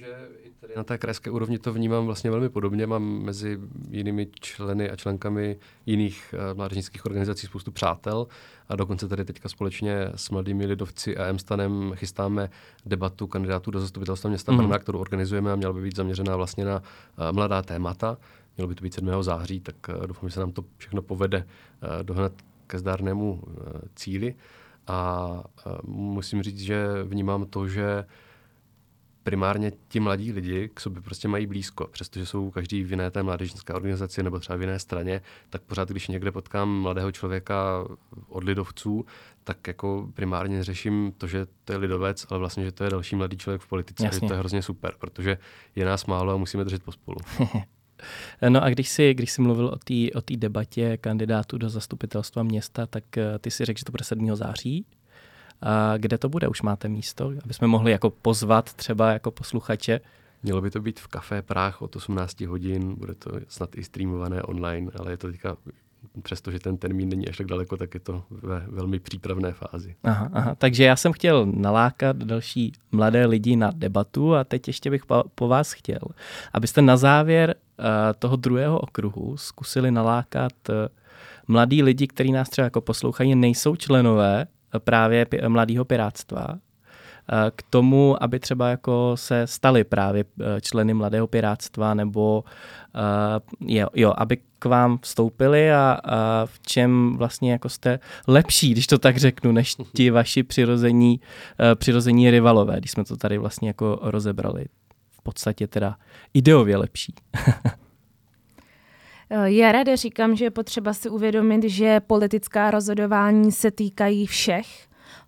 na 0.76 0.84
té 0.84 0.98
krajské 0.98 1.30
úrovni 1.30 1.58
to 1.58 1.72
vnímám 1.72 2.06
vlastně 2.06 2.30
velmi 2.30 2.48
podobně. 2.48 2.86
Mám 2.86 3.02
mezi 3.02 3.60
jinými 3.90 4.28
členy 4.40 4.90
a 4.90 4.96
členkami 4.96 5.56
jiných 5.86 6.34
uh, 6.34 6.56
mládežnických 6.56 7.06
organizací 7.06 7.46
spoustu 7.46 7.72
přátel 7.72 8.26
a 8.68 8.76
dokonce 8.76 9.08
tady 9.08 9.24
teďka 9.24 9.48
společně 9.48 10.08
s 10.14 10.30
mladými 10.30 10.66
lidovci 10.66 11.16
a 11.16 11.24
M-stanem 11.24 11.92
chystáme 11.94 12.50
debatu 12.86 13.26
kandidátů 13.26 13.70
do 13.70 13.80
zastupitelstva 13.80 14.28
města 14.28 14.52
Brna, 14.52 14.76
mm. 14.76 14.82
kterou 14.82 14.98
organizujeme 14.98 15.52
a 15.52 15.56
měla 15.56 15.72
by 15.72 15.82
být 15.82 15.96
zaměřená 15.96 16.36
vlastně 16.36 16.64
na 16.64 16.76
uh, 16.76 17.32
mladá 17.32 17.62
témata. 17.62 18.18
Mělo 18.56 18.68
by 18.68 18.74
to 18.74 18.82
být 18.82 18.94
7. 18.94 19.22
září, 19.22 19.60
tak 19.60 19.74
uh, 19.88 20.06
doufám, 20.06 20.28
že 20.28 20.34
se 20.34 20.40
nám 20.40 20.52
to 20.52 20.64
všechno 20.76 21.02
povede 21.02 21.46
dohnat 22.02 22.32
ke 22.66 22.78
zdárnému 22.78 23.42
cíli. 23.94 24.34
A 24.86 25.28
musím 25.84 26.42
říct, 26.42 26.60
že 26.60 26.86
vnímám 27.04 27.46
to, 27.46 27.68
že 27.68 28.04
primárně 29.22 29.72
ti 29.88 30.00
mladí 30.00 30.32
lidi 30.32 30.70
k 30.74 30.80
sobě 30.80 31.02
prostě 31.02 31.28
mají 31.28 31.46
blízko. 31.46 31.86
Přestože 31.86 32.26
jsou 32.26 32.50
každý 32.50 32.82
v 32.82 32.90
jiné 32.90 33.10
té 33.10 33.22
mládežnické 33.22 33.72
organizaci 33.72 34.22
nebo 34.22 34.38
třeba 34.38 34.56
v 34.56 34.60
jiné 34.60 34.78
straně, 34.78 35.20
tak 35.50 35.62
pořád, 35.62 35.88
když 35.88 36.08
někde 36.08 36.32
potkám 36.32 36.68
mladého 36.68 37.12
člověka 37.12 37.84
od 38.28 38.44
lidovců, 38.44 39.06
tak 39.44 39.66
jako 39.66 40.08
primárně 40.14 40.64
řeším 40.64 41.12
to, 41.18 41.26
že 41.26 41.46
to 41.64 41.72
je 41.72 41.78
lidovec, 41.78 42.26
ale 42.30 42.38
vlastně, 42.38 42.64
že 42.64 42.72
to 42.72 42.84
je 42.84 42.90
další 42.90 43.16
mladý 43.16 43.36
člověk 43.36 43.62
v 43.62 43.68
politice. 43.68 44.04
Jasně. 44.04 44.20
Že 44.20 44.28
to 44.28 44.32
je 44.34 44.38
hrozně 44.38 44.62
super, 44.62 44.94
protože 44.98 45.38
je 45.76 45.84
nás 45.84 46.06
málo 46.06 46.32
a 46.32 46.36
musíme 46.36 46.64
držet 46.64 46.82
pospolu. 46.82 47.16
No 48.48 48.62
a 48.62 48.68
když 48.68 48.88
jsi, 48.88 49.14
když 49.14 49.32
jsi 49.32 49.42
mluvil 49.42 49.66
o 49.66 49.76
té 49.76 49.94
o 50.14 50.36
debatě 50.36 50.96
kandidátů 50.96 51.58
do 51.58 51.68
zastupitelstva 51.68 52.42
města, 52.42 52.86
tak 52.86 53.18
eh, 53.18 53.38
ty 53.38 53.50
si 53.50 53.64
řekl, 53.64 53.78
že 53.78 53.84
to 53.84 53.92
bude 53.92 54.04
7. 54.04 54.36
září. 54.36 54.86
A 55.62 55.96
kde 55.96 56.18
to 56.18 56.28
bude? 56.28 56.48
Už 56.48 56.62
máte 56.62 56.88
místo, 56.88 57.32
aby 57.44 57.54
jsme 57.54 57.66
mohli 57.66 57.92
jako 57.92 58.10
pozvat 58.10 58.72
třeba 58.74 59.12
jako 59.12 59.30
posluchače? 59.30 60.00
Mělo 60.42 60.60
by 60.60 60.70
to 60.70 60.80
být 60.80 61.00
v 61.00 61.08
Café 61.08 61.42
Práh 61.42 61.82
od 61.82 61.96
18 61.96 62.40
hodin, 62.40 62.94
bude 62.94 63.14
to 63.14 63.30
snad 63.48 63.78
i 63.78 63.84
streamované 63.84 64.42
online, 64.42 64.90
ale 64.98 65.10
je 65.10 65.16
to 65.16 65.30
teďka 65.30 65.56
přestože 66.22 66.58
ten 66.58 66.76
termín 66.76 67.08
není 67.08 67.28
až 67.28 67.36
tak 67.36 67.46
daleko, 67.46 67.76
tak 67.76 67.94
je 67.94 68.00
to 68.00 68.22
ve 68.30 68.66
velmi 68.68 68.98
přípravné 68.98 69.52
fázi. 69.52 69.94
Aha, 70.04 70.30
aha. 70.32 70.54
Takže 70.54 70.84
já 70.84 70.96
jsem 70.96 71.12
chtěl 71.12 71.46
nalákat 71.46 72.16
další 72.16 72.72
mladé 72.92 73.26
lidi 73.26 73.56
na 73.56 73.70
debatu 73.74 74.34
a 74.34 74.44
teď 74.44 74.66
ještě 74.66 74.90
bych 74.90 75.06
po, 75.06 75.24
po 75.34 75.48
vás 75.48 75.72
chtěl, 75.72 76.00
abyste 76.52 76.82
na 76.82 76.96
závěr 76.96 77.54
uh, 77.78 77.84
toho 78.18 78.36
druhého 78.36 78.78
okruhu 78.78 79.36
zkusili 79.36 79.90
nalákat 79.90 80.52
uh, 80.68 80.74
mladí 81.48 81.82
lidi, 81.82 82.06
kteří 82.06 82.32
nás 82.32 82.48
třeba 82.48 82.64
jako 82.64 82.80
poslouchají, 82.80 83.34
nejsou 83.34 83.76
členové 83.76 84.46
právě 84.78 85.26
mladého 85.48 85.84
pirátstva, 85.84 86.46
k 87.56 87.62
tomu, 87.70 88.22
aby 88.22 88.40
třeba 88.40 88.68
jako 88.68 89.12
se 89.14 89.46
stali 89.46 89.84
právě 89.84 90.24
členy 90.60 90.94
mladého 90.94 91.26
pirátstva 91.26 91.94
nebo 91.94 92.44
jo, 93.60 93.86
jo, 93.94 94.14
aby 94.16 94.38
k 94.58 94.64
vám 94.64 94.98
vstoupili 95.02 95.72
a, 95.72 95.98
a 96.04 96.46
v 96.46 96.60
čem 96.60 97.16
vlastně 97.16 97.52
jako 97.52 97.68
jste 97.68 97.98
lepší, 98.26 98.72
když 98.72 98.86
to 98.86 98.98
tak 98.98 99.16
řeknu, 99.16 99.52
než 99.52 99.76
ti 99.94 100.10
vaši 100.10 100.42
přirození, 100.42 101.20
přirození 101.74 102.30
rivalové, 102.30 102.76
když 102.78 102.90
jsme 102.90 103.04
to 103.04 103.16
tady 103.16 103.38
vlastně 103.38 103.68
jako 103.68 103.98
rozebrali. 104.02 104.64
V 105.10 105.22
podstatě 105.22 105.66
teda 105.66 105.96
ideově 106.34 106.76
lepší. 106.76 107.14
Já 109.44 109.72
ráda 109.72 109.96
říkám, 109.96 110.36
že 110.36 110.44
je 110.44 110.50
potřeba 110.50 110.94
si 110.94 111.08
uvědomit, 111.10 111.62
že 111.64 112.00
politická 112.00 112.70
rozhodování 112.70 113.52
se 113.52 113.70
týkají 113.70 114.26
všech, 114.26 114.66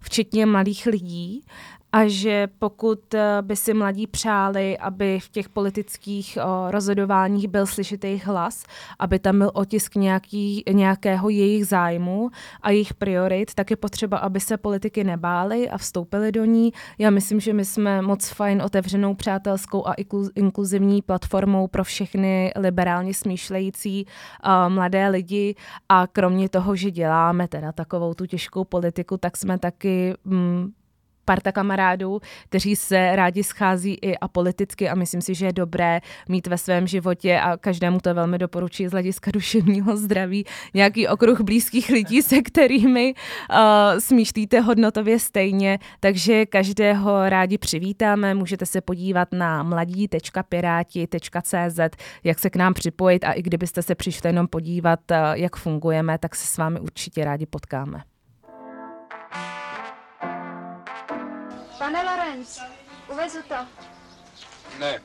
včetně 0.00 0.46
malých 0.46 0.86
lidí 0.86 1.44
a 1.92 2.08
že 2.08 2.48
pokud 2.58 3.14
eh, 3.14 3.38
by 3.40 3.56
si 3.56 3.74
mladí 3.74 4.06
přáli, 4.06 4.78
aby 4.78 5.20
v 5.20 5.28
těch 5.28 5.48
politických 5.48 6.38
o, 6.44 6.70
rozhodováních 6.70 7.48
byl 7.48 7.66
slyšet 7.66 8.04
jejich 8.04 8.26
hlas, 8.26 8.64
aby 8.98 9.18
tam 9.18 9.38
byl 9.38 9.50
otisk 9.54 9.94
nějaký, 9.94 10.62
nějakého 10.72 11.28
jejich 11.28 11.66
zájmu 11.66 12.30
a 12.62 12.70
jejich 12.70 12.94
priorit, 12.94 13.54
tak 13.54 13.70
je 13.70 13.76
potřeba, 13.76 14.18
aby 14.18 14.40
se 14.40 14.56
politiky 14.56 15.04
nebáli 15.04 15.70
a 15.70 15.78
vstoupili 15.78 16.32
do 16.32 16.44
ní. 16.44 16.72
Já 16.98 17.10
myslím, 17.10 17.40
že 17.40 17.52
my 17.52 17.64
jsme 17.64 18.02
moc 18.02 18.28
fajn 18.28 18.62
otevřenou 18.62 19.14
přátelskou 19.14 19.88
a 19.88 19.94
inkluzivní 20.34 21.02
platformou 21.02 21.68
pro 21.68 21.84
všechny 21.84 22.52
liberálně 22.56 23.14
smýšlející 23.14 24.06
uh, 24.06 24.72
mladé 24.72 25.08
lidi 25.08 25.54
a 25.88 26.06
kromě 26.06 26.48
toho, 26.48 26.76
že 26.76 26.90
děláme 26.90 27.48
teda 27.48 27.72
takovou 27.72 28.14
tu 28.14 28.26
těžkou 28.26 28.64
politiku, 28.64 29.16
tak 29.16 29.36
jsme 29.36 29.58
taky 29.58 30.14
mm, 30.24 30.72
parta 31.24 31.52
kamarádů, 31.52 32.20
kteří 32.44 32.76
se 32.76 33.16
rádi 33.16 33.44
schází 33.44 33.98
i 34.02 34.16
apoliticky 34.16 34.88
a 34.88 34.94
myslím 34.94 35.20
si, 35.20 35.34
že 35.34 35.46
je 35.46 35.52
dobré 35.52 36.00
mít 36.28 36.46
ve 36.46 36.58
svém 36.58 36.86
životě 36.86 37.40
a 37.40 37.56
každému 37.56 38.00
to 38.00 38.14
velmi 38.14 38.38
doporučuji 38.38 38.88
z 38.88 38.92
hlediska 38.92 39.30
duševního 39.34 39.96
zdraví 39.96 40.44
nějaký 40.74 41.08
okruh 41.08 41.40
blízkých 41.40 41.88
lidí, 41.88 42.22
se 42.22 42.42
kterými 42.42 43.14
uh, 43.14 43.18
smýšlíte 43.98 44.60
hodnotově 44.60 45.18
stejně, 45.18 45.78
takže 46.00 46.46
každého 46.46 47.28
rádi 47.28 47.58
přivítáme, 47.58 48.34
můžete 48.34 48.66
se 48.66 48.80
podívat 48.80 49.32
na 49.32 49.62
mladí.piráti.cz, 49.62 51.80
jak 52.24 52.38
se 52.38 52.50
k 52.50 52.56
nám 52.56 52.74
připojit. 52.74 53.24
A 53.24 53.32
i 53.32 53.42
kdybyste 53.42 53.82
se 53.82 53.94
přišli 53.94 54.28
jenom 54.28 54.48
podívat, 54.48 55.00
uh, 55.10 55.16
jak 55.32 55.56
fungujeme, 55.56 56.18
tak 56.18 56.36
se 56.36 56.46
s 56.46 56.58
vámi 56.58 56.80
určitě 56.80 57.24
rádi 57.24 57.46
potkáme. 57.46 58.11
Pane 61.82 62.02
Lorenz, 62.02 62.60
uvezu 63.12 63.38
to. 63.48 63.54
Ne. 64.80 65.00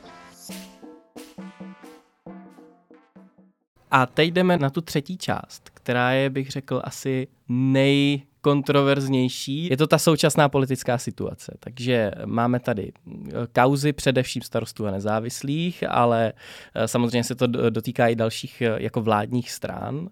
A 3.90 4.06
teď 4.06 4.32
jdeme 4.32 4.58
na 4.58 4.70
tu 4.70 4.80
třetí 4.80 5.18
část, 5.18 5.70
která 5.74 6.10
je, 6.10 6.30
bych 6.30 6.50
řekl, 6.50 6.80
asi 6.84 7.28
nejkontroverznější. 7.48 9.68
Je 9.70 9.76
to 9.76 9.86
ta 9.86 9.98
současná 9.98 10.48
politická 10.48 10.98
situace. 10.98 11.56
Takže 11.60 12.10
máme 12.24 12.60
tady 12.60 12.92
eh, 13.06 13.10
kauzy 13.52 13.92
především 13.92 14.42
starostů 14.42 14.86
a 14.86 14.90
nezávislých, 14.90 15.84
ale 15.88 16.32
eh, 16.74 16.88
samozřejmě 16.88 17.24
se 17.24 17.34
to 17.34 17.46
dotýká 17.46 18.08
i 18.08 18.16
dalších 18.16 18.62
eh, 18.62 18.82
jako 18.82 19.02
vládních 19.02 19.50
stran. 19.50 20.08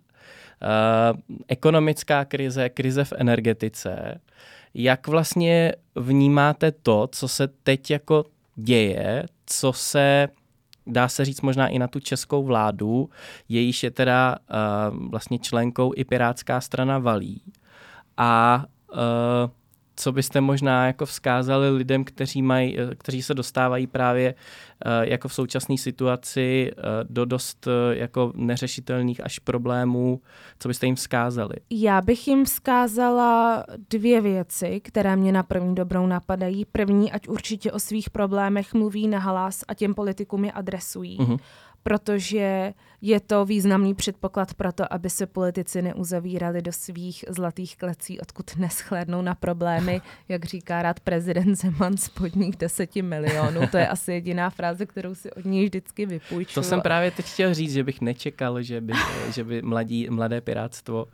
Ekonomická 1.49 2.25
krize, 2.25 2.69
krize 2.69 3.05
v 3.05 3.13
energetice, 3.17 4.21
jak 4.75 5.09
vlastně 5.09 5.73
vnímáte 5.95 6.73
to, 6.73 7.09
co 7.13 7.29
se 7.29 7.49
teď 7.49 7.91
jako 7.91 8.25
děje, 8.57 9.27
co 9.47 9.73
se 9.73 10.29
dá 10.87 11.09
se 11.09 11.25
říct 11.25 11.41
možná 11.41 11.69
i 11.69 11.79
na 11.79 11.89
tu 11.89 12.01
českou 12.01 12.45
vládu, 12.45 13.11
jejíž 13.49 13.83
je 13.83 13.91
teda 13.91 14.37
uh, 14.91 15.11
vlastně 15.11 15.39
členkou 15.39 15.93
i 15.97 16.05
Pirátská 16.05 16.61
strana 16.61 16.99
valí. 16.99 17.43
A 18.17 18.65
uh, 18.93 18.99
co 19.97 20.13
byste 20.13 20.41
možná 20.41 20.87
jako 20.87 21.07
vzkázali 21.07 21.71
lidem, 21.71 22.05
kteří, 22.05 22.43
mají, 22.43 22.77
kteří 22.99 23.23
se 23.23 23.35
dostávají 23.35 23.87
právě 23.87 24.35
jako 25.01 25.29
v 25.29 25.35
současné 25.35 25.79
situaci 25.79 26.71
do 27.09 27.25
dost 27.25 27.69
jako 27.91 28.33
neřešitelných 28.35 29.25
až 29.25 29.39
problémů, 29.39 30.21
co 30.59 30.69
byste 30.69 30.87
jim 30.87 30.95
vzkázali? 30.95 31.55
Já 31.71 32.01
bych 32.01 32.29
jim 32.29 32.45
vzkázala 32.45 33.65
dvě 33.91 34.21
věci, 34.21 34.81
které 34.85 35.17
mě 35.17 35.33
na 35.33 35.43
první 35.43 35.75
dobrou 35.75 36.07
napadají. 36.07 36.65
První, 36.65 37.13
ať 37.13 37.29
určitě 37.29 37.73
o 37.73 37.79
svých 37.79 38.11
problémech 38.11 38.75
mluví 38.75 39.09
na 39.09 39.19
hlas 39.19 39.65
a 39.69 39.75
těm 39.75 39.95
politikům 39.95 40.45
je 40.45 40.53
adresují. 40.53 41.19
Uh-huh 41.19 41.39
protože 41.87 42.75
je 43.01 43.21
to 43.21 43.45
významný 43.45 43.95
předpoklad 43.95 44.55
pro 44.55 44.73
to, 44.73 44.93
aby 44.93 45.11
se 45.11 45.27
politici 45.27 45.83
neuzavírali 45.83 46.63
do 46.63 46.73
svých 46.73 47.25
zlatých 47.29 47.77
klecí, 47.77 48.21
odkud 48.21 48.57
neschlédnou 48.57 49.23
na 49.23 49.35
problémy, 49.35 50.01
jak 50.29 50.45
říká 50.45 50.83
rád 50.83 51.01
prezident 51.01 51.55
Zeman, 51.55 51.97
spodních 51.97 52.57
deseti 52.57 53.03
milionů. 53.03 53.61
To 53.71 53.77
je 53.77 53.89
asi 53.89 54.13
jediná 54.13 54.51
fráze, 54.51 54.87
kterou 54.87 55.15
si 55.15 55.33
od 55.33 55.45
něj 55.45 55.65
vždycky 55.65 56.07
vypůjčuju. 56.07 56.55
To 56.55 56.69
jsem 56.69 56.81
právě 56.81 57.11
teď 57.11 57.27
chtěl 57.27 57.55
říct, 57.55 57.73
že 57.73 57.85
bych 57.85 58.01
nečekal, 58.01 58.63
že 58.63 58.81
by, 58.81 58.93
že 59.35 59.45
by 59.45 59.63
mladí, 59.63 60.11
mladé 60.11 60.41
pirátstvo 60.41 61.05
uh, 61.05 61.11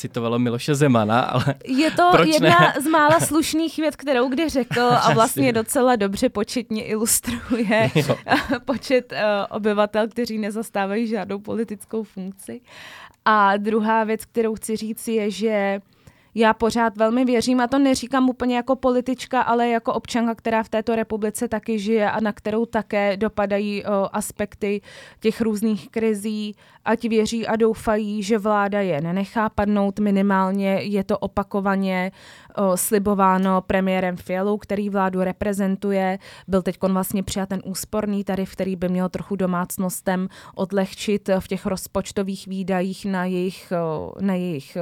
citovalo 0.00 0.38
Miloše 0.38 0.74
Zemana, 0.74 1.20
ale 1.20 1.54
Je 1.64 1.90
to 1.90 2.10
jedna 2.24 2.58
ne? 2.58 2.74
z 2.82 2.86
mála 2.86 3.20
slušných 3.20 3.76
věd, 3.76 3.96
kterou 3.96 4.28
kdy 4.28 4.48
řekl 4.48 4.80
a 4.80 5.12
vlastně 5.14 5.52
docela 5.52 5.96
dobře 5.96 6.28
početně 6.28 6.84
ilustruje 6.84 7.90
počet 8.64 9.12
uh, 9.12 9.18
obyvatel, 9.50 10.08
kteří 10.08 10.38
nezastávají 10.38 11.06
žádnou 11.06 11.38
politickou 11.38 12.02
funkci. 12.02 12.60
A 13.24 13.56
druhá 13.56 14.04
věc, 14.04 14.24
kterou 14.24 14.54
chci 14.54 14.76
říct, 14.76 15.08
je, 15.08 15.30
že 15.30 15.80
já 16.34 16.54
pořád 16.54 16.96
velmi 16.96 17.24
věřím, 17.24 17.60
a 17.60 17.66
to 17.66 17.78
neříkám 17.78 18.28
úplně 18.28 18.56
jako 18.56 18.76
politička, 18.76 19.42
ale 19.42 19.68
jako 19.68 19.92
občanka, 19.92 20.34
která 20.34 20.62
v 20.62 20.68
této 20.68 20.96
republice 20.96 21.48
taky 21.48 21.78
žije 21.78 22.10
a 22.10 22.20
na 22.20 22.32
kterou 22.32 22.66
také 22.66 23.16
dopadají 23.16 23.84
o, 23.84 24.08
aspekty 24.12 24.80
těch 25.20 25.40
různých 25.40 25.90
krizí, 25.90 26.54
ať 26.84 27.08
věří 27.08 27.46
a 27.46 27.56
doufají, 27.56 28.22
že 28.22 28.38
vláda 28.38 28.80
je 28.80 29.00
nenechá 29.00 29.48
padnout, 29.48 29.98
minimálně 29.98 30.72
je 30.72 31.04
to 31.04 31.18
opakovaně 31.18 32.12
o, 32.54 32.76
slibováno 32.76 33.60
premiérem 33.60 34.16
Fialou, 34.16 34.58
který 34.58 34.90
vládu 34.90 35.20
reprezentuje. 35.20 36.18
Byl 36.48 36.62
teď 36.62 36.78
vlastně 36.82 37.22
přijat 37.22 37.48
ten 37.48 37.62
úsporný 37.64 38.24
tarif, 38.24 38.52
který 38.52 38.76
by 38.76 38.88
měl 38.88 39.08
trochu 39.08 39.36
domácnostem 39.36 40.28
odlehčit 40.54 41.30
v 41.38 41.48
těch 41.48 41.66
rozpočtových 41.66 42.46
výdajích 42.46 43.06
na 43.06 43.24
jejich, 43.24 43.72
na 44.20 44.34
jejich 44.34 44.76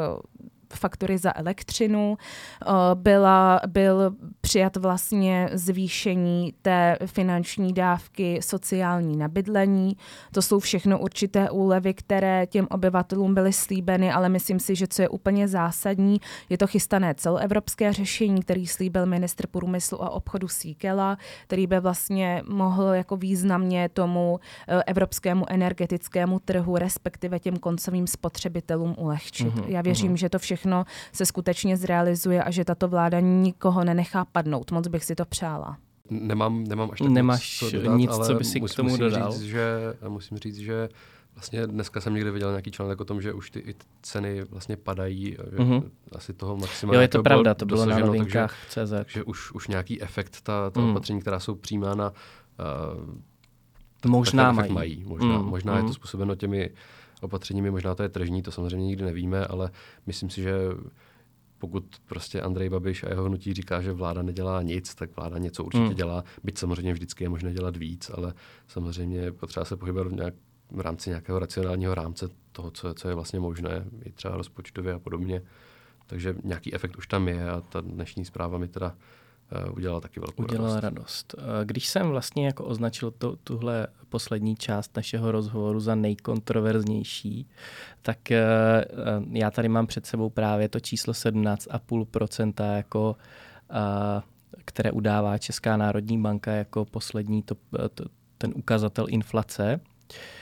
faktury 0.75 1.19
za 1.19 1.37
elektřinu, 1.37 2.17
eh, 2.19 2.71
byla, 2.95 3.61
byl 3.67 4.17
přijat 4.49 4.77
vlastně 4.77 5.51
zvýšení 5.53 6.55
té 6.63 6.99
finanční 7.07 7.73
dávky 7.73 8.41
sociální 8.43 9.17
na 9.17 9.29
bydlení. 9.29 9.97
To 10.33 10.43
jsou 10.43 10.59
všechno 10.59 10.99
určité 10.99 11.51
úlevy, 11.51 11.95
které 11.95 12.47
těm 12.47 12.67
obyvatelům 12.71 13.35
byly 13.35 13.53
slíbeny, 13.53 14.13
ale 14.13 14.29
myslím 14.29 14.61
si, 14.61 14.77
že 14.77 14.87
co 14.87 15.03
je 15.03 15.09
úplně 15.09 15.49
zásadní, 15.49 16.21
je 16.49 16.59
to 16.59 16.67
chystané 16.67 17.15
celoevropské 17.15 17.93
řešení, 17.93 18.43
který 18.43 18.67
slíbil 18.67 19.07
ministr 19.07 19.47
průmyslu 19.47 20.03
a 20.05 20.11
obchodu 20.11 20.49
Síkela, 20.49 21.19
který 21.45 21.67
by 21.67 21.81
vlastně 21.81 22.43
mohl 22.49 22.85
jako 22.85 23.17
významně 23.17 23.89
tomu 23.89 24.41
eh, 24.69 24.83
evropskému 24.87 25.45
energetickému 25.49 26.39
trhu, 26.39 26.77
respektive 26.77 27.39
těm 27.39 27.57
koncovým 27.57 28.07
spotřebitelům 28.07 28.95
ulehčit. 28.99 29.55
Mm-hmm, 29.55 29.69
Já 29.69 29.83
věřím, 29.83 30.13
mm-hmm. 30.13 30.19
že 30.19 30.29
to 30.29 30.39
všechno 30.39 30.85
se 31.13 31.27
skutečně 31.27 31.77
zrealizuje 31.77 32.43
a 32.43 32.51
že 32.51 32.65
tato 32.65 32.89
vláda 32.89 33.21
nikoho 33.21 33.85
nenechá 33.85 34.25
padnout. 34.39 34.71
Moc 34.71 34.89
bych 34.89 35.05
si 35.05 35.15
to 35.15 35.25
přála. 35.25 35.79
Nemám, 36.11 36.65
nemám 36.65 36.91
až 36.93 36.99
tak 36.99 37.09
Nemáš 37.09 37.61
nic, 37.61 37.71
co, 37.71 37.77
dodat, 37.77 37.97
nic, 37.97 38.11
co 38.27 38.35
by 38.35 38.45
si 38.45 38.61
k 38.61 38.75
tomu 38.75 38.91
musím 38.91 39.05
dodal. 39.05 39.33
Říct, 39.33 39.43
že, 39.43 39.95
musím 40.09 40.39
říct, 40.39 40.57
že 40.57 40.89
vlastně 41.35 41.67
dneska 41.67 42.01
jsem 42.01 42.15
někde 42.15 42.31
viděl 42.31 42.51
nějaký 42.51 42.71
článek 42.71 43.01
o 43.01 43.05
tom, 43.05 43.23
že 43.23 43.33
už 43.33 43.51
ty 43.51 43.59
i 43.59 43.75
ceny 44.03 44.45
vlastně 44.45 44.77
padají, 44.77 45.37
mm-hmm. 45.37 45.83
asi 46.13 46.33
toho 46.33 46.57
maximálně. 46.57 46.97
Jo, 46.97 47.03
je 47.03 47.09
to 47.09 47.23
pravda, 47.23 47.55
to 47.55 47.67
bylo 47.67 47.87
na 47.87 47.99
novinkách 47.99 48.57
CZ. 48.69 48.91
Takže 48.91 49.23
už, 49.23 49.53
už 49.53 49.69
nějaký 49.69 50.03
efekt, 50.03 50.41
ta, 50.43 50.71
ta 50.71 50.81
mm. 50.81 50.91
opatření, 50.91 51.21
která 51.21 51.41
jsou 51.41 51.55
přijímána, 51.55 52.13
uh, 54.05 54.11
možná 54.11 54.53
mají. 54.53 54.73
mají. 54.73 55.05
Možná, 55.05 55.39
mm. 55.39 55.45
možná 55.45 55.73
mm. 55.73 55.77
je 55.77 55.83
to 55.83 55.87
mhm. 55.87 55.95
způsobeno 55.95 56.35
těmi 56.35 56.71
opatřeními, 57.21 57.71
možná 57.71 57.95
to 57.95 58.03
je 58.03 58.09
tržní, 58.09 58.43
to 58.43 58.51
samozřejmě 58.51 58.87
nikdy 58.87 59.05
nevíme, 59.05 59.47
ale 59.47 59.71
myslím 60.07 60.31
si, 60.31 60.43
že 60.43 60.55
pokud 61.59 61.97
prostě 62.07 62.43
Andrej 62.43 62.69
Babiš 62.69 63.05
a 63.05 63.09
jeho 63.09 63.25
hnutí 63.25 63.55
říká, 63.55 63.83
že 63.83 63.93
vláda 63.93 64.23
nedělá 64.23 64.63
nic, 64.63 64.95
tak 64.95 65.17
vláda 65.17 65.39
něco 65.39 65.65
určitě 65.65 65.85
hmm. 65.85 65.95
dělá. 65.95 66.25
Byť 66.45 66.59
samozřejmě 66.59 66.93
vždycky 66.93 67.25
je 67.25 67.29
možné 67.29 67.53
dělat 67.53 67.77
víc, 67.77 68.11
ale 68.15 68.35
samozřejmě 68.67 69.33
potřeba 69.33 69.65
se 69.65 69.77
pohybovat 69.77 70.09
v, 70.09 70.13
nějak, 70.13 70.35
v 70.71 70.81
rámci 70.81 71.11
nějakého 71.11 71.39
racionálního 71.39 71.95
rámce 71.95 72.29
toho, 72.53 72.71
co, 72.71 72.95
co 72.95 73.09
je 73.09 73.15
vlastně 73.15 73.41
možné, 73.41 73.85
i 74.05 74.13
třeba 74.13 74.37
rozpočtově 74.37 74.93
a 74.95 74.99
podobně. 74.99 75.43
Takže 76.07 76.35
nějaký 76.45 76.75
efekt 76.75 76.97
už 76.97 77.07
tam 77.07 77.29
je 77.29 77.51
a 77.51 77.61
ta 77.61 77.81
dnešní 77.81 78.25
zpráva 78.25 78.59
mi 78.59 78.69
teda 78.69 78.97
udělala 79.77 80.01
taky 80.01 80.21
velkou 80.21 80.43
udělala 80.43 80.81
radost. 80.81 80.83
radost. 80.83 81.35
Eh, 81.39 81.65
když 81.65 81.89
jsem 81.89 82.09
vlastně 82.09 82.47
jako 82.47 82.65
označil 82.65 83.11
to, 83.11 83.37
tuhle 83.37 83.87
poslední 84.09 84.57
část 84.57 84.97
našeho 84.97 85.33
rozhovoru 85.33 85.81
za 85.81 85.95
nejkontroverznější, 85.95 87.49
tak 88.03 88.19
uh, 88.31 89.25
já 89.33 89.51
tady 89.51 89.69
mám 89.69 89.87
před 89.87 90.07
sebou 90.07 90.31
právě 90.31 90.69
to 90.69 90.81
číslo 90.81 91.13
17,5% 91.13 92.77
jako 92.77 93.17
uh, 93.71 94.23
které 94.65 94.91
udává 94.93 95.39
Česká 95.39 95.77
národní 95.77 96.23
banka 96.23 96.53
jako 96.53 96.85
poslední 96.85 97.43
to, 97.43 97.55
to, 97.95 98.05
ten 98.39 98.53
ukazatel 98.57 99.07
inflace. 99.09 99.81
Eh, 99.81 100.38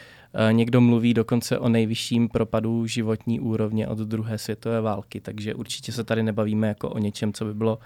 někdo 0.53 0.81
mluví 0.81 1.15
dokonce 1.15 1.59
o 1.59 1.69
nejvyšším 1.69 2.29
propadu 2.29 2.87
životní 2.87 3.41
úrovně 3.41 3.89
od 3.89 3.99
druhé 3.99 4.39
světové 4.39 4.81
války, 4.81 5.21
takže 5.21 5.55
určitě 5.55 5.93
se 5.93 6.05
tady 6.05 6.23
nebavíme 6.23 6.69
jako 6.69 6.89
o 6.89 6.99
něčem, 6.99 7.33
co 7.33 7.45
by 7.45 7.55
bylo 7.55 7.77
uh, 7.77 7.83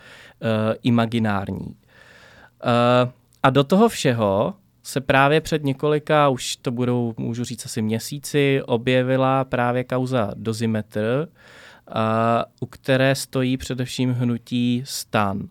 imaginární. 0.82 1.66
Uh, 1.66 1.74
a 3.42 3.50
do 3.50 3.64
toho 3.64 3.88
všeho 3.88 4.54
se 4.82 5.00
právě 5.00 5.40
před 5.40 5.64
několika, 5.64 6.28
už 6.28 6.56
to 6.56 6.70
budou, 6.70 7.14
můžu 7.16 7.44
říct 7.44 7.66
asi 7.66 7.82
měsíci, 7.82 8.62
objevila 8.66 9.44
právě 9.44 9.84
kauza 9.84 10.30
Dozimetr, 10.34 11.28
uh, 11.28 11.94
u 12.60 12.66
které 12.66 13.14
stojí 13.14 13.56
především 13.56 14.12
hnutí 14.12 14.82
STAN. 14.86 15.48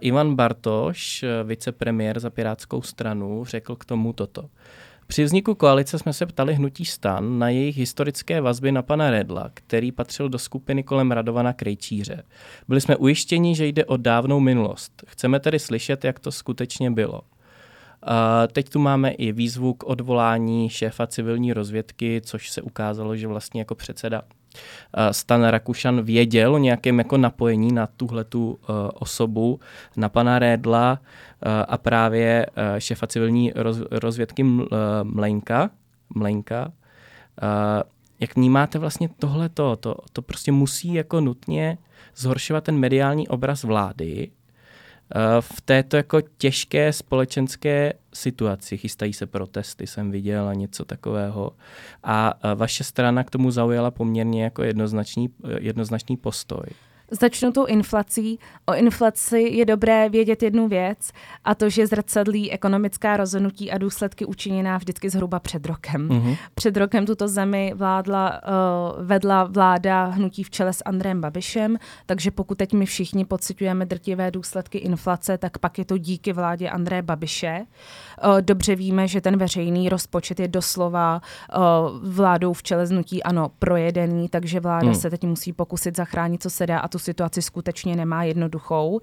Ivan 0.00 0.34
Bartoš, 0.34 1.24
vicepremiér 1.44 2.20
za 2.20 2.30
Pirátskou 2.30 2.82
stranu, 2.82 3.44
řekl 3.44 3.76
k 3.76 3.84
tomu 3.84 4.12
toto. 4.12 4.44
Při 5.10 5.24
vzniku 5.24 5.54
koalice 5.54 5.98
jsme 5.98 6.12
se 6.12 6.26
ptali 6.26 6.54
hnutí 6.54 6.84
stan 6.84 7.38
na 7.38 7.48
jejich 7.48 7.76
historické 7.76 8.40
vazby 8.40 8.72
na 8.72 8.82
pana 8.82 9.10
Redla, 9.10 9.50
který 9.54 9.92
patřil 9.92 10.28
do 10.28 10.38
skupiny 10.38 10.82
kolem 10.82 11.12
Radovana 11.12 11.52
Krejčíře. 11.52 12.22
Byli 12.68 12.80
jsme 12.80 12.96
ujištěni, 12.96 13.54
že 13.54 13.66
jde 13.66 13.84
o 13.84 13.96
dávnou 13.96 14.40
minulost. 14.40 15.04
Chceme 15.06 15.40
tedy 15.40 15.58
slyšet, 15.58 16.04
jak 16.04 16.20
to 16.20 16.32
skutečně 16.32 16.90
bylo. 16.90 17.20
A 18.02 18.46
teď 18.46 18.68
tu 18.68 18.78
máme 18.78 19.10
i 19.10 19.32
výzvu 19.32 19.74
k 19.74 19.84
odvolání 19.84 20.68
šéfa 20.68 21.06
civilní 21.06 21.52
rozvědky, 21.52 22.20
což 22.24 22.50
se 22.50 22.62
ukázalo, 22.62 23.16
že 23.16 23.26
vlastně 23.26 23.60
jako 23.60 23.74
předseda 23.74 24.22
Stan 25.10 25.44
Rakušan 25.44 26.02
věděl 26.02 26.54
o 26.54 26.58
nějakém 26.58 26.98
jako 26.98 27.16
napojení 27.16 27.72
na 27.72 27.86
tuhletu 27.86 28.50
uh, 28.50 28.76
osobu, 28.94 29.60
na 29.96 30.08
pana 30.08 30.38
Rédla 30.38 30.98
uh, 31.00 31.52
a 31.68 31.78
právě 31.78 32.46
šefa 32.78 33.06
civilní 33.06 33.52
roz, 33.56 33.78
rozvědky 33.90 34.44
Mlenka. 35.02 35.70
Mlenka. 36.14 36.72
Jak 38.20 38.36
vnímáte 38.36 38.78
vlastně 38.78 39.08
tohleto? 39.08 39.76
To, 39.76 39.96
to 40.12 40.22
prostě 40.22 40.52
musí 40.52 40.94
jako 40.94 41.20
nutně 41.20 41.78
zhoršovat 42.16 42.64
ten 42.64 42.78
mediální 42.78 43.28
obraz 43.28 43.64
vlády, 43.64 44.30
Eh, 44.30 44.37
v 45.40 45.60
této 45.60 45.96
jako 45.96 46.20
těžké 46.20 46.92
společenské 46.92 47.92
situaci, 48.14 48.76
chystají 48.76 49.12
se 49.12 49.26
protesty, 49.26 49.86
jsem 49.86 50.10
viděl 50.10 50.48
a 50.48 50.54
něco 50.54 50.84
takového. 50.84 51.52
A 52.04 52.34
eh, 52.42 52.54
vaše 52.54 52.84
strana 52.84 53.24
k 53.24 53.30
tomu 53.30 53.50
zaujala 53.50 53.90
poměrně 53.90 54.44
jako 54.44 54.62
jednoznačný, 54.62 55.28
eh, 55.44 55.58
jednoznačný 55.60 56.16
postoj. 56.16 56.66
Začnu 57.10 57.52
tou 57.52 57.66
inflací. 57.66 58.38
O 58.66 58.74
inflaci 58.74 59.38
je 59.38 59.64
dobré 59.64 60.08
vědět 60.08 60.42
jednu 60.42 60.68
věc 60.68 61.10
a 61.44 61.54
to, 61.54 61.70
že 61.70 61.86
zrcadlí 61.86 62.52
ekonomická 62.52 63.16
rozhodnutí 63.16 63.70
a 63.70 63.78
důsledky 63.78 64.24
učiněná 64.24 64.76
vždycky 64.76 65.10
zhruba 65.10 65.40
před 65.40 65.66
rokem. 65.66 66.08
Mm-hmm. 66.08 66.36
Před 66.54 66.76
rokem 66.76 67.06
tuto 67.06 67.28
zemi 67.28 67.72
vládla, 67.76 68.40
uh, 68.98 69.06
vedla 69.06 69.44
vláda 69.44 70.04
hnutí 70.04 70.42
v 70.42 70.50
čele 70.50 70.72
s 70.72 70.82
Andrem 70.84 71.20
Babišem, 71.20 71.78
takže 72.06 72.30
pokud 72.30 72.58
teď 72.58 72.72
my 72.72 72.86
všichni 72.86 73.24
pocitujeme 73.24 73.86
drtivé 73.86 74.30
důsledky 74.30 74.78
inflace, 74.78 75.38
tak 75.38 75.58
pak 75.58 75.78
je 75.78 75.84
to 75.84 75.98
díky 75.98 76.32
vládě 76.32 76.70
André 76.70 77.02
Babiše. 77.02 77.66
Uh, 78.24 78.40
dobře 78.40 78.76
víme, 78.76 79.08
že 79.08 79.20
ten 79.20 79.36
veřejný 79.36 79.88
rozpočet 79.88 80.40
je 80.40 80.48
doslova 80.48 81.22
uh, 81.56 81.62
vládou 82.02 82.52
v 82.52 82.62
čele 82.62 82.86
s 82.86 82.90
hnutí 82.90 83.22
ano 83.22 83.50
projedený, 83.58 84.28
takže 84.28 84.60
vláda 84.60 84.88
mm. 84.88 84.94
se 84.94 85.10
teď 85.10 85.24
musí 85.24 85.52
pokusit 85.52 85.96
zachránit, 85.96 86.42
co 86.42 86.50
se 86.50 86.66
dá 86.66 86.78
a 86.78 86.88
to 86.88 86.97
tu 86.98 87.04
situaci 87.04 87.42
skutečně 87.42 87.96
nemá 87.96 88.24
jednoduchou. 88.24 89.00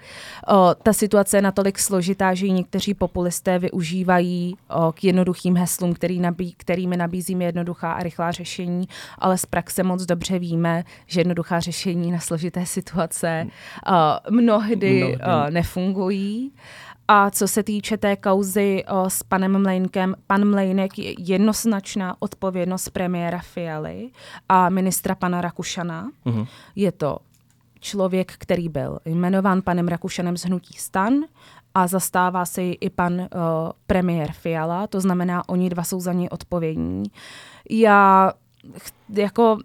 O, 0.47 0.75
ta 0.83 0.93
situace 0.93 1.37
je 1.37 1.41
natolik 1.41 1.79
složitá, 1.79 2.33
že 2.33 2.45
ji 2.45 2.51
někteří 2.51 2.93
populisté 2.93 3.59
využívají 3.59 4.57
o, 4.69 4.91
k 4.91 5.03
jednoduchým 5.03 5.57
heslům, 5.57 5.93
který 5.93 6.19
nabí, 6.19 6.53
kterými 6.57 6.97
nabízíme 6.97 7.43
jednoduchá 7.45 7.91
a 7.91 8.03
rychlá 8.03 8.31
řešení, 8.31 8.87
ale 9.19 9.37
z 9.37 9.45
praxe 9.45 9.83
moc 9.83 10.05
dobře 10.05 10.39
víme, 10.39 10.83
že 11.07 11.19
jednoduchá 11.19 11.59
řešení 11.59 12.11
na 12.11 12.19
složité 12.19 12.65
situace 12.65 13.47
o, 13.47 14.31
mnohdy, 14.31 15.03
mnohdy. 15.03 15.17
O, 15.17 15.51
nefungují. 15.51 16.51
A 17.07 17.29
co 17.29 17.47
se 17.47 17.63
týče 17.63 17.97
té 17.97 18.15
kauzy 18.15 18.83
o, 18.89 19.09
s 19.09 19.23
panem 19.23 19.61
Mlejnkem, 19.61 20.15
pan 20.27 20.49
Mlejnek 20.49 20.99
je 20.99 21.13
jednoznačná 21.17 22.15
odpovědnost 22.19 22.89
premiéra 22.89 23.39
Fialy 23.39 24.09
a 24.49 24.69
ministra 24.69 25.15
pana 25.15 25.41
Rakušana. 25.41 26.09
Uh-huh. 26.25 26.47
Je 26.75 26.91
to 26.91 27.17
člověk, 27.85 28.33
který 28.37 28.69
byl 28.69 28.99
jmenován 29.05 29.61
panem 29.61 29.87
Rakušanem 29.87 30.37
z 30.37 30.45
Hnutí 30.45 30.73
stan 30.77 31.13
a 31.73 31.87
zastává 31.87 32.45
se 32.45 32.63
i 32.63 32.89
pan 32.89 33.13
uh, 33.13 33.27
premiér 33.87 34.31
Fiala, 34.31 34.87
to 34.87 35.01
znamená, 35.01 35.49
oni 35.49 35.69
dva 35.69 35.83
jsou 35.83 35.99
za 35.99 36.13
něj 36.13 36.27
odpovědní. 36.31 37.03
Já 37.69 38.33
jako 39.09 39.57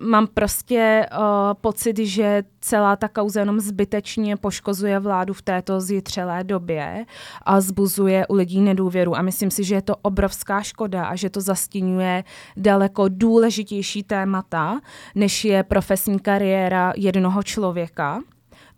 mám 0.00 0.26
prostě 0.26 1.06
uh, 1.12 1.24
pocit, 1.60 1.98
že 1.98 2.42
celá 2.60 2.96
ta 2.96 3.08
kauza 3.08 3.40
jenom 3.40 3.60
zbytečně 3.60 4.36
poškozuje 4.36 4.98
vládu 4.98 5.34
v 5.34 5.42
této 5.42 5.80
zjitřelé 5.80 6.44
době 6.44 7.06
a 7.42 7.60
zbuzuje 7.60 8.26
u 8.26 8.34
lidí 8.34 8.60
nedůvěru. 8.60 9.16
A 9.16 9.22
myslím 9.22 9.50
si, 9.50 9.64
že 9.64 9.74
je 9.74 9.82
to 9.82 9.96
obrovská 10.02 10.62
škoda 10.62 11.04
a 11.04 11.16
že 11.16 11.30
to 11.30 11.40
zastínuje 11.40 12.24
daleko 12.56 13.04
důležitější 13.08 14.02
témata, 14.02 14.80
než 15.14 15.44
je 15.44 15.62
profesní 15.62 16.18
kariéra 16.18 16.92
jednoho 16.96 17.42
člověka. 17.42 18.20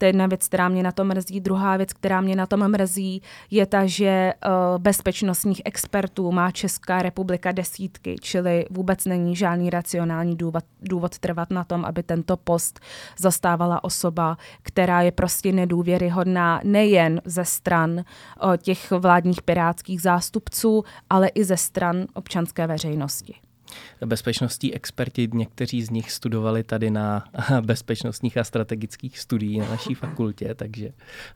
To 0.03 0.07
je 0.07 0.09
jedna 0.09 0.26
věc, 0.26 0.48
která 0.48 0.68
mě 0.68 0.82
na 0.82 0.92
tom 0.92 1.09
mrzí. 1.09 1.40
Druhá 1.40 1.76
věc, 1.76 1.92
která 1.92 2.20
mě 2.20 2.36
na 2.36 2.46
tom 2.46 2.68
mrzí, 2.68 3.22
je 3.50 3.66
ta, 3.66 3.86
že 3.86 4.32
uh, 4.46 4.78
bezpečnostních 4.78 5.62
expertů 5.64 6.32
má 6.32 6.50
Česká 6.50 7.03
republika 7.03 7.53
desítky, 7.53 8.16
čili 8.20 8.66
vůbec 8.70 9.05
není 9.05 9.36
žádný 9.36 9.70
racionální 9.70 10.36
důvod, 10.36 10.64
důvod 10.80 11.18
trvat 11.18 11.50
na 11.50 11.64
tom, 11.64 11.84
aby 11.84 12.03
tento 12.03 12.36
post 12.36 12.80
zastávala 13.18 13.84
osoba, 13.84 14.36
která 14.62 15.03
je 15.03 15.12
prostě 15.12 15.53
nedůvěryhodná 15.53 16.61
nejen 16.64 17.20
ze 17.24 17.44
stran 17.44 17.90
uh, 17.90 18.57
těch 18.57 18.90
vládních 18.90 19.42
pirátských 19.42 20.03
zástupců, 20.03 20.84
ale 21.11 21.28
i 21.28 21.44
ze 21.44 21.57
stran 21.57 22.07
občanské 22.14 22.66
veřejnosti 22.66 23.34
bezpečnostní 24.07 24.75
experti, 24.75 25.29
někteří 25.35 25.83
z 25.83 25.91
nich 25.91 26.12
studovali 26.12 26.62
tady 26.62 26.91
na 26.91 27.25
bezpečnostních 27.61 28.39
a 28.39 28.45
strategických 28.45 29.18
studiích 29.18 29.61
na 29.61 29.68
naší 29.68 29.95
fakultě, 29.95 30.55
takže 30.55 30.89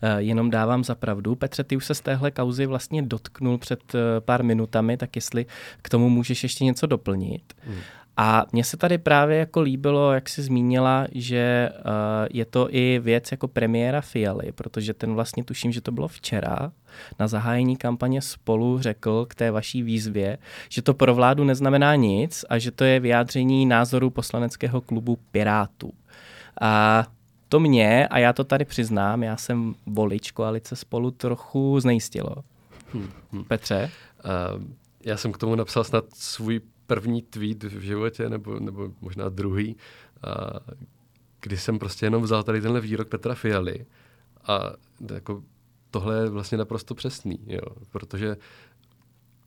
eh, 0.02 0.22
jenom 0.22 0.50
dávám 0.50 0.84
za 0.84 0.94
pravdu. 0.94 1.34
Petře, 1.34 1.64
ty 1.64 1.76
už 1.76 1.86
se 1.86 1.94
z 1.94 2.00
téhle 2.00 2.30
kauzy 2.30 2.66
vlastně 2.66 3.02
dotknul 3.02 3.58
před 3.58 3.94
eh, 3.94 4.20
pár 4.20 4.44
minutami, 4.44 4.96
tak 4.96 5.16
jestli 5.16 5.46
k 5.82 5.88
tomu 5.88 6.08
můžeš 6.08 6.42
ještě 6.42 6.64
něco 6.64 6.86
doplnit. 6.86 7.54
Hmm. 7.66 7.80
A 8.16 8.46
mně 8.52 8.64
se 8.64 8.76
tady 8.76 8.98
právě 8.98 9.38
jako 9.38 9.60
líbilo, 9.60 10.12
jak 10.12 10.28
jsi 10.28 10.42
zmínila, 10.42 11.06
že 11.12 11.70
uh, 11.72 11.82
je 12.32 12.44
to 12.44 12.74
i 12.74 12.98
věc 12.98 13.30
jako 13.30 13.48
premiéra 13.48 14.00
Fialy, 14.00 14.52
protože 14.52 14.94
ten 14.94 15.14
vlastně 15.14 15.44
tuším, 15.44 15.72
že 15.72 15.80
to 15.80 15.92
bylo 15.92 16.08
včera, 16.08 16.72
na 17.18 17.28
zahájení 17.28 17.76
kampaně 17.76 18.22
spolu 18.22 18.78
řekl 18.78 19.26
k 19.26 19.34
té 19.34 19.50
vaší 19.50 19.82
výzvě, 19.82 20.38
že 20.68 20.82
to 20.82 20.94
pro 20.94 21.14
vládu 21.14 21.44
neznamená 21.44 21.94
nic 21.94 22.44
a 22.48 22.58
že 22.58 22.70
to 22.70 22.84
je 22.84 23.00
vyjádření 23.00 23.66
názoru 23.66 24.10
poslaneckého 24.10 24.80
klubu 24.80 25.18
Pirátů. 25.30 25.92
A 26.60 27.04
to 27.48 27.60
mě, 27.60 28.08
a 28.08 28.18
já 28.18 28.32
to 28.32 28.44
tady 28.44 28.64
přiznám, 28.64 29.22
já 29.22 29.36
jsem 29.36 29.74
volič 29.86 30.30
koalice 30.30 30.76
spolu 30.76 31.10
trochu 31.10 31.80
znejistilo. 31.80 32.34
Hmm, 32.92 33.10
hmm. 33.32 33.44
Petře? 33.44 33.90
Uh, 34.24 34.62
já 35.04 35.16
jsem 35.16 35.32
k 35.32 35.38
tomu 35.38 35.54
napsal 35.54 35.84
snad 35.84 36.04
svůj 36.14 36.60
první 36.86 37.22
tweet 37.22 37.62
v 37.62 37.80
životě, 37.80 38.28
nebo, 38.28 38.60
nebo 38.60 38.92
možná 39.00 39.28
druhý, 39.28 39.76
a, 40.22 40.60
kdy 41.40 41.56
jsem 41.56 41.78
prostě 41.78 42.06
jenom 42.06 42.22
vzal 42.22 42.42
tady 42.42 42.60
tenhle 42.60 42.80
výrok 42.80 43.08
Petra 43.08 43.34
Fialy 43.34 43.86
a 44.46 44.72
jako 45.14 45.42
tohle 45.90 46.22
je 46.22 46.30
vlastně 46.30 46.58
naprosto 46.58 46.94
přesný, 46.94 47.38
jo, 47.46 47.76
protože 47.90 48.36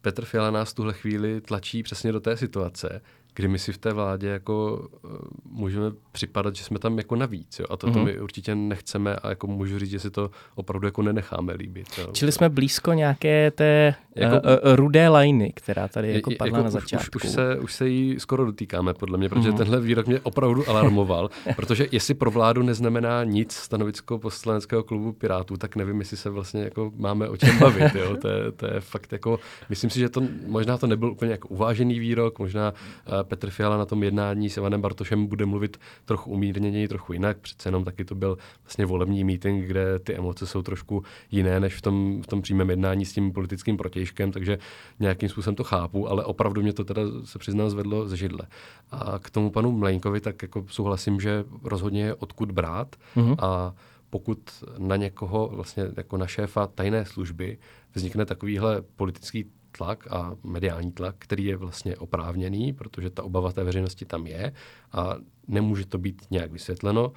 Petr 0.01 0.25
Fiala 0.25 0.51
nás 0.51 0.73
tuhle 0.73 0.93
chvíli 0.93 1.41
tlačí 1.41 1.83
přesně 1.83 2.11
do 2.11 2.19
té 2.19 2.37
situace, 2.37 3.01
kdy 3.33 3.47
my 3.47 3.59
si 3.59 3.73
v 3.73 3.77
té 3.77 3.93
vládě 3.93 4.27
jako 4.27 4.87
uh, 5.03 5.11
můžeme 5.45 5.91
připadat, 6.11 6.55
že 6.55 6.63
jsme 6.63 6.79
tam 6.79 6.97
jako 6.97 7.15
navíc. 7.15 7.59
Jo? 7.59 7.65
A 7.69 7.77
to, 7.77 7.87
mm-hmm. 7.87 7.93
to 7.93 7.99
mhm. 7.99 8.05
my 8.05 8.19
určitě 8.19 8.55
nechceme 8.55 9.15
a 9.15 9.29
jako 9.29 9.47
můžu 9.47 9.79
říct, 9.79 9.89
že 9.89 9.99
si 9.99 10.11
to 10.11 10.31
opravdu 10.55 10.87
jako 10.87 11.01
nenecháme 11.01 11.53
líbit. 11.53 11.87
Jo? 11.97 12.07
Čili 12.13 12.31
jsme 12.31 12.49
blízko 12.49 12.93
nějaké 12.93 13.51
té 13.51 13.95
jako, 14.15 14.35
uh, 14.35 14.41
uh, 14.41 14.75
rudé 14.75 15.09
lajny, 15.09 15.53
která 15.55 15.87
tady 15.87 16.13
jako 16.13 16.31
padla 16.37 16.57
jako 16.57 16.63
na 16.63 16.69
začátku. 16.69 17.17
Už, 17.17 17.23
už, 17.23 17.29
se, 17.29 17.59
už 17.59 17.73
se 17.73 17.89
jí 17.89 18.19
skoro 18.19 18.45
dotýkáme, 18.45 18.93
podle 18.93 19.17
mě, 19.17 19.29
protože 19.29 19.51
mm-hmm. 19.51 19.57
tenhle 19.57 19.79
výrok 19.79 20.07
mě 20.07 20.19
opravdu 20.19 20.69
alarmoval, 20.69 21.29
protože 21.55 21.87
jestli 21.91 22.13
pro 22.13 22.31
vládu 22.31 22.63
neznamená 22.63 23.23
nic 23.23 23.53
stanovisko 23.53 24.19
poslaneckého 24.19 24.83
klubu 24.83 25.13
Pirátů, 25.13 25.57
tak 25.57 25.75
nevím, 25.75 25.99
jestli 25.99 26.17
se 26.17 26.29
vlastně 26.29 26.61
jako 26.61 26.91
máme 26.95 27.29
o 27.29 27.37
čem 27.37 27.59
bavit. 27.59 27.95
Jo? 27.95 28.17
To, 28.17 28.27
je, 28.27 28.51
to 28.51 28.65
je 28.65 28.79
fakt 28.79 29.11
jako, 29.11 29.39
myslím 29.69 29.89
si, 29.89 29.99
že 29.99 30.09
to 30.09 30.23
možná 30.47 30.77
to 30.77 30.87
nebyl 30.87 31.11
úplně 31.11 31.31
jako 31.31 31.47
uvážený 31.47 31.99
výrok, 31.99 32.39
možná 32.39 32.71
uh, 32.71 33.18
Petr 33.23 33.49
Fiala 33.49 33.77
na 33.77 33.85
tom 33.85 34.03
jednání 34.03 34.49
s 34.49 34.57
Ivanem 34.57 34.81
Bartošem 34.81 35.27
bude 35.27 35.45
mluvit 35.45 35.77
trochu 36.05 36.31
umírněněji, 36.31 36.87
trochu 36.87 37.13
jinak. 37.13 37.37
Přece 37.37 37.67
jenom 37.69 37.83
taky 37.83 38.05
to 38.05 38.15
byl 38.15 38.37
vlastně 38.63 38.85
volební 38.85 39.23
meeting, 39.23 39.65
kde 39.65 39.99
ty 39.99 40.15
emoce 40.15 40.47
jsou 40.47 40.61
trošku 40.61 41.03
jiné 41.31 41.59
než 41.59 41.75
v 41.75 41.81
tom, 41.81 42.21
v 42.21 42.27
tom 42.27 42.41
přímém 42.41 42.69
jednání 42.69 43.05
s 43.05 43.13
tím 43.13 43.33
politickým 43.33 43.77
protějškem, 43.77 44.31
takže 44.31 44.57
nějakým 44.99 45.29
způsobem 45.29 45.55
to 45.55 45.63
chápu, 45.63 46.09
ale 46.09 46.25
opravdu 46.25 46.61
mě 46.61 46.73
to 46.73 46.83
teda 46.83 47.01
se 47.23 47.39
přiznám 47.39 47.69
zvedlo 47.69 48.07
ze 48.07 48.17
židle. 48.17 48.47
A 48.91 49.19
k 49.19 49.29
tomu 49.29 49.51
panu 49.51 49.71
Mlejnkovi 49.71 50.21
tak 50.21 50.41
jako 50.41 50.65
souhlasím, 50.69 51.19
že 51.19 51.43
rozhodně 51.63 52.03
je 52.03 52.15
odkud 52.15 52.51
brát 52.51 52.95
mm-hmm. 53.15 53.35
a 53.39 53.73
pokud 54.09 54.39
na 54.77 54.95
někoho, 54.95 55.49
vlastně 55.53 55.83
jako 55.97 56.17
na 56.17 56.27
šéfa 56.27 56.67
tajné 56.67 57.05
služby, 57.05 57.57
vznikne 57.93 58.25
takovýhle 58.25 58.81
politický 58.81 59.45
tlak 59.71 60.07
a 60.11 60.35
mediální 60.43 60.91
tlak, 60.91 61.15
který 61.19 61.45
je 61.45 61.57
vlastně 61.57 61.97
oprávněný, 61.97 62.73
protože 62.73 63.09
ta 63.09 63.23
obava 63.23 63.51
té 63.51 63.63
veřejnosti 63.63 64.05
tam 64.05 64.27
je 64.27 64.53
a 64.91 65.15
nemůže 65.47 65.85
to 65.85 65.97
být 65.97 66.21
nějak 66.31 66.51
vysvětleno, 66.51 67.11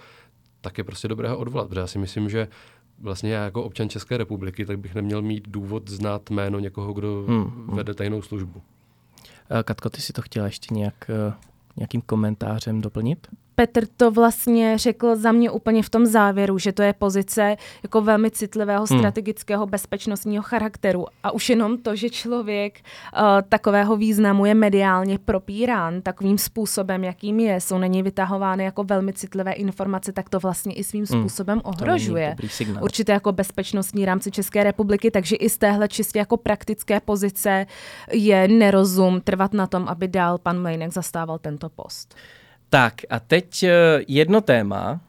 tak 0.61 0.79
je 0.79 0.85
prostě 0.85 1.09
dobré 1.09 1.29
ho 1.29 1.39
odvolat. 1.39 1.69
Protože 1.69 1.81
já 1.81 1.87
si 1.87 1.99
myslím, 1.99 2.29
že 2.29 2.49
vlastně 2.99 3.33
já 3.33 3.45
jako 3.45 3.63
občan 3.63 3.89
České 3.89 4.17
republiky, 4.17 4.67
tak 4.67 4.79
bych 4.79 4.95
neměl 4.95 5.23
mít 5.23 5.49
důvod 5.49 5.91
znát 5.91 6.31
jméno 6.31 6.59
někoho, 6.59 6.93
kdo 6.93 7.25
hmm, 7.29 7.45
hmm. 7.45 7.77
vede 7.77 7.95
tajnou 7.95 8.23
službu. 8.23 8.63
Katko, 9.65 9.91
ty 9.91 10.01
si 10.01 10.13
to 10.13 10.23
chtěla 10.23 10.47
ještě 10.47 10.75
nějak, 10.75 11.11
eh, 11.11 11.35
nějakým 11.77 12.01
komentářem 12.01 12.81
doplnit? 12.81 13.27
Petr 13.63 13.87
to 13.97 14.11
vlastně 14.11 14.79
řekl 14.79 15.17
za 15.17 15.33
mě 15.33 15.51
úplně 15.51 15.83
v 15.83 15.91
tom 15.91 16.07
závěru, 16.07 16.59
že 16.59 16.73
to 16.73 16.83
je 16.83 16.93
pozice 16.93 17.57
jako 17.83 18.01
velmi 18.01 18.31
citlivého 18.31 18.85
hmm. 18.91 18.99
strategického 18.99 19.67
bezpečnostního 19.67 20.43
charakteru. 20.43 21.07
A 21.23 21.31
už 21.31 21.49
jenom 21.49 21.79
to, 21.79 21.97
že 21.97 22.11
člověk 22.11 22.81
uh, 22.81 23.23
takového 23.49 23.97
významu 23.97 24.47
je 24.47 24.55
mediálně 24.55 25.19
propírán 25.19 26.03
takovým 26.03 26.39
způsobem, 26.39 27.05
jakým 27.05 27.41
je, 27.41 27.61
jsou 27.61 27.79
na 27.79 27.87
něj 27.87 28.03
vytahovány 28.03 28.65
jako 28.65 28.85
velmi 28.85 29.13
citlivé 29.13 29.53
informace, 29.53 30.13
tak 30.13 30.29
to 30.29 30.41
vlastně 30.41 30.75
i 30.75 30.85
svým 30.85 31.07
hmm. 31.11 31.21
způsobem 31.21 31.61
ohrožuje. 31.65 32.37
Určitě 32.81 33.13
jako 33.13 33.33
bezpečnostní 33.33 34.05
rámci 34.05 34.31
České 34.31 34.65
republiky, 34.65 35.11
takže 35.11 35.37
i 35.37 35.49
z 35.49 35.59
téhle 35.59 35.89
čistě 35.89 36.19
jako 36.19 36.37
praktické 36.37 37.01
pozice 37.01 37.67
je 38.13 38.49
nerozum 38.49 39.21
trvat 39.21 39.53
na 39.53 39.67
tom, 39.67 39.89
aby 39.89 40.09
dál 40.09 40.39
pan 40.39 40.63
Mlejnek 40.63 40.93
zastával 40.93 41.39
tento 41.39 41.69
post. 41.69 42.15
Tak 42.73 42.95
a 43.11 43.21
teď 43.21 43.63
eh, 43.63 44.01
jedno 44.09 44.41
téma, 44.41 45.01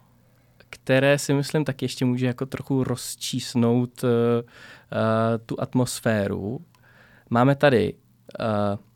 které 0.70 1.20
si 1.20 1.34
myslím 1.34 1.66
tak 1.66 1.82
ještě 1.82 2.06
může 2.06 2.26
jako 2.26 2.46
trochu 2.46 2.84
rozčísnout 2.84 4.04
uh, 4.04 4.10
tu 5.46 5.56
atmosféru. 5.60 6.62
Máme 7.30 7.56
tady 7.56 7.94
uh, 7.94 8.46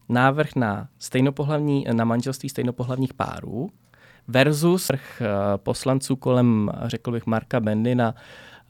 návrh 0.10 0.56
na 0.56 0.90
stejnopohlavní, 1.00 1.86
na 1.92 2.06
manželství 2.06 2.50
stejnopohlavních 2.50 3.14
párů 3.14 3.70
versus 4.28 4.90
uh, 4.90 4.98
poslanců 5.58 6.16
kolem, 6.16 6.72
řekl 6.86 7.12
bych, 7.12 7.26
Marka 7.26 7.60
Bendy 7.60 7.96
na, 7.96 8.16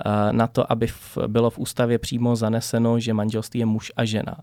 uh, 0.06 0.32
na 0.32 0.48
to, 0.48 0.72
aby 0.72 0.88
v, 0.88 1.18
bylo 1.28 1.50
v 1.50 1.60
ústavě 1.60 2.00
přímo 2.00 2.36
zaneseno, 2.36 3.00
že 3.00 3.14
manželství 3.14 3.60
je 3.60 3.66
muž 3.66 3.92
a 3.98 4.06
žena. 4.06 4.38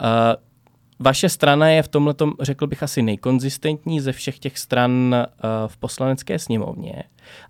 Uh, 0.00 0.06
vaše 0.98 1.28
strana 1.28 1.68
je 1.68 1.82
v 1.82 1.88
tomhle, 1.88 2.14
řekl 2.40 2.66
bych, 2.66 2.82
asi 2.82 3.02
nejkonzistentní 3.02 4.00
ze 4.00 4.12
všech 4.12 4.38
těch 4.38 4.58
stran 4.58 5.14
uh, 5.14 5.50
v 5.66 5.76
poslanecké 5.76 6.38
sněmovně. 6.38 7.02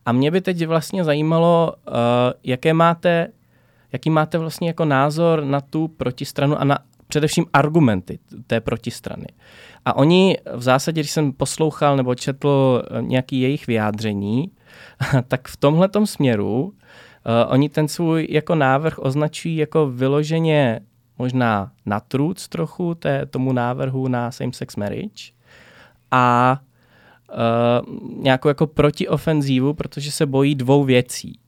A 0.06 0.12
mě 0.12 0.30
by 0.30 0.40
teď 0.40 0.66
vlastně 0.66 1.04
zajímalo, 1.04 1.72
uh, 1.88 1.94
jaké 2.44 2.74
máte, 2.74 3.28
jaký 3.92 4.10
máte 4.10 4.38
vlastně 4.38 4.68
jako 4.68 4.84
názor 4.84 5.44
na 5.44 5.60
tu 5.60 5.88
protistranu 5.88 6.60
a 6.60 6.64
na 6.64 6.78
především 7.08 7.46
argumenty 7.52 8.18
té 8.46 8.60
protistrany. 8.60 9.26
A 9.84 9.96
oni 9.96 10.36
v 10.54 10.62
zásadě, 10.62 11.00
když 11.00 11.10
jsem 11.10 11.32
poslouchal 11.32 11.96
nebo 11.96 12.14
četl 12.14 12.82
eh, 12.90 13.02
nějaký 13.02 13.40
jejich 13.40 13.66
vyjádření, 13.66 14.50
tak 15.28 15.48
v 15.48 15.56
tomhletom 15.56 16.06
směru 16.06 16.62
uh, 16.62 16.72
oni 17.48 17.68
ten 17.68 17.88
svůj 17.88 18.26
jako 18.30 18.54
návrh 18.54 18.98
označují 18.98 19.56
jako 19.56 19.90
vyloženě 19.90 20.80
možná 21.18 21.72
natruc 21.86 22.48
trochu 22.48 22.94
té, 22.94 23.26
tomu 23.26 23.52
návrhu 23.52 24.08
na 24.08 24.30
same-sex 24.30 24.76
marriage 24.76 25.32
a 26.10 26.58
uh, 27.28 28.22
nějakou 28.22 28.48
jako 28.48 28.66
protiofenzívu, 28.66 29.74
protože 29.74 30.12
se 30.12 30.26
bojí 30.26 30.54
dvou 30.54 30.84
věcí. 30.84 31.38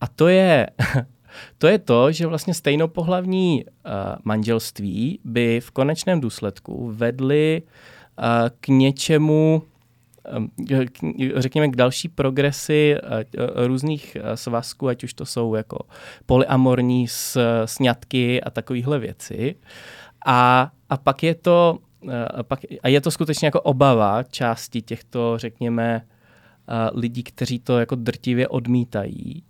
A 0.00 0.08
to 0.08 0.28
je 0.28 0.66
to 1.58 1.66
je 1.66 1.78
to, 1.78 2.12
že 2.12 2.26
vlastně 2.26 2.54
stejnopohlavní 2.54 3.64
uh, 3.64 3.92
manželství 4.24 5.20
by 5.24 5.60
v 5.60 5.70
konečném 5.70 6.20
důsledku 6.20 6.92
vedly 6.94 7.62
uh, 7.62 8.24
k 8.60 8.68
něčemu, 8.68 9.62
řekněme, 11.36 11.68
k 11.68 11.76
další 11.76 12.08
progresi 12.08 12.96
uh, 13.02 13.66
různých 13.66 14.16
uh, 14.20 14.34
svazků, 14.34 14.88
ať 14.88 15.04
už 15.04 15.14
to 15.14 15.26
jsou 15.26 15.54
jako 15.54 15.78
polyamorní 16.26 17.06
sňatky 17.64 18.40
a 18.40 18.50
takovéhle 18.50 18.98
věci. 18.98 19.56
A, 20.26 20.70
a 20.90 20.96
pak 20.96 21.22
je 21.22 21.34
to 21.34 21.78
a, 22.34 22.42
pak, 22.42 22.60
a 22.82 22.88
je 22.88 23.00
to 23.00 23.10
skutečně 23.10 23.46
jako 23.46 23.60
obava 23.60 24.22
části 24.22 24.82
těchto, 24.82 25.38
řekněme, 25.38 26.06
lidí, 26.94 27.22
kteří 27.22 27.58
to 27.58 27.78
jako 27.78 27.94
drtivě 27.94 28.48
odmítají, 28.48 29.44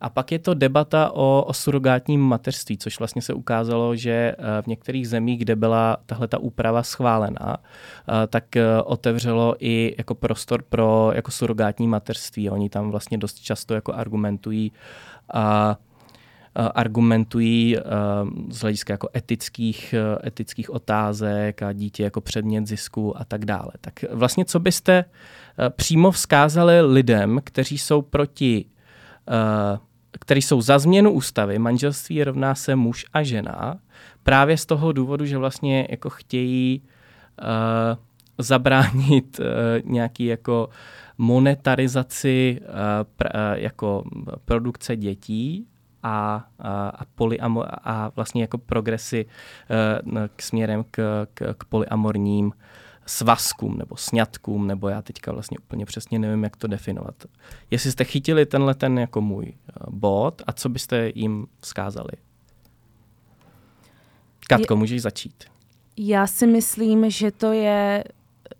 a 0.00 0.10
pak 0.10 0.32
je 0.32 0.38
to 0.38 0.54
debata 0.54 1.10
o, 1.10 1.44
o 1.46 1.52
surrogátním 1.52 2.20
mateřství, 2.20 2.78
což 2.78 2.98
vlastně 2.98 3.22
se 3.22 3.34
ukázalo, 3.34 3.96
že 3.96 4.10
eh, 4.10 4.62
v 4.62 4.66
některých 4.66 5.08
zemích, 5.08 5.38
kde 5.38 5.56
byla 5.56 5.96
tahle 6.06 6.28
ta 6.28 6.38
úprava 6.38 6.82
schválena, 6.82 7.56
eh, 7.56 8.26
tak 8.26 8.56
eh, 8.56 8.82
otevřelo 8.82 9.54
i 9.58 9.94
jako 9.98 10.14
prostor 10.14 10.62
pro 10.62 11.12
jako 11.14 11.30
surrogátní 11.30 11.88
mateřství. 11.88 12.50
Oni 12.50 12.70
tam 12.70 12.90
vlastně 12.90 13.18
dost 13.18 13.38
často 13.38 13.74
jako 13.74 13.92
argumentují 13.92 14.72
a 15.32 15.76
argumentují 16.74 17.76
z 18.48 18.60
hlediska 18.60 18.92
jako 18.92 19.08
etických, 19.16 19.94
etických 20.26 20.70
otázek 20.70 21.62
a 21.62 21.72
dítě 21.72 22.02
jako 22.02 22.20
předmět 22.20 22.66
zisku 22.66 23.20
a 23.20 23.24
tak 23.24 23.44
dále. 23.44 23.70
Tak 23.80 24.04
vlastně 24.10 24.44
co 24.44 24.60
byste 24.60 25.04
přímo 25.68 26.10
vzkázali 26.10 26.80
lidem, 26.80 27.40
kteří 27.44 27.78
jsou 27.78 28.02
proti 28.02 28.64
které 30.18 30.40
jsou 30.40 30.60
za 30.60 30.78
změnu 30.78 31.10
ústavy, 31.10 31.58
manželství 31.58 32.24
rovná 32.24 32.54
se 32.54 32.76
muž 32.76 33.06
a 33.12 33.22
žena, 33.22 33.78
právě 34.22 34.56
z 34.56 34.66
toho 34.66 34.92
důvodu, 34.92 35.26
že 35.26 35.38
vlastně 35.38 35.86
jako 35.90 36.10
chtějí 36.10 36.82
uh, 37.42 37.98
zabránit 38.38 39.40
uh, 39.40 39.46
nějaký 39.90 40.24
jako 40.24 40.68
monetarizaci 41.18 42.60
uh, 42.60 42.68
pr, 43.16 43.26
uh, 43.26 43.40
jako 43.54 44.04
produkce 44.44 44.96
dětí 44.96 45.66
a, 46.02 46.44
a, 46.58 46.92
a, 47.40 47.46
a 47.84 48.10
vlastně 48.16 48.42
jako 48.42 48.58
progresy 48.58 49.26
uh, 49.26 50.20
k 50.36 50.42
směrem 50.42 50.84
k, 50.90 51.26
k, 51.34 51.54
k 51.58 51.64
polyamorním 51.64 52.52
svazkům 53.08 53.78
nebo 53.78 53.96
sňatkům, 53.96 54.66
nebo 54.66 54.88
já 54.88 55.02
teďka 55.02 55.32
vlastně 55.32 55.58
úplně 55.58 55.86
přesně 55.86 56.18
nevím, 56.18 56.44
jak 56.44 56.56
to 56.56 56.66
definovat. 56.66 57.14
Jestli 57.70 57.92
jste 57.92 58.04
chytili 58.04 58.46
tenhle 58.46 58.74
ten 58.74 58.98
jako 58.98 59.20
můj 59.20 59.46
eh, 59.46 59.72
bod 59.90 60.42
a 60.46 60.52
co 60.52 60.68
byste 60.68 61.12
jim 61.14 61.46
vzkázali? 61.60 62.12
Katko, 64.48 64.74
Je, 64.74 64.78
můžeš 64.78 65.02
začít. 65.02 65.44
Já 65.96 66.26
si 66.26 66.46
myslím, 66.46 67.10
že 67.10 67.30
to 67.30 67.52
je 67.52 68.04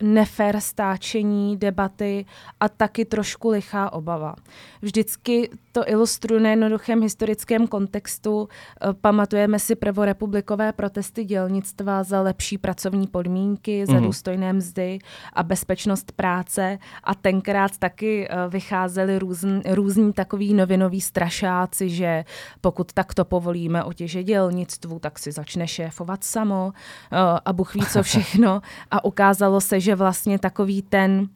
nefér 0.02 0.60
stáčení 0.60 1.56
debaty 1.56 2.26
a 2.60 2.68
taky 2.68 3.04
trošku 3.04 3.48
lichá 3.50 3.92
obava. 3.92 4.34
Vždycky 4.82 5.50
to 5.72 5.88
ilustruje 5.88 6.40
na 6.40 6.50
jednoduchém 6.50 7.02
historickém 7.02 7.66
kontextu. 7.66 8.48
Eh, 8.48 8.92
pamatujeme 9.00 9.58
si 9.58 9.74
prvorepublikové 9.74 10.72
protesty 10.72 11.24
dělnictva 11.24 12.02
za 12.02 12.20
lepší 12.20 12.58
pracovní 12.58 13.06
podmínky, 13.06 13.86
za 13.86 13.92
mm. 13.92 14.02
důstojné 14.02 14.52
mzdy 14.52 14.98
a 15.32 15.42
bezpečnost 15.42 16.12
práce 16.12 16.78
a 17.04 17.14
tenkrát 17.14 17.78
taky 17.78 18.28
eh, 18.28 18.48
vycházeli 18.48 19.18
různ, 19.18 19.58
různí 19.70 20.12
takový 20.12 20.54
novinoví 20.54 21.00
strašáci, 21.00 21.90
že 21.90 22.24
pokud 22.60 22.92
takto 22.92 23.24
povolíme 23.24 23.84
otěže 23.84 24.22
dělnictvu, 24.22 24.98
tak 24.98 25.18
si 25.18 25.32
začne 25.32 25.68
šéfovat 25.68 26.24
samo 26.24 26.72
eh, 26.72 27.16
a 27.44 27.52
Bůh 27.52 27.74
ví 27.74 27.86
co 27.92 28.02
všechno. 28.08 28.60
A 28.90 29.04
ukázalo 29.04 29.60
se, 29.60 29.80
že 29.80 29.87
vlastně 29.94 30.38
takový 30.38 30.82
ten 30.82 31.28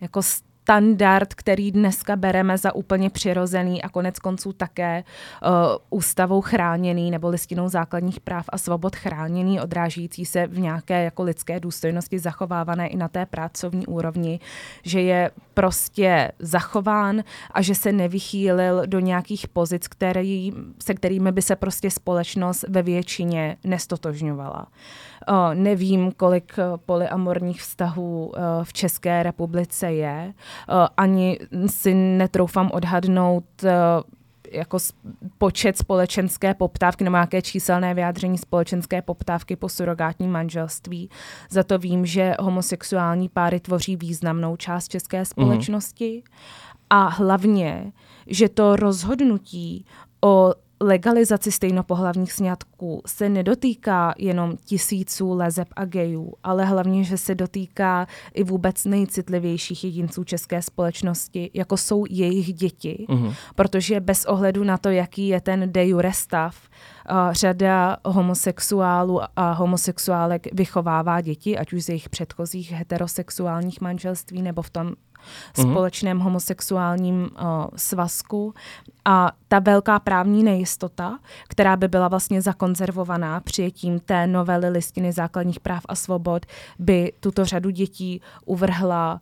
jako 0.00 0.22
standard, 0.68 1.34
který 1.34 1.72
dneska 1.72 2.16
bereme 2.16 2.58
za 2.58 2.74
úplně 2.74 3.10
přirozený 3.10 3.82
a 3.82 3.88
konec 3.88 4.18
konců 4.18 4.52
také 4.52 5.04
uh, 5.04 5.50
ústavou 5.90 6.40
chráněný 6.40 7.10
nebo 7.10 7.28
listinou 7.28 7.68
základních 7.68 8.20
práv 8.20 8.44
a 8.48 8.58
svobod 8.58 8.96
chráněný, 8.96 9.60
odrážící 9.60 10.26
se 10.26 10.46
v 10.46 10.58
nějaké 10.58 11.04
jako 11.04 11.22
lidské 11.22 11.60
důstojnosti 11.60 12.18
zachovávané 12.18 12.88
i 12.88 12.96
na 12.96 13.08
té 13.08 13.26
pracovní 13.26 13.86
úrovni, 13.86 14.40
že 14.82 15.00
je 15.00 15.30
prostě 15.54 16.32
zachován 16.38 17.24
a 17.50 17.62
že 17.62 17.74
se 17.74 17.92
nevychýlil 17.92 18.82
do 18.86 19.00
nějakých 19.00 19.48
pozic, 19.48 19.88
který, 19.88 20.52
se 20.82 20.94
kterými 20.94 21.32
by 21.32 21.42
se 21.42 21.56
prostě 21.56 21.90
společnost 21.90 22.64
ve 22.68 22.82
většině 22.82 23.56
nestotožňovala. 23.64 24.60
Uh, 24.60 25.07
nevím, 25.54 26.12
kolik 26.12 26.56
polyamorních 26.86 27.60
vztahů 27.60 28.26
uh, 28.26 28.34
v 28.62 28.72
České 28.72 29.22
republice 29.22 29.92
je. 29.92 30.34
Eh, 30.34 30.88
ani 30.96 31.38
si 31.66 31.94
netroufám 31.94 32.70
odhadnout 32.72 33.44
eh, 33.64 33.72
jako 34.52 34.78
počet 35.38 35.78
společenské 35.78 36.54
poptávky 36.54 37.04
nebo 37.04 37.16
nějaké 37.16 37.42
číselné 37.42 37.94
vyjádření 37.94 38.38
společenské 38.38 39.02
poptávky 39.02 39.56
po 39.56 39.68
surrogátním 39.68 40.30
manželství. 40.30 41.10
Za 41.50 41.62
to 41.62 41.78
vím, 41.78 42.06
že 42.06 42.34
homosexuální 42.40 43.28
páry 43.28 43.60
tvoří 43.60 43.96
významnou 43.96 44.56
část 44.56 44.88
české 44.88 45.24
společnosti 45.24 46.22
mm. 46.24 46.32
a 46.90 47.08
hlavně, 47.08 47.92
že 48.26 48.48
to 48.48 48.76
rozhodnutí 48.76 49.86
o 50.24 50.54
legalizaci 50.80 51.52
stejnopohlavních 51.52 52.32
sňatků 52.32 53.02
se 53.06 53.28
nedotýká 53.28 54.14
jenom 54.18 54.56
tisíců 54.64 55.32
lezeb 55.34 55.68
a 55.76 55.84
gejů, 55.84 56.32
ale 56.42 56.64
hlavně, 56.64 57.04
že 57.04 57.18
se 57.18 57.34
dotýká 57.34 58.06
i 58.34 58.44
vůbec 58.44 58.84
nejcitlivějších 58.84 59.84
jedinců 59.84 60.24
české 60.24 60.62
společnosti, 60.62 61.50
jako 61.54 61.76
jsou 61.76 62.04
jejich 62.10 62.54
děti, 62.54 63.06
uh-huh. 63.08 63.34
protože 63.54 64.00
bez 64.00 64.24
ohledu 64.24 64.64
na 64.64 64.78
to, 64.78 64.90
jaký 64.90 65.28
je 65.28 65.40
ten 65.40 65.72
de 65.72 65.86
jure 65.86 66.12
stav, 66.12 66.56
uh, 67.10 67.32
řada 67.32 67.96
homosexuálů 68.04 69.20
a 69.36 69.52
homosexuálek 69.52 70.46
vychovává 70.52 71.20
děti, 71.20 71.58
ať 71.58 71.72
už 71.72 71.84
z 71.84 71.88
jejich 71.88 72.08
předchozích 72.08 72.72
heterosexuálních 72.72 73.80
manželství 73.80 74.42
nebo 74.42 74.62
v 74.62 74.70
tom 74.70 74.92
mm-hmm. 75.54 76.18
homosexuálním 76.18 77.22
uh, 77.22 77.48
svazku. 77.76 78.54
A 79.04 79.32
ta 79.48 79.58
velká 79.58 79.98
právní 79.98 80.44
nejistota, 80.44 81.18
která 81.48 81.76
by 81.76 81.88
byla 81.88 82.08
vlastně 82.08 82.42
zakonzervovaná 82.42 83.40
přijetím 83.40 84.00
té 84.00 84.26
novely 84.26 84.68
listiny 84.68 85.12
základních 85.12 85.60
práv 85.60 85.82
a 85.88 85.94
svobod, 85.94 86.46
by 86.78 87.12
tuto 87.20 87.44
řadu 87.44 87.70
dětí 87.70 88.20
uvrhla 88.44 89.20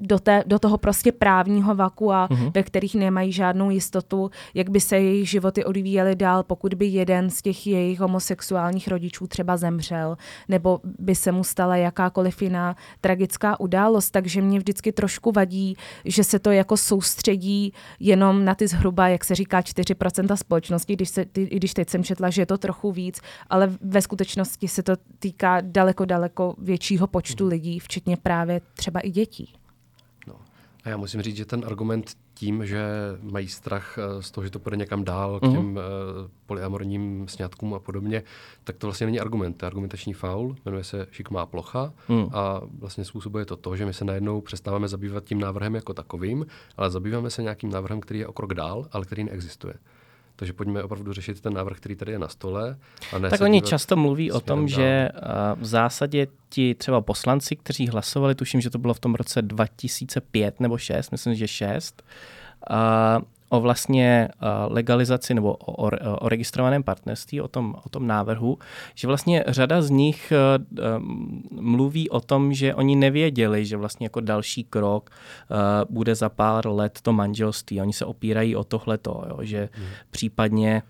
do, 0.00 0.18
té, 0.18 0.44
do 0.46 0.58
toho 0.58 0.78
prostě 0.78 1.12
právního 1.12 1.74
vakua, 1.74 2.28
uh-huh. 2.28 2.52
ve 2.54 2.62
kterých 2.62 2.94
nemají 2.94 3.32
žádnou 3.32 3.70
jistotu, 3.70 4.30
jak 4.54 4.70
by 4.70 4.80
se 4.80 4.96
jejich 4.96 5.30
životy 5.30 5.64
odvíjely 5.64 6.16
dál, 6.16 6.42
pokud 6.42 6.74
by 6.74 6.86
jeden 6.86 7.30
z 7.30 7.42
těch 7.42 7.66
jejich 7.66 8.00
homosexuálních 8.00 8.88
rodičů 8.88 9.26
třeba 9.26 9.56
zemřel, 9.56 10.16
nebo 10.48 10.80
by 10.98 11.14
se 11.14 11.32
mu 11.32 11.44
stala 11.44 11.76
jakákoliv 11.76 12.42
jiná 12.42 12.76
tragická 13.00 13.60
událost. 13.60 14.10
Takže 14.10 14.42
mě 14.42 14.58
vždycky 14.58 14.92
trošku 14.92 15.32
vadí, 15.32 15.76
že 16.04 16.24
se 16.24 16.38
to 16.38 16.50
jako 16.50 16.76
soustředí 16.76 17.72
jenom 18.00 18.44
na 18.44 18.54
ty 18.54 18.68
zhruba, 18.68 19.08
jak 19.08 19.24
se 19.24 19.34
říká, 19.34 19.60
4% 19.60 20.36
společnosti, 20.36 20.96
když, 20.96 21.08
se, 21.08 21.24
i 21.34 21.56
když 21.56 21.74
teď 21.74 21.90
jsem 21.90 22.04
četla, 22.04 22.30
že 22.30 22.42
je 22.42 22.46
to 22.46 22.58
trochu 22.58 22.92
víc, 22.92 23.20
ale 23.50 23.72
ve 23.80 24.02
skutečnosti 24.02 24.68
se 24.68 24.82
to 24.82 24.92
týká 25.18 25.60
daleko, 25.60 26.04
daleko 26.04 26.54
většího 26.58 27.06
počtu 27.06 27.44
mhm. 27.44 27.50
lidí, 27.50 27.78
včetně 27.78 28.16
právě 28.16 28.60
třeba 28.74 29.00
i 29.00 29.10
dětí. 29.10 29.54
A 30.88 30.90
já 30.90 30.96
musím 30.96 31.22
říct, 31.22 31.36
že 31.36 31.44
ten 31.44 31.64
argument 31.66 32.16
tím, 32.34 32.66
že 32.66 32.82
mají 33.22 33.48
strach 33.48 33.98
eh, 33.98 34.22
z 34.22 34.30
toho, 34.30 34.44
že 34.44 34.50
to 34.50 34.58
půjde 34.58 34.76
někam 34.76 35.04
dál 35.04 35.40
k 35.40 35.42
mhm. 35.42 35.52
těm 35.52 35.76
uh, 35.76 35.82
polyamorním 36.46 37.28
sňatkům 37.28 37.74
a 37.74 37.78
podobně, 37.78 38.22
tak 38.64 38.76
to 38.76 38.86
vlastně 38.86 39.06
není 39.06 39.20
argument. 39.20 39.52
To 39.52 39.64
je 39.64 39.66
argumentační 39.66 40.12
faul, 40.12 40.56
jmenuje 40.64 40.84
se 40.84 41.06
šikmá 41.10 41.46
plocha 41.46 41.92
mm. 42.08 42.26
a 42.32 42.60
vlastně 42.78 43.04
způsobuje 43.04 43.44
to 43.44 43.56
to, 43.56 43.76
že 43.76 43.86
my 43.86 43.94
se 43.94 44.04
najednou 44.04 44.40
přestáváme 44.40 44.88
zabývat 44.88 45.24
tím 45.24 45.40
návrhem 45.40 45.74
jako 45.74 45.94
takovým, 45.94 46.46
ale 46.76 46.90
zabýváme 46.90 47.30
se 47.30 47.42
nějakým 47.42 47.70
návrhem, 47.70 48.00
který 48.00 48.18
je 48.20 48.26
o 48.26 48.32
krok 48.32 48.54
dál, 48.54 48.86
ale 48.92 49.04
který 49.04 49.24
neexistuje. 49.24 49.74
Takže 50.38 50.52
pojďme 50.52 50.82
opravdu 50.82 51.12
řešit 51.12 51.40
ten 51.40 51.54
návrh, 51.54 51.76
který 51.76 51.96
tady 51.96 52.12
je 52.12 52.18
na 52.18 52.28
stole. 52.28 52.76
A 53.12 53.18
ne 53.18 53.30
tak 53.30 53.40
oni 53.40 53.58
dívat 53.60 53.68
často 53.68 53.96
mluví 53.96 54.32
o 54.32 54.40
tom, 54.40 54.68
že 54.68 55.08
dál. 55.14 55.32
a, 55.32 55.54
v 55.54 55.64
zásadě 55.64 56.26
ti 56.48 56.74
třeba 56.74 57.00
poslanci, 57.00 57.56
kteří 57.56 57.88
hlasovali, 57.88 58.34
tuším, 58.34 58.60
že 58.60 58.70
to 58.70 58.78
bylo 58.78 58.94
v 58.94 59.00
tom 59.00 59.14
roce 59.14 59.42
2005 59.42 60.60
nebo 60.60 60.78
6, 60.78 61.10
myslím, 61.10 61.34
že 61.34 61.48
6, 61.48 62.02
a, 62.70 63.20
o 63.48 63.60
vlastně 63.60 64.28
a, 64.40 64.66
legalizaci 64.70 65.34
nebo 65.34 65.54
o, 65.54 65.86
o, 65.86 66.16
o 66.16 66.28
registrovaném 66.28 66.82
partnerství, 66.82 67.40
o 67.40 67.48
tom, 67.48 67.74
o 67.86 67.88
tom 67.88 68.06
návrhu, 68.06 68.58
že 68.94 69.06
vlastně 69.06 69.44
řada 69.46 69.82
z 69.82 69.90
nich 69.90 70.32
a, 70.32 70.54
a, 70.54 70.58
mluví 71.50 72.10
o 72.10 72.20
tom, 72.20 72.52
že 72.52 72.74
oni 72.74 72.96
nevěděli, 72.96 73.66
že 73.66 73.76
vlastně 73.76 74.04
jako 74.04 74.20
další 74.20 74.64
krok 74.64 75.10
bude 75.90 76.14
za 76.14 76.28
pár 76.28 76.66
let 76.66 76.98
to 77.02 77.12
manželství. 77.12 77.80
Oni 77.80 77.92
se 77.92 78.04
opírají 78.04 78.56
o 78.56 78.64
tohleto, 78.64 79.24
jo, 79.28 79.38
že 79.40 79.68
Hmm. 79.72 79.86
případně 80.10 80.82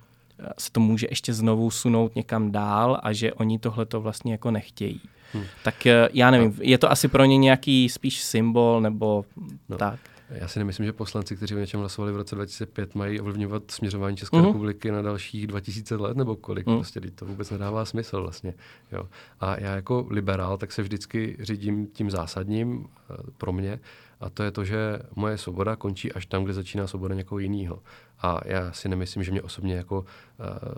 se 0.59 0.73
to 0.73 0.81
může 0.81 1.07
ještě 1.11 1.33
znovu 1.35 1.71
sunout 1.71 2.17
někam 2.17 2.53
dál 2.53 3.01
a 3.03 3.13
že 3.13 3.33
oni 3.33 3.59
tohle 3.59 3.87
to 3.87 4.01
vlastně 4.01 4.33
jako 4.33 4.51
nechtějí. 4.51 5.01
Hmm. 5.33 5.45
Tak 5.65 5.87
eh, 5.87 6.09
já 6.13 6.31
nevím, 6.31 6.55
je 6.61 6.79
to 6.79 6.91
asi 6.91 7.09
pro 7.09 7.25
ně 7.25 7.37
nějaký 7.37 7.89
spíš 7.89 8.23
symbol 8.23 8.81
nebo. 8.81 9.25
No. 9.69 9.77
tak. 9.77 10.01
Já 10.31 10.49
si 10.49 10.59
nemyslím, 10.59 10.87
že 10.87 10.93
poslanci, 10.93 11.37
kteří 11.37 11.55
o 11.55 11.59
něčem 11.59 11.81
hlasovali 11.81 12.13
v 12.13 12.17
roce 12.17 12.35
2005, 12.35 12.95
mají 12.95 13.21
ovlivňovat 13.21 13.71
směřování 13.71 14.17
České 14.17 14.37
mm. 14.37 14.45
republiky 14.45 14.91
na 14.91 15.03
dalších 15.03 15.47
2000 15.47 15.97
let 15.97 16.17
nebo 16.17 16.37
kolik. 16.37 16.67
Mm. 16.67 16.75
Prostě 16.75 17.01
to 17.01 17.25
vůbec 17.27 17.51
nedává 17.51 17.85
smysl 17.85 18.23
vlastně. 18.23 18.55
Jo. 18.93 19.09
A 19.41 19.61
já 19.61 19.75
jako 19.75 20.07
liberál 20.11 20.59
tak 20.59 20.73
se 20.73 20.83
vždycky 20.83 21.37
řídím 21.41 21.87
tím 21.87 22.11
zásadním 22.11 22.87
eh, 23.11 23.15
pro 23.39 23.53
mě 23.53 23.81
a 24.21 24.31
to 24.31 24.43
je 24.43 24.51
to, 24.51 24.65
že 24.65 24.99
moje 25.17 25.39
svoboda 25.39 25.77
končí 25.77 26.13
až 26.13 26.27
tam, 26.27 26.45
kde 26.45 26.53
začíná 26.53 26.87
svoboda 26.87 27.15
někoho 27.15 27.39
jiného. 27.39 27.83
A 28.19 28.41
já 28.45 28.73
si 28.73 28.89
nemyslím, 28.89 29.23
že 29.23 29.31
mě 29.31 29.43
osobně 29.43 29.75
jako 29.75 30.01
uh, 30.01 30.07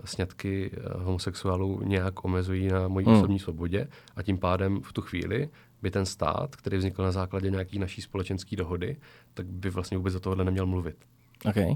sňatky 0.05 0.71
uh, 0.71 1.03
homosexuálů 1.03 1.81
nějak 1.83 2.25
omezují 2.25 2.67
na 2.67 2.87
mojí 2.87 3.07
mm. 3.07 3.13
osobní 3.13 3.39
svobodě 3.39 3.87
a 4.15 4.23
tím 4.23 4.37
pádem 4.37 4.81
v 4.81 4.93
tu 4.93 5.01
chvíli 5.01 5.49
by 5.81 5.91
ten 5.91 6.05
stát, 6.05 6.55
který 6.55 6.77
vznikl 6.77 7.03
na 7.03 7.11
základě 7.11 7.49
nějaký 7.49 7.79
naší 7.79 8.01
společenské 8.01 8.55
dohody, 8.55 8.97
tak 9.33 9.45
by 9.45 9.69
vlastně 9.69 9.97
vůbec 9.97 10.13
do 10.13 10.19
tohohle 10.19 10.45
neměl 10.45 10.65
mluvit. 10.65 10.95
Okay. 11.45 11.75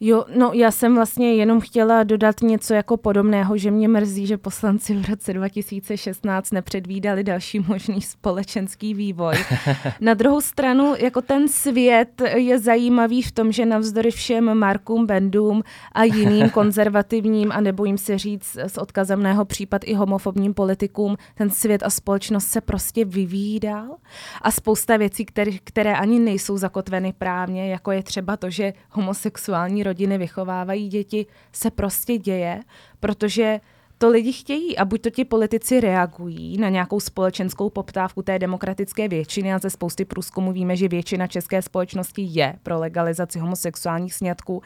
Jo, 0.00 0.24
no 0.36 0.50
já 0.54 0.70
jsem 0.70 0.94
vlastně 0.94 1.34
jenom 1.34 1.60
chtěla 1.60 2.02
dodat 2.02 2.40
něco 2.42 2.74
jako 2.74 2.96
podobného, 2.96 3.56
že 3.56 3.70
mě 3.70 3.88
mrzí, 3.88 4.26
že 4.26 4.38
poslanci 4.38 4.94
v 4.94 5.08
roce 5.08 5.32
2016 5.32 6.50
nepředvídali 6.50 7.24
další 7.24 7.60
možný 7.60 8.00
společenský 8.00 8.94
vývoj. 8.94 9.34
Na 10.00 10.14
druhou 10.14 10.40
stranu, 10.40 10.94
jako 10.98 11.20
ten 11.22 11.48
svět 11.48 12.22
je 12.36 12.58
zajímavý 12.58 13.22
v 13.22 13.32
tom, 13.32 13.52
že 13.52 13.66
navzdory 13.66 14.10
všem 14.10 14.54
Markům 14.58 15.06
Bendům 15.06 15.62
a 15.92 16.04
jiným 16.04 16.50
konzervativním 16.54 17.52
a 17.52 17.60
nebojím 17.60 17.98
se 17.98 18.18
říct 18.18 18.56
s 18.56 18.78
odkazem 18.78 19.22
na 19.22 19.28
jeho 19.30 19.44
případ 19.44 19.82
i 19.84 19.94
homofobním 19.94 20.54
politikům, 20.54 21.16
ten 21.34 21.50
svět 21.50 21.82
a 21.82 21.90
společnost 21.90 22.46
se 22.46 22.60
prostě 22.60 23.04
vyvíjí 23.04 23.60
dál 23.60 23.96
a 24.42 24.50
spousta 24.50 24.96
věcí, 24.96 25.24
které, 25.24 25.52
které 25.64 25.96
ani 25.96 26.18
nejsou 26.18 26.56
zakotveny 26.56 27.14
právně, 27.18 27.70
jako 27.70 27.92
je 27.92 28.02
třeba 28.02 28.36
to, 28.36 28.50
že 28.50 28.72
homosexuální 28.90 29.83
rodiny 29.84 30.18
vychovávají 30.18 30.88
děti, 30.88 31.26
se 31.52 31.70
prostě 31.70 32.18
děje, 32.18 32.60
protože 33.00 33.60
to 33.98 34.08
lidi 34.10 34.32
chtějí 34.32 34.76
a 34.78 34.84
buď 34.84 35.00
to 35.00 35.10
ti 35.10 35.24
politici 35.24 35.80
reagují 35.80 36.58
na 36.58 36.68
nějakou 36.68 37.00
společenskou 37.00 37.70
poptávku 37.70 38.22
té 38.22 38.38
demokratické 38.38 39.08
většiny 39.08 39.54
a 39.54 39.58
ze 39.58 39.70
spousty 39.70 40.04
průzkumů 40.04 40.52
víme, 40.52 40.76
že 40.76 40.88
většina 40.88 41.26
české 41.26 41.62
společnosti 41.62 42.22
je 42.22 42.54
pro 42.62 42.78
legalizaci 42.78 43.38
homosexuálních 43.38 44.14
sňatků, 44.14 44.62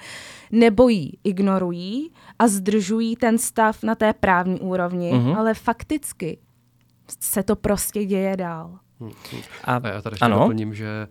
nebo 0.50 0.88
ji 0.88 1.12
ignorují 1.24 2.10
a 2.38 2.48
zdržují 2.48 3.16
ten 3.16 3.38
stav 3.38 3.82
na 3.82 3.94
té 3.94 4.12
právní 4.12 4.60
úrovni, 4.60 5.12
Mhm. 5.12 5.36
ale 5.36 5.54
fakticky 5.54 6.38
se 7.20 7.42
to 7.42 7.56
prostě 7.56 8.04
děje 8.04 8.36
dál. 8.36 8.78
A, 9.64 9.76
A 9.76 9.88
já 9.88 10.02
tady 10.02 10.14
ještě 10.14 10.24
ano, 10.24 10.38
doplním, 10.38 10.74
že 10.74 11.06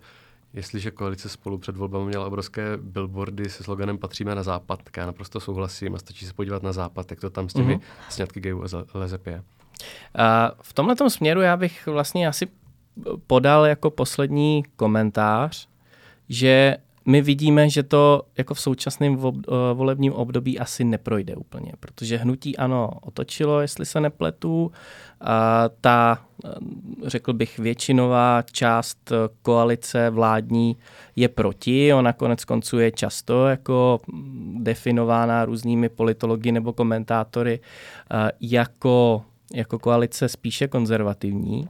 jestliže 0.57 0.91
koalice 0.91 1.29
spolu 1.29 1.57
před 1.57 1.77
volbami 1.77 2.05
měla 2.05 2.25
obrovské 2.25 2.77
billboardy 2.77 3.49
se 3.49 3.63
sloganem 3.63 3.97
Patříme 3.97 4.35
na 4.35 4.43
západ, 4.43 4.83
tak 4.83 4.97
já 4.97 5.05
naprosto 5.05 5.39
souhlasím 5.39 5.95
a 5.95 5.97
stačí 5.97 6.25
se 6.25 6.33
podívat 6.33 6.63
na 6.63 6.73
západ, 6.73 7.11
jak 7.11 7.19
to 7.19 7.29
tam 7.29 7.49
s 7.49 7.53
těmi 7.53 7.73
Mhm. 7.73 7.81
mm-hmm. 7.81 8.09
sňatky 8.09 8.39
gayů 8.39 8.63
a 8.63 8.97
lezeb 8.97 9.27
je. 9.27 9.43
a 10.15 10.51
v 10.61 10.73
tomhle 10.73 10.95
směru 11.09 11.41
já 11.41 11.57
bych 11.57 11.87
vlastně 11.87 12.27
asi 12.27 12.47
podal 13.27 13.65
jako 13.65 13.89
poslední 13.91 14.63
komentář, 14.75 15.67
že 16.29 16.77
my 17.05 17.21
vidíme, 17.21 17.69
že 17.69 17.83
to 17.83 18.21
jako 18.37 18.53
v 18.53 18.59
současném 18.59 19.13
eh, 19.13 19.51
volebním 19.73 20.13
období 20.13 20.59
asi 20.59 20.83
neprojde 20.83 21.35
úplně, 21.35 21.71
protože 21.79 22.17
hnutí 22.17 22.57
ano 22.57 22.89
otočilo, 23.01 23.61
jestli 23.61 23.85
se 23.85 23.99
nepletu. 24.01 24.71
A 25.21 25.69
ta, 25.81 26.26
řekl 27.05 27.33
bych, 27.33 27.59
většinová 27.59 28.43
část 28.51 29.11
eh, 29.11 29.15
koalice 29.41 30.09
vládní 30.09 30.77
je 31.15 31.27
proti. 31.27 31.93
Ona 31.93 32.13
konec 32.13 32.45
konců 32.45 32.79
je 32.79 32.91
často 32.91 33.47
jako 33.47 33.99
mm, 34.07 34.63
definována 34.63 35.45
různými 35.45 35.89
politology 35.89 36.51
nebo 36.51 36.73
komentátory 36.73 37.59
eh, 38.11 38.31
jako, 38.41 39.23
jako 39.53 39.79
koalice 39.79 40.29
spíše 40.29 40.67
konzervativní. 40.67 41.69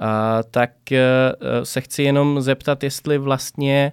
A, 0.00 0.42
tak 0.42 0.92
eh, 0.92 1.32
se 1.62 1.80
chci 1.80 2.02
jenom 2.02 2.40
zeptat, 2.40 2.82
jestli 2.82 3.18
vlastně 3.18 3.92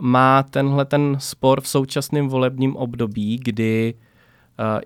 má 0.00 0.42
tenhle 0.42 0.84
ten 0.84 1.16
spor 1.20 1.60
v 1.60 1.68
současném 1.68 2.28
volebním 2.28 2.76
období, 2.76 3.38
kdy 3.44 3.94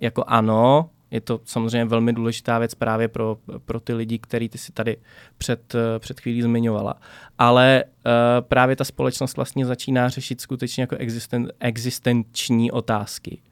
jako 0.00 0.24
ano, 0.26 0.90
je 1.10 1.20
to 1.20 1.40
samozřejmě 1.44 1.84
velmi 1.84 2.12
důležitá 2.12 2.58
věc 2.58 2.74
právě 2.74 3.08
pro, 3.08 3.38
pro 3.64 3.80
ty 3.80 3.94
lidi, 3.94 4.18
který 4.18 4.48
ty 4.48 4.58
si 4.58 4.72
tady 4.72 4.96
před, 5.38 5.74
před 5.98 6.20
chvílí 6.20 6.42
zmiňovala. 6.42 6.94
Ale 7.38 7.84
uh, 7.84 8.12
právě 8.40 8.76
ta 8.76 8.84
společnost 8.84 9.36
vlastně 9.36 9.66
začíná 9.66 10.08
řešit 10.08 10.40
skutečně 10.40 10.82
jako 10.82 10.96
existen, 10.96 11.52
existenční 11.60 12.70
otázky. 12.70 13.42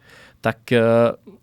Tak 0.41 0.59
uh, 0.73 1.35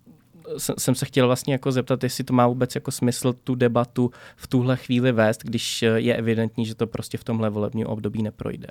jsem- 0.58 0.74
jsem 0.78 0.94
se 0.94 1.06
chtěl 1.06 1.26
vlastně 1.26 1.54
jako 1.54 1.72
zeptat, 1.72 2.02
jestli 2.02 2.24
to 2.24 2.32
má 2.32 2.46
vůbec 2.46 2.74
jako 2.74 2.90
smysl 2.90 3.32
tu 3.32 3.54
debatu 3.54 4.10
v 4.36 4.46
tuhle 4.46 4.76
chvíli 4.76 5.12
vést, 5.12 5.42
když 5.42 5.82
eh, 5.82 5.86
je 5.86 6.16
evidentní, 6.16 6.66
že 6.66 6.74
to 6.74 6.86
prostě 6.86 7.18
v 7.18 7.24
tomhle 7.24 7.50
volebním 7.50 7.86
období 7.86 8.22
neprojde. 8.22 8.68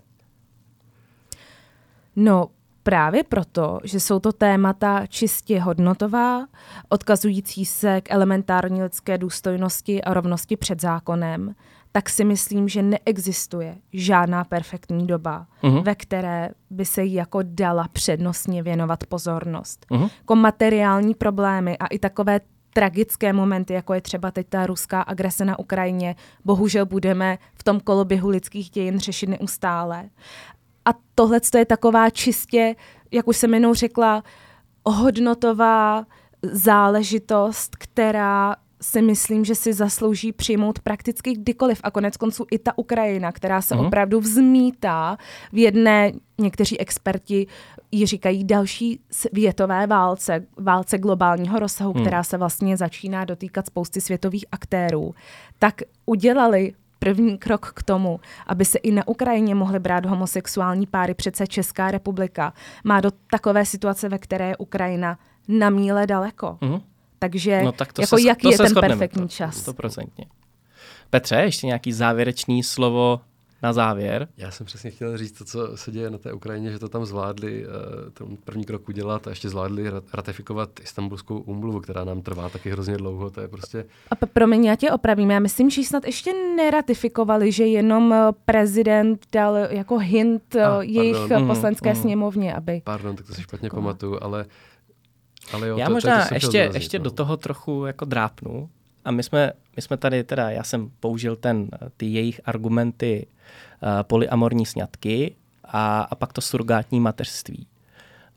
No, 2.16 2.50
právě 2.84 3.24
proto, 3.24 3.80
že 3.84 4.00
jsou 4.00 4.20
to 4.20 4.32
témata 4.32 5.06
čistě 5.08 5.62
hodnotová, 5.62 6.46
odkazující 6.90 7.66
se 7.66 8.02
k 8.02 8.12
elementární 8.12 8.84
lidské 8.84 9.18
důstojnosti 9.18 10.02
a 10.04 10.14
rovnosti 10.14 10.58
před 10.58 10.82
zákonem, 10.82 11.56
tak 11.92 12.10
si 12.10 12.26
myslím, 12.26 12.70
že 12.70 12.82
neexistuje 12.82 13.76
žádná 13.94 14.44
perfektní 14.44 15.08
doba, 15.08 15.48
Mhm. 15.64 15.84
ve 15.84 15.96
které 15.96 16.50
by 16.70 16.86
se 16.86 17.04
jí 17.04 17.14
jako 17.14 17.40
dala 17.44 17.88
přednostně 17.92 18.64
věnovat 18.64 19.06
pozornost. 19.06 19.86
Mhm. 19.90 20.08
Jako 20.20 20.36
materiální 20.36 21.14
problémy 21.16 21.78
a 21.78 21.88
i 21.88 22.00
takové 22.00 22.40
tragické 22.74 23.34
momenty, 23.34 23.74
jako 23.74 23.94
je 23.94 24.02
třeba 24.02 24.32
teď 24.32 24.48
ta 24.50 24.66
ruská 24.66 25.02
agrese 25.02 25.46
na 25.46 25.60
Ukrajině, 25.60 26.16
bohužel 26.46 26.86
budeme 26.86 27.38
v 27.56 27.64
tom 27.64 27.80
koloběhu 27.80 28.30
lidských 28.30 28.70
dějin 28.70 29.00
řešit 29.00 29.28
neustále. 29.30 30.10
A 30.86 30.90
tohle 31.16 31.40
je 31.58 31.66
taková 31.66 32.10
čistě, 32.10 32.76
jak 33.12 33.28
už 33.28 33.38
jsem 33.38 33.54
jenom 33.54 33.74
řekla, 33.74 34.24
hodnotová 34.86 36.06
záležitost, 36.44 37.76
která 37.76 38.56
si 38.84 39.02
myslím, 39.02 39.46
že 39.46 39.56
si 39.56 39.74
zaslouží 39.74 40.32
přijmout 40.32 40.80
prakticky 40.80 41.34
kdykoliv. 41.34 41.80
A 41.84 41.92
konec 41.92 42.18
konců 42.18 42.46
i 42.52 42.60
ta 42.60 42.78
Ukrajina, 42.78 43.32
která 43.32 43.62
se 43.62 43.76
mm. 43.76 43.82
opravdu 43.86 44.20
vzmítá 44.20 45.18
v 45.54 45.58
jedné, 45.58 46.12
někteří 46.38 46.80
experti 46.80 47.48
ji 47.92 48.06
říkají 48.06 48.44
další 48.44 49.00
světové 49.12 49.88
válce, 49.88 50.46
válce 50.58 50.98
globálního 50.98 51.60
rozsahu, 51.60 51.94
Hmm. 51.94 52.02
která 52.02 52.24
se 52.24 52.38
vlastně 52.38 52.78
začíná 52.78 53.26
dotýkat 53.26 53.68
spousty 53.68 54.02
světových 54.02 54.46
aktérů, 54.52 55.16
tak 55.60 55.82
udělali 56.06 56.74
první 57.04 57.38
krok 57.38 57.72
k 57.76 57.84
tomu, 57.84 58.20
aby 58.48 58.66
se 58.66 58.78
i 58.78 58.92
na 58.92 59.08
Ukrajině 59.08 59.56
mohly 59.56 59.80
brát 59.80 60.06
homosexuální 60.06 60.88
páry. 60.88 61.14
Přece 61.14 61.48
Česká 61.48 61.92
republika 61.92 62.54
má 62.84 63.02
do 63.02 63.12
takové 63.32 63.66
situace, 63.66 64.10
ve 64.10 64.18
které 64.18 64.48
je 64.48 64.58
Ukrajina 64.58 65.20
na 65.48 65.70
míle 65.70 66.08
daleko. 66.08 66.58
Mhm. 66.62 66.82
Takže 67.20 67.64
No 67.64 67.72
tak 67.72 67.94
to 67.94 68.02
jako 68.02 68.18
se, 68.18 68.28
jaký 68.28 68.42
to 68.42 68.52
je 68.52 68.58
se 68.58 68.64
ten 68.64 68.70
shodneme, 68.70 68.94
perfektní 68.94 69.22
to, 69.22 69.28
čas? 69.28 69.58
Stoprocentně. 69.58 70.26
Petře, 71.10 71.36
ještě 71.36 71.68
nějaký 71.68 71.94
závěrečný 71.94 72.64
slovo 72.64 73.22
na 73.64 73.74
závěr. 73.74 74.28
Já 74.38 74.52
jsem 74.52 74.66
přesně 74.66 74.92
chtěl 74.92 75.18
říct 75.18 75.32
to, 75.32 75.46
co 75.46 75.78
se 75.78 75.92
děje 75.92 76.10
na 76.10 76.18
té 76.18 76.34
Ukrajině, 76.34 76.72
že 76.72 76.80
to 76.80 76.90
tam 76.90 77.06
zvládli, 77.06 77.66
uh, 77.66 77.72
ten 78.14 78.38
první 78.38 78.66
krok 78.66 78.90
udělat 78.90 79.28
a 79.28 79.30
ještě 79.30 79.50
zvládli 79.50 79.84
ratifikovat 80.14 80.70
Istanbulskou 80.84 81.40
umluvu, 81.40 81.80
která 81.80 82.04
nám 82.04 82.22
trvá 82.22 82.50
taky 82.50 82.70
hrozně 82.70 82.98
dlouho. 82.98 83.30
To 83.30 83.42
je 83.42 83.48
prostě... 83.48 83.86
A 84.12 84.16
promiň, 84.26 84.66
já 84.66 84.76
tě 84.76 84.92
opravím. 84.92 85.32
Já 85.32 85.40
myslím, 85.40 85.70
že 85.70 85.84
snad 85.84 86.06
ještě 86.06 86.34
neratifikovali, 86.56 87.52
že 87.52 87.66
jenom 87.66 88.14
eh, 88.14 88.32
prezident 88.46 89.26
dal 89.32 89.56
jako 89.56 89.98
hint 89.98 90.56
a, 90.56 90.82
jejich 90.82 91.18
pardon. 91.18 91.48
poslanské 91.48 91.90
mm, 91.90 92.02
sněmovně, 92.02 92.54
aby... 92.54 92.82
Pardon, 92.84 93.16
tak 93.16 93.26
to 93.26 93.34
si 93.34 93.42
špatně 93.42 93.70
pamatuju, 93.70 94.18
ale 94.22 94.46
ale 95.54 95.68
jo, 95.68 95.78
já 95.78 95.86
to, 95.88 95.94
možná 95.94 96.22
to, 96.22 96.30
to 96.30 96.34
ještě, 96.34 96.48
zrazit, 96.52 96.74
ještě 96.74 97.00
no. 97.00 97.04
do 97.04 97.12
toho 97.12 97.38
trochu 97.38 97.86
jako 97.86 98.06
drápnu. 98.06 98.70
A 99.06 99.12
my 99.12 99.24
jsme, 99.24 99.52
my 99.76 99.82
jsme 99.82 99.98
tady 99.98 100.24
teda, 100.24 100.50
já 100.50 100.64
jsem 100.64 100.92
použil 101.00 101.36
ten, 101.36 101.70
ty 101.98 102.06
jejich 102.06 102.42
argumenty 102.46 103.28
uh, 103.28 103.90
polyamorní 104.04 104.66
sňatky 104.66 105.36
a, 105.64 106.02
a 106.02 106.16
pak 106.16 106.34
to 106.34 106.42
surgátní 106.42 107.00
mateřství. 107.00 107.68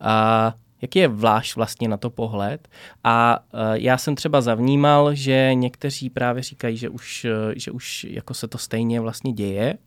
A 0.01 0.55
jaký 0.83 0.99
je 0.99 1.09
vláš 1.09 1.57
vlastně 1.57 1.89
na 1.89 1.97
to 1.97 2.11
pohled? 2.11 2.69
A 3.05 3.39
uh, 3.39 3.61
já 3.73 3.99
jsem 3.99 4.15
třeba 4.15 4.41
zavnímal, 4.41 5.15
že 5.15 5.51
někteří 5.55 6.11
právě 6.11 6.43
říkají, 6.43 6.77
že 6.77 6.89
už, 6.89 7.25
uh, 7.25 7.53
že 7.57 7.71
už 7.71 8.07
jako 8.11 8.35
se 8.35 8.49
to 8.49 8.59
stejně 8.59 9.01
vlastně 9.01 9.33
děje, 9.33 9.79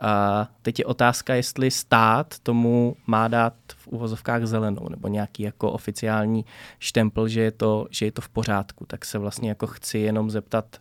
a 0.00 0.48
teď 0.62 0.78
je 0.78 0.84
otázka, 0.84 1.34
jestli 1.34 1.70
stát 1.70 2.38
tomu 2.38 2.96
má 3.06 3.28
dát 3.28 3.54
v 3.76 3.88
uvozovkách 3.88 4.46
zelenou 4.46 4.88
nebo 4.88 5.08
nějaký 5.08 5.42
jako 5.42 5.72
oficiální 5.72 6.44
štempel, 6.78 7.28
že 7.28 7.40
je 7.40 7.50
to, 7.50 7.86
že 7.90 8.06
je 8.06 8.12
to 8.12 8.22
v 8.22 8.28
pořádku. 8.28 8.86
Tak 8.86 9.04
se 9.04 9.18
vlastně 9.18 9.48
jako 9.48 9.66
chci 9.66 9.98
jenom 9.98 10.30
zeptat 10.30 10.76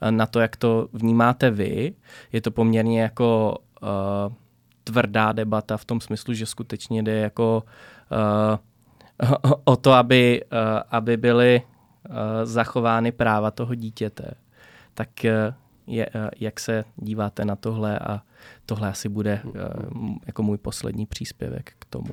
eh, 0.00 0.10
na 0.10 0.26
to, 0.26 0.40
jak 0.40 0.56
to 0.56 0.88
vnímáte 0.92 1.50
vy. 1.50 1.94
Je 2.32 2.40
to 2.40 2.50
poměrně 2.50 3.02
jako 3.02 3.58
uh, 3.82 4.34
tvrdá 4.84 5.32
debata 5.32 5.76
v 5.76 5.84
tom 5.84 6.00
smyslu, 6.00 6.34
že 6.34 6.46
skutečně 6.46 7.02
jde 7.02 7.18
jako 7.18 7.62
uh, 8.12 8.58
o 9.64 9.76
to, 9.76 9.92
aby, 9.92 10.44
uh, 10.52 10.58
aby 10.90 11.16
byly 11.16 11.62
uh, 11.62 12.16
zachovány 12.44 13.12
práva 13.12 13.50
toho 13.50 13.74
dítěte. 13.74 14.34
Tak 14.94 15.08
uh, 15.24 15.54
je, 15.86 16.06
uh, 16.06 16.28
jak 16.40 16.60
se 16.60 16.84
díváte 16.96 17.44
na 17.44 17.56
tohle 17.56 17.98
a 17.98 18.22
tohle 18.66 18.88
asi 18.88 19.08
bude 19.08 19.40
uh, 19.44 19.52
jako 20.26 20.42
můj 20.42 20.58
poslední 20.58 21.06
příspěvek 21.06 21.72
k 21.78 21.84
tomu. 21.84 22.10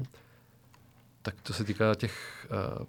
Tak 1.21 1.41
to 1.41 1.53
se 1.53 1.63
týká 1.63 1.95
těch 1.95 2.47
uh, 2.79 2.85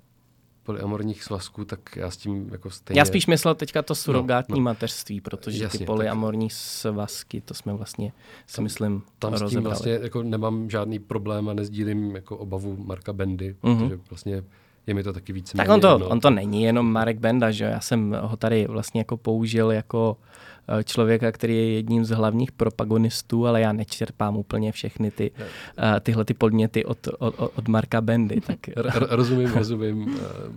polyamorních 0.62 1.24
svazků, 1.24 1.64
tak 1.64 1.96
já 1.96 2.10
s 2.10 2.16
tím 2.16 2.48
jako 2.52 2.70
stejně... 2.70 3.00
Já 3.00 3.04
spíš 3.04 3.26
myslel 3.26 3.54
teďka 3.54 3.82
to 3.82 3.94
surogátní 3.94 4.52
no, 4.52 4.58
no. 4.58 4.64
mateřství, 4.64 5.20
protože 5.20 5.64
Jasně, 5.64 5.78
ty 5.78 5.84
polyamorní 5.84 6.48
tak... 6.48 6.56
svazky, 6.56 7.40
to 7.40 7.54
jsme 7.54 7.72
vlastně 7.72 8.12
si 8.46 8.56
tam, 8.56 8.62
myslím 8.62 9.02
Tam 9.18 9.32
rozebrali. 9.32 9.50
s 9.50 9.52
tím 9.52 9.62
vlastně 9.62 9.92
jako 9.92 10.22
nemám 10.22 10.70
žádný 10.70 10.98
problém 10.98 11.48
a 11.48 11.54
nezdílím 11.54 12.14
jako 12.14 12.36
obavu 12.36 12.76
Marka 12.76 13.12
Bendy, 13.12 13.56
mm-hmm. 13.62 13.78
protože 13.78 14.00
vlastně 14.10 14.42
je 14.86 14.94
mi 14.94 15.02
to 15.02 15.12
taky 15.12 15.32
víc. 15.32 15.52
Tak 15.52 15.68
on 15.68 15.80
to, 15.80 16.08
on 16.08 16.20
to 16.20 16.30
není 16.30 16.62
jenom 16.62 16.92
Marek 16.92 17.18
Benda, 17.18 17.50
že 17.50 17.64
Já 17.64 17.80
jsem 17.80 18.16
ho 18.22 18.36
tady 18.36 18.66
vlastně 18.66 19.00
jako 19.00 19.16
použil 19.16 19.70
jako 19.70 20.16
Eh, 20.20 20.49
člověka, 20.84 21.32
který 21.32 21.56
je 21.56 21.72
jedním 21.72 22.04
z 22.04 22.10
hlavních 22.10 22.52
propagonistů, 22.52 23.46
ale 23.46 23.60
já 23.60 23.72
nečerpám 23.72 24.36
úplně 24.36 24.72
všechny 24.72 25.10
ty, 25.10 25.30
uh, 25.30 26.00
tyhle 26.00 26.24
ty 26.24 26.34
podněty 26.34 26.84
od, 26.84 26.98
od, 27.18 27.34
od 27.54 27.68
Marka 27.68 28.00
Bendy. 28.00 28.40
Tak... 28.40 28.58
Rozumím, 29.10 29.52
rozumím. 29.52 30.20
Eh, 30.20 30.52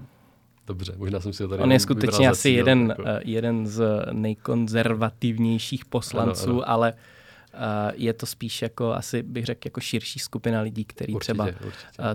dobře, 0.68 0.94
možná 0.98 1.20
jsem 1.20 1.34
si 1.34 1.44
to 1.44 1.50
tady 1.50 1.64
On 1.64 1.72
je 1.72 1.80
skutečně 1.80 2.30
asi 2.30 2.50
jeden, 2.50 2.90
jako... 2.90 3.04
jeden 3.26 3.68
z 3.68 4.06
nejkonzervativnějších 4.12 5.86
poslanců, 5.86 6.50
ano, 6.50 6.54
ano. 6.54 6.70
ale 6.70 6.94
je 7.94 8.14
to 8.14 8.26
spíš 8.26 8.62
jako, 8.62 8.94
asi 8.94 9.24
bych 9.24 9.46
řekl, 9.46 9.62
jako 9.66 9.80
širší 9.80 10.20
skupina 10.20 10.62
lidí, 10.62 10.86
kteří 10.86 11.16
třeba 11.20 11.48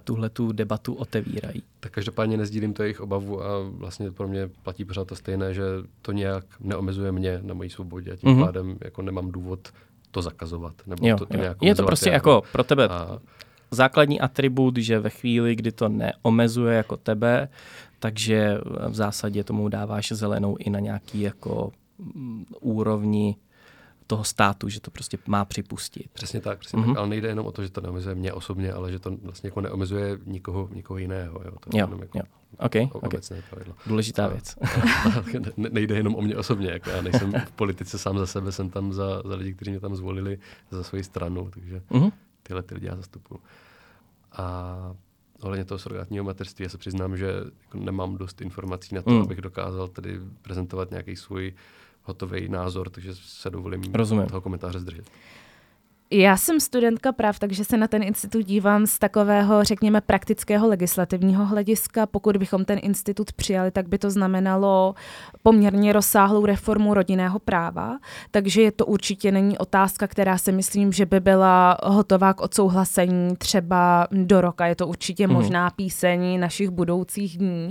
tuhle 0.05 0.31
tu 0.31 0.53
debatu 0.53 0.95
otevírají. 0.95 1.63
Tak 1.81 1.93
každopádně 1.93 2.37
nezdílím 2.37 2.75
to 2.75 2.83
jejich 2.83 3.01
obavu 3.01 3.43
a 3.45 3.49
vlastně 3.69 4.11
pro 4.11 4.29
mě 4.29 4.51
platí 4.63 4.85
pořád 4.85 5.09
to 5.09 5.17
stejné, 5.17 5.55
že 5.55 5.63
to 6.03 6.13
nějak 6.13 6.45
neomezuje 6.61 7.13
mě 7.13 7.41
na 7.43 7.55
mojí 7.55 7.71
svobodě 7.71 8.13
a 8.13 8.17
tím 8.17 8.29
mm-hmm. 8.31 8.45
pádem 8.45 8.79
jako 8.85 9.03
nemám 9.03 9.31
důvod 9.31 9.69
to 10.11 10.23
zakazovat. 10.23 10.75
Nebo 10.87 11.07
jo, 11.07 11.17
to, 11.17 11.27
to 11.27 11.37
jo. 11.37 11.41
nějak 11.41 11.57
Je 11.63 11.75
to 11.75 11.87
prostě 11.87 12.11
jako 12.11 12.43
pro 12.53 12.65
tebe 12.65 12.89
a... 12.89 13.19
základní 13.71 14.21
atribut, 14.21 14.77
že 14.77 14.99
ve 14.99 15.11
chvíli, 15.11 15.57
kdy 15.57 15.73
to 15.73 15.89
neomezuje 15.89 16.77
jako 16.77 16.97
tebe, 16.97 17.49
takže 17.99 18.59
v 18.89 18.95
zásadě 18.95 19.45
tomu 19.45 19.69
dáváš 19.69 20.13
zelenou 20.13 20.57
i 20.59 20.71
na 20.71 20.81
nějaký 20.81 21.21
jako 21.21 21.73
mm, 21.99 22.45
úrovni 22.61 23.37
toho 24.09 24.25
státu, 24.25 24.69
že 24.69 24.81
to 24.81 24.91
prostě 24.91 25.19
má 25.27 25.45
připustit. 25.45 26.11
Přesně 26.13 26.41
tak, 26.41 26.59
přesně 26.59 26.79
mm-hmm. 26.79 26.87
tak, 26.87 26.97
ale 26.97 27.09
nejde 27.09 27.29
jenom 27.29 27.47
o 27.47 27.53
to, 27.53 27.63
že 27.63 27.71
to 27.71 27.81
neomezuje 27.81 28.15
mě 28.15 28.33
osobně, 28.33 28.73
ale 28.73 28.93
že 28.93 28.99
to 28.99 29.17
vlastně 29.23 29.47
jako 29.47 29.61
neomezuje 29.61 30.19
nikoho, 30.27 30.69
nikoho 30.73 30.99
jiného. 30.99 31.41
Jo, 31.45 31.51
to 31.61 31.79
jo, 31.79 31.87
jenom 31.87 32.01
jako 32.01 32.19
jo. 32.19 32.25
Okay, 32.59 32.89
okay. 32.93 33.21
pravidlo. 33.51 33.75
Důležitá 33.87 34.25
a, 34.25 34.29
věc. 34.29 34.57
A, 34.63 35.19
a 35.19 35.23
nejde 35.57 35.95
jenom 35.95 36.15
o 36.15 36.21
mě 36.21 36.37
osobně, 36.37 36.71
jako 36.71 36.91
já 36.91 37.03
nejsem 37.03 37.33
v 37.47 37.53
politice 37.53 37.99
sám 37.99 38.19
za 38.19 38.27
sebe, 38.27 38.53
jsem 38.53 38.71
tam 38.71 38.93
za, 38.93 39.23
za 39.25 39.35
lidi, 39.35 39.55
kteří 39.55 39.71
mě 39.71 39.81
tam 39.81 39.97
zvolili 39.97 40.39
za 40.71 40.83
svoji 40.83 41.05
stranu, 41.05 41.51
takže 41.55 41.83
mm-hmm. 41.91 42.13
tyhle 42.43 42.63
ty 42.63 42.75
lidi 42.75 42.87
já 42.87 42.97
zastupuju. 42.97 43.41
A 44.33 44.97
ohledně 45.41 45.65
toho 45.65 45.79
surrogátního 45.79 46.25
materství, 46.25 46.63
já 46.63 46.69
se 46.69 46.79
přiznám, 46.79 47.17
že 47.17 47.27
jako 47.63 47.79
nemám 47.79 48.17
dost 48.17 48.41
informací 48.41 48.95
na 48.95 49.03
to, 49.03 49.11
mm. 49.11 49.23
abych 49.23 49.41
dokázal 49.41 49.89
tedy 49.89 50.21
prezentovat 50.43 50.91
nějaký 50.91 51.17
svůj 51.17 51.55
hotový 52.09 52.49
názor, 52.49 52.91
takže 52.91 53.15
se 53.15 53.51
dovolím 53.51 53.83
Rozumím. 53.95 54.27
toho 54.27 54.41
komentáře 54.41 54.81
zdržet. 54.81 55.11
Já 56.11 56.37
jsem 56.37 56.61
studentka 56.61 57.13
práv, 57.13 57.39
takže 57.39 57.65
se 57.65 57.77
na 57.77 57.89
ten 57.89 58.03
institut 58.03 58.43
dívám 58.43 58.87
z 58.87 58.99
takového, 58.99 59.65
řekněme, 59.65 60.01
praktického 60.01 60.69
legislativního 60.69 61.47
hlediska. 61.47 62.07
Pokud 62.07 62.37
bychom 62.37 62.65
ten 62.65 62.79
institut 62.83 63.33
přijali, 63.33 63.71
tak 63.71 63.89
by 63.89 63.99
to 63.99 64.11
znamenalo 64.11 64.95
poměrně 65.43 65.93
rozsáhlou 65.93 66.47
reformu 66.47 66.95
rodinného 66.95 67.39
práva, 67.39 67.99
takže 68.31 68.71
to 68.71 68.87
určitě 68.87 69.33
není 69.33 69.59
otázka, 69.59 70.07
která 70.07 70.39
si 70.39 70.53
myslím, 70.53 70.93
že 70.93 71.07
by 71.07 71.21
byla 71.21 71.77
hotová 71.85 72.35
k 72.35 72.41
odsouhlasení 72.41 73.37
třeba 73.37 74.09
do 74.11 74.41
roka. 74.41 74.67
Je 74.67 74.75
to 74.75 74.87
určitě 74.87 75.27
mm. 75.27 75.33
možná 75.33 75.71
píseň 75.71 76.41
našich 76.41 76.71
budoucích 76.71 77.39
dní, 77.39 77.69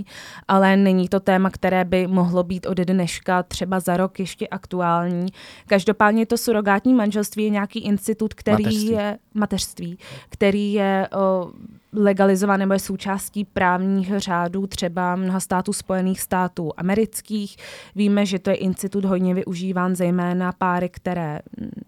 ale 0.48 0.78
není 0.78 1.10
to 1.10 1.20
téma, 1.20 1.50
které 1.50 1.86
by 1.86 2.08
mohlo 2.08 2.44
být 2.44 2.66
od 2.66 2.78
dneška 2.78 3.44
třeba 3.44 3.80
za 3.80 3.98
rok 3.98 4.20
ještě 4.20 4.48
aktuální. 4.48 5.26
Každopádně 5.68 6.26
to 6.26 6.38
surogátní 6.38 6.94
manželství 6.94 7.44
je 7.44 7.50
nějaký 7.50 7.80
institut, 7.80 8.27
institut, 8.28 8.34
který 8.34 8.64
mateřství. 8.64 8.92
je 8.92 9.18
mateřství, 9.34 9.98
který 10.30 10.74
je 10.74 11.08
o, 11.16 11.52
legalizovaný 11.94 12.60
nebo 12.60 12.74
je 12.74 12.80
součástí 12.80 13.46
právních 13.46 14.18
řádů 14.18 14.68
třeba 14.68 15.16
mnoha 15.16 15.40
států 15.40 15.74
Spojených 15.74 16.22
států 16.22 16.72
amerických. 16.78 17.58
Víme, 17.96 18.26
že 18.26 18.40
to 18.40 18.50
je 18.50 18.56
institut 18.56 19.06
hodně 19.06 19.34
využíván 19.34 19.96
zejména 19.96 20.52
páry, 20.52 20.90
které 20.90 21.40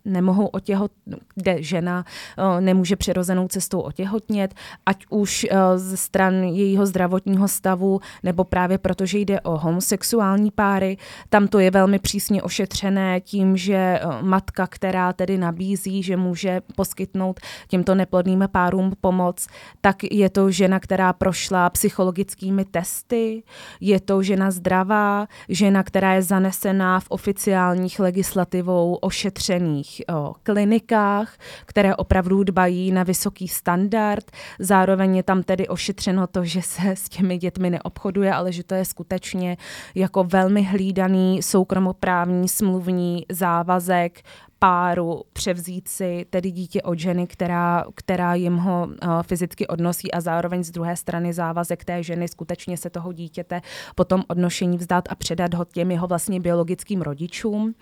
nemohou 0.06 0.46
otěhot, 0.46 0.92
kde 1.36 1.64
žena 1.64 2.06
o, 2.38 2.60
nemůže 2.60 2.96
přirozenou 2.96 3.48
cestou 3.48 3.80
otěhotnět, 3.80 4.54
ať 4.86 5.06
už 5.10 5.48
o, 5.52 5.78
ze 5.78 5.98
stran 5.98 6.34
jejího 6.34 6.86
zdravotního 6.86 7.48
stavu, 7.48 8.00
nebo 8.24 8.44
právě 8.44 8.78
protože 8.78 9.20
jde 9.20 9.42
o 9.42 9.58
homosexuální 9.58 10.52
páry. 10.52 10.98
Tam 11.30 11.48
to 11.48 11.60
je 11.60 11.72
velmi 11.72 12.00
přísně 12.00 12.44
ošetřené 12.44 13.22
tím, 13.22 13.58
že 13.58 14.00
o, 14.04 14.26
matka, 14.26 14.68
která 14.68 15.14
tedy 15.14 15.38
nabízí, 15.38 16.04
že 16.04 16.18
může 16.18 16.62
poskytnout 16.76 17.40
těmto 17.68 17.96
neplodným 17.96 18.44
párům 18.52 18.94
pomoc, 19.02 19.48
tak 19.82 19.89
je 20.12 20.30
to 20.30 20.52
žena, 20.52 20.80
která 20.80 21.14
prošla 21.14 21.70
psychologickými 21.70 22.66
testy, 22.66 23.44
je 23.82 24.00
to 24.00 24.24
žena 24.24 24.52
zdravá, 24.52 25.28
žena, 25.50 25.84
která 25.84 26.14
je 26.14 26.22
zanesená 26.22 27.00
v 27.00 27.06
oficiálních 27.10 28.00
legislativou 28.00 28.96
ošetřených 28.96 30.02
o, 30.14 30.34
klinikách, 30.44 31.38
které 31.66 31.96
opravdu 31.96 32.44
dbají 32.44 32.92
na 32.92 33.04
vysoký 33.04 33.48
standard. 33.48 34.32
Zároveň 34.60 35.16
je 35.16 35.24
tam 35.24 35.44
tedy 35.44 35.68
ošetřeno 35.68 36.28
to, 36.28 36.46
že 36.46 36.62
se 36.62 36.92
s 36.92 37.10
těmi 37.10 37.38
dětmi 37.38 37.70
neobchoduje, 37.70 38.34
ale 38.34 38.52
že 38.52 38.64
to 38.64 38.76
je 38.76 38.86
skutečně 38.86 39.58
jako 39.96 40.24
velmi 40.24 40.64
hlídaný 40.64 41.44
soukromoprávní 41.44 42.48
smluvní 42.48 43.26
závazek 43.30 44.22
páru 44.60 45.22
převzít 45.34 45.88
si 45.88 46.26
tedy 46.30 46.52
dítě 46.52 46.82
od 46.82 47.00
ženy, 47.00 47.28
která, 47.28 47.86
která 47.96 48.36
jim 48.36 48.58
ho 48.58 48.88
uh, 48.88 49.22
fyzicky 49.22 49.68
odnosí 49.68 50.12
a 50.12 50.22
zároveň 50.22 50.64
z 50.64 50.72
druhé 50.72 50.96
strany 50.96 51.34
závazek 51.34 51.86
té 51.86 52.04
ženy 52.04 52.28
skutečně 52.28 52.78
se 52.78 52.90
toho 52.90 53.14
dítěte 53.14 53.62
potom 53.96 54.24
odnošení 54.28 54.78
vzdát 54.78 55.04
a 55.10 55.16
předat 55.16 55.54
ho 55.54 55.66
těm 55.66 55.92
jeho 55.92 56.08
vlastně 56.08 56.40
biologickým 56.40 57.02
rodičům, 57.02 57.76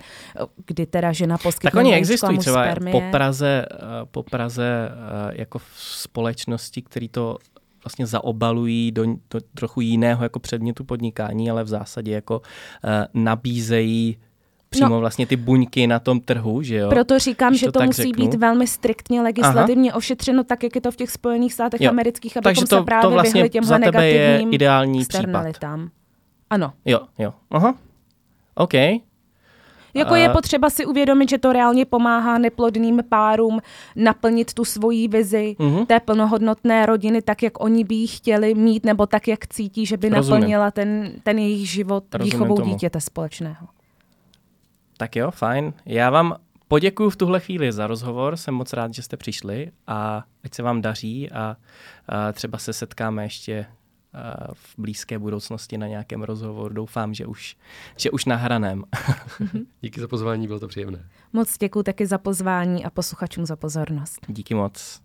kdy 0.65 0.85
teda 0.85 1.11
žena 1.11 1.37
poskytne 1.37 1.71
Tak 1.71 1.77
oni 1.79 1.93
existují 1.93 2.37
třeba 2.37 2.63
spermie. 2.63 2.91
po 2.91 3.01
Praze, 3.11 3.65
uh, 3.71 3.79
po 4.11 4.23
Praze 4.23 4.89
uh, 4.91 5.31
jako 5.35 5.59
v 5.59 5.73
společnosti, 5.77 6.81
který 6.81 7.09
to 7.09 7.37
vlastně 7.83 8.05
zaobalují 8.05 8.91
do, 8.91 9.05
do 9.05 9.41
trochu 9.53 9.81
jiného 9.81 10.23
jako 10.23 10.39
předmětu 10.39 10.83
podnikání, 10.83 11.51
ale 11.51 11.63
v 11.63 11.67
zásadě 11.67 12.11
jako 12.11 12.39
uh, 12.39 13.23
nabízejí 13.23 14.17
přímo 14.69 14.89
no, 14.89 14.99
vlastně 14.99 15.27
ty 15.27 15.35
buňky 15.35 15.87
na 15.87 15.99
tom 15.99 16.19
trhu, 16.19 16.61
že 16.61 16.75
jo? 16.75 16.89
Proto 16.89 17.19
říkám, 17.19 17.51
Když 17.51 17.59
že 17.59 17.65
to, 17.65 17.71
to 17.71 17.85
musí 17.85 18.01
řeknu. 18.01 18.25
být 18.25 18.33
velmi 18.33 18.67
striktně 18.67 19.21
legislativně 19.21 19.91
Aha. 19.91 19.97
ošetřeno, 19.97 20.43
tak 20.43 20.63
jak 20.63 20.75
je 20.75 20.81
to 20.81 20.91
v 20.91 20.95
těch 20.95 21.11
Spojených 21.11 21.53
státech 21.53 21.81
jo. 21.81 21.89
amerických, 21.89 22.37
abychom 22.37 22.43
Takže 22.43 22.65
to, 22.65 22.77
se 22.77 22.83
právě 22.83 23.01
to 23.01 23.11
vlastně 23.11 23.33
vyhli 23.33 23.49
těmhle 23.49 23.79
negativním 23.79 24.49
je 24.49 24.55
ideální 24.55 25.05
případ. 25.05 25.45
Ano. 26.49 26.73
Jo, 26.85 26.99
jo. 27.17 27.33
Aha. 27.51 27.75
OK. 28.55 28.73
Jako 29.93 30.15
je 30.15 30.29
potřeba 30.29 30.69
si 30.69 30.85
uvědomit, 30.85 31.29
že 31.29 31.37
to 31.37 31.53
reálně 31.53 31.85
pomáhá 31.85 32.37
neplodným 32.37 33.03
párům 33.09 33.59
naplnit 33.95 34.53
tu 34.53 34.65
svoji 34.65 35.07
vizi 35.07 35.55
uh-huh. 35.59 35.85
té 35.85 35.99
plnohodnotné 35.99 36.85
rodiny 36.85 37.21
tak, 37.21 37.43
jak 37.43 37.63
oni 37.63 37.83
by 37.83 37.95
ji 37.95 38.07
chtěli 38.07 38.53
mít, 38.53 38.85
nebo 38.85 39.05
tak, 39.05 39.27
jak 39.27 39.47
cítí, 39.47 39.85
že 39.85 39.97
by 39.97 40.09
Rozumím. 40.09 40.39
naplnila 40.39 40.71
ten, 40.71 41.11
ten 41.23 41.39
jejich 41.39 41.69
život 41.69 42.03
Rozumím 42.13 42.31
výchovou 42.31 42.55
tomu. 42.55 42.73
dítěte 42.73 43.01
společného. 43.01 43.67
Tak 44.97 45.15
jo, 45.15 45.31
fajn. 45.31 45.73
Já 45.85 46.09
vám 46.09 46.35
poděkuji 46.67 47.09
v 47.09 47.15
tuhle 47.15 47.39
chvíli 47.39 47.71
za 47.71 47.87
rozhovor, 47.87 48.37
jsem 48.37 48.53
moc 48.53 48.73
rád, 48.73 48.93
že 48.93 49.01
jste 49.01 49.17
přišli 49.17 49.71
a 49.87 50.23
ať 50.43 50.53
se 50.53 50.63
vám 50.63 50.81
daří 50.81 51.31
a, 51.31 51.57
a 52.07 52.31
třeba 52.31 52.57
se 52.57 52.73
setkáme 52.73 53.23
ještě 53.23 53.65
v 54.53 54.75
blízké 54.77 55.19
budoucnosti 55.19 55.77
na 55.77 55.87
nějakém 55.87 56.23
rozhovoru. 56.23 56.73
Doufám, 56.73 57.13
že 57.13 57.25
už, 57.25 57.57
že 57.97 58.11
už 58.11 58.25
nahraném. 58.25 58.83
Díky 59.81 60.01
za 60.01 60.07
pozvání, 60.07 60.47
bylo 60.47 60.59
to 60.59 60.67
příjemné. 60.67 61.09
Moc 61.33 61.57
děkuji 61.57 61.83
taky 61.83 62.05
za 62.05 62.17
pozvání 62.17 62.85
a 62.85 62.89
posluchačům 62.89 63.45
za 63.45 63.55
pozornost. 63.55 64.19
Díky 64.27 64.53
moc. 64.53 65.01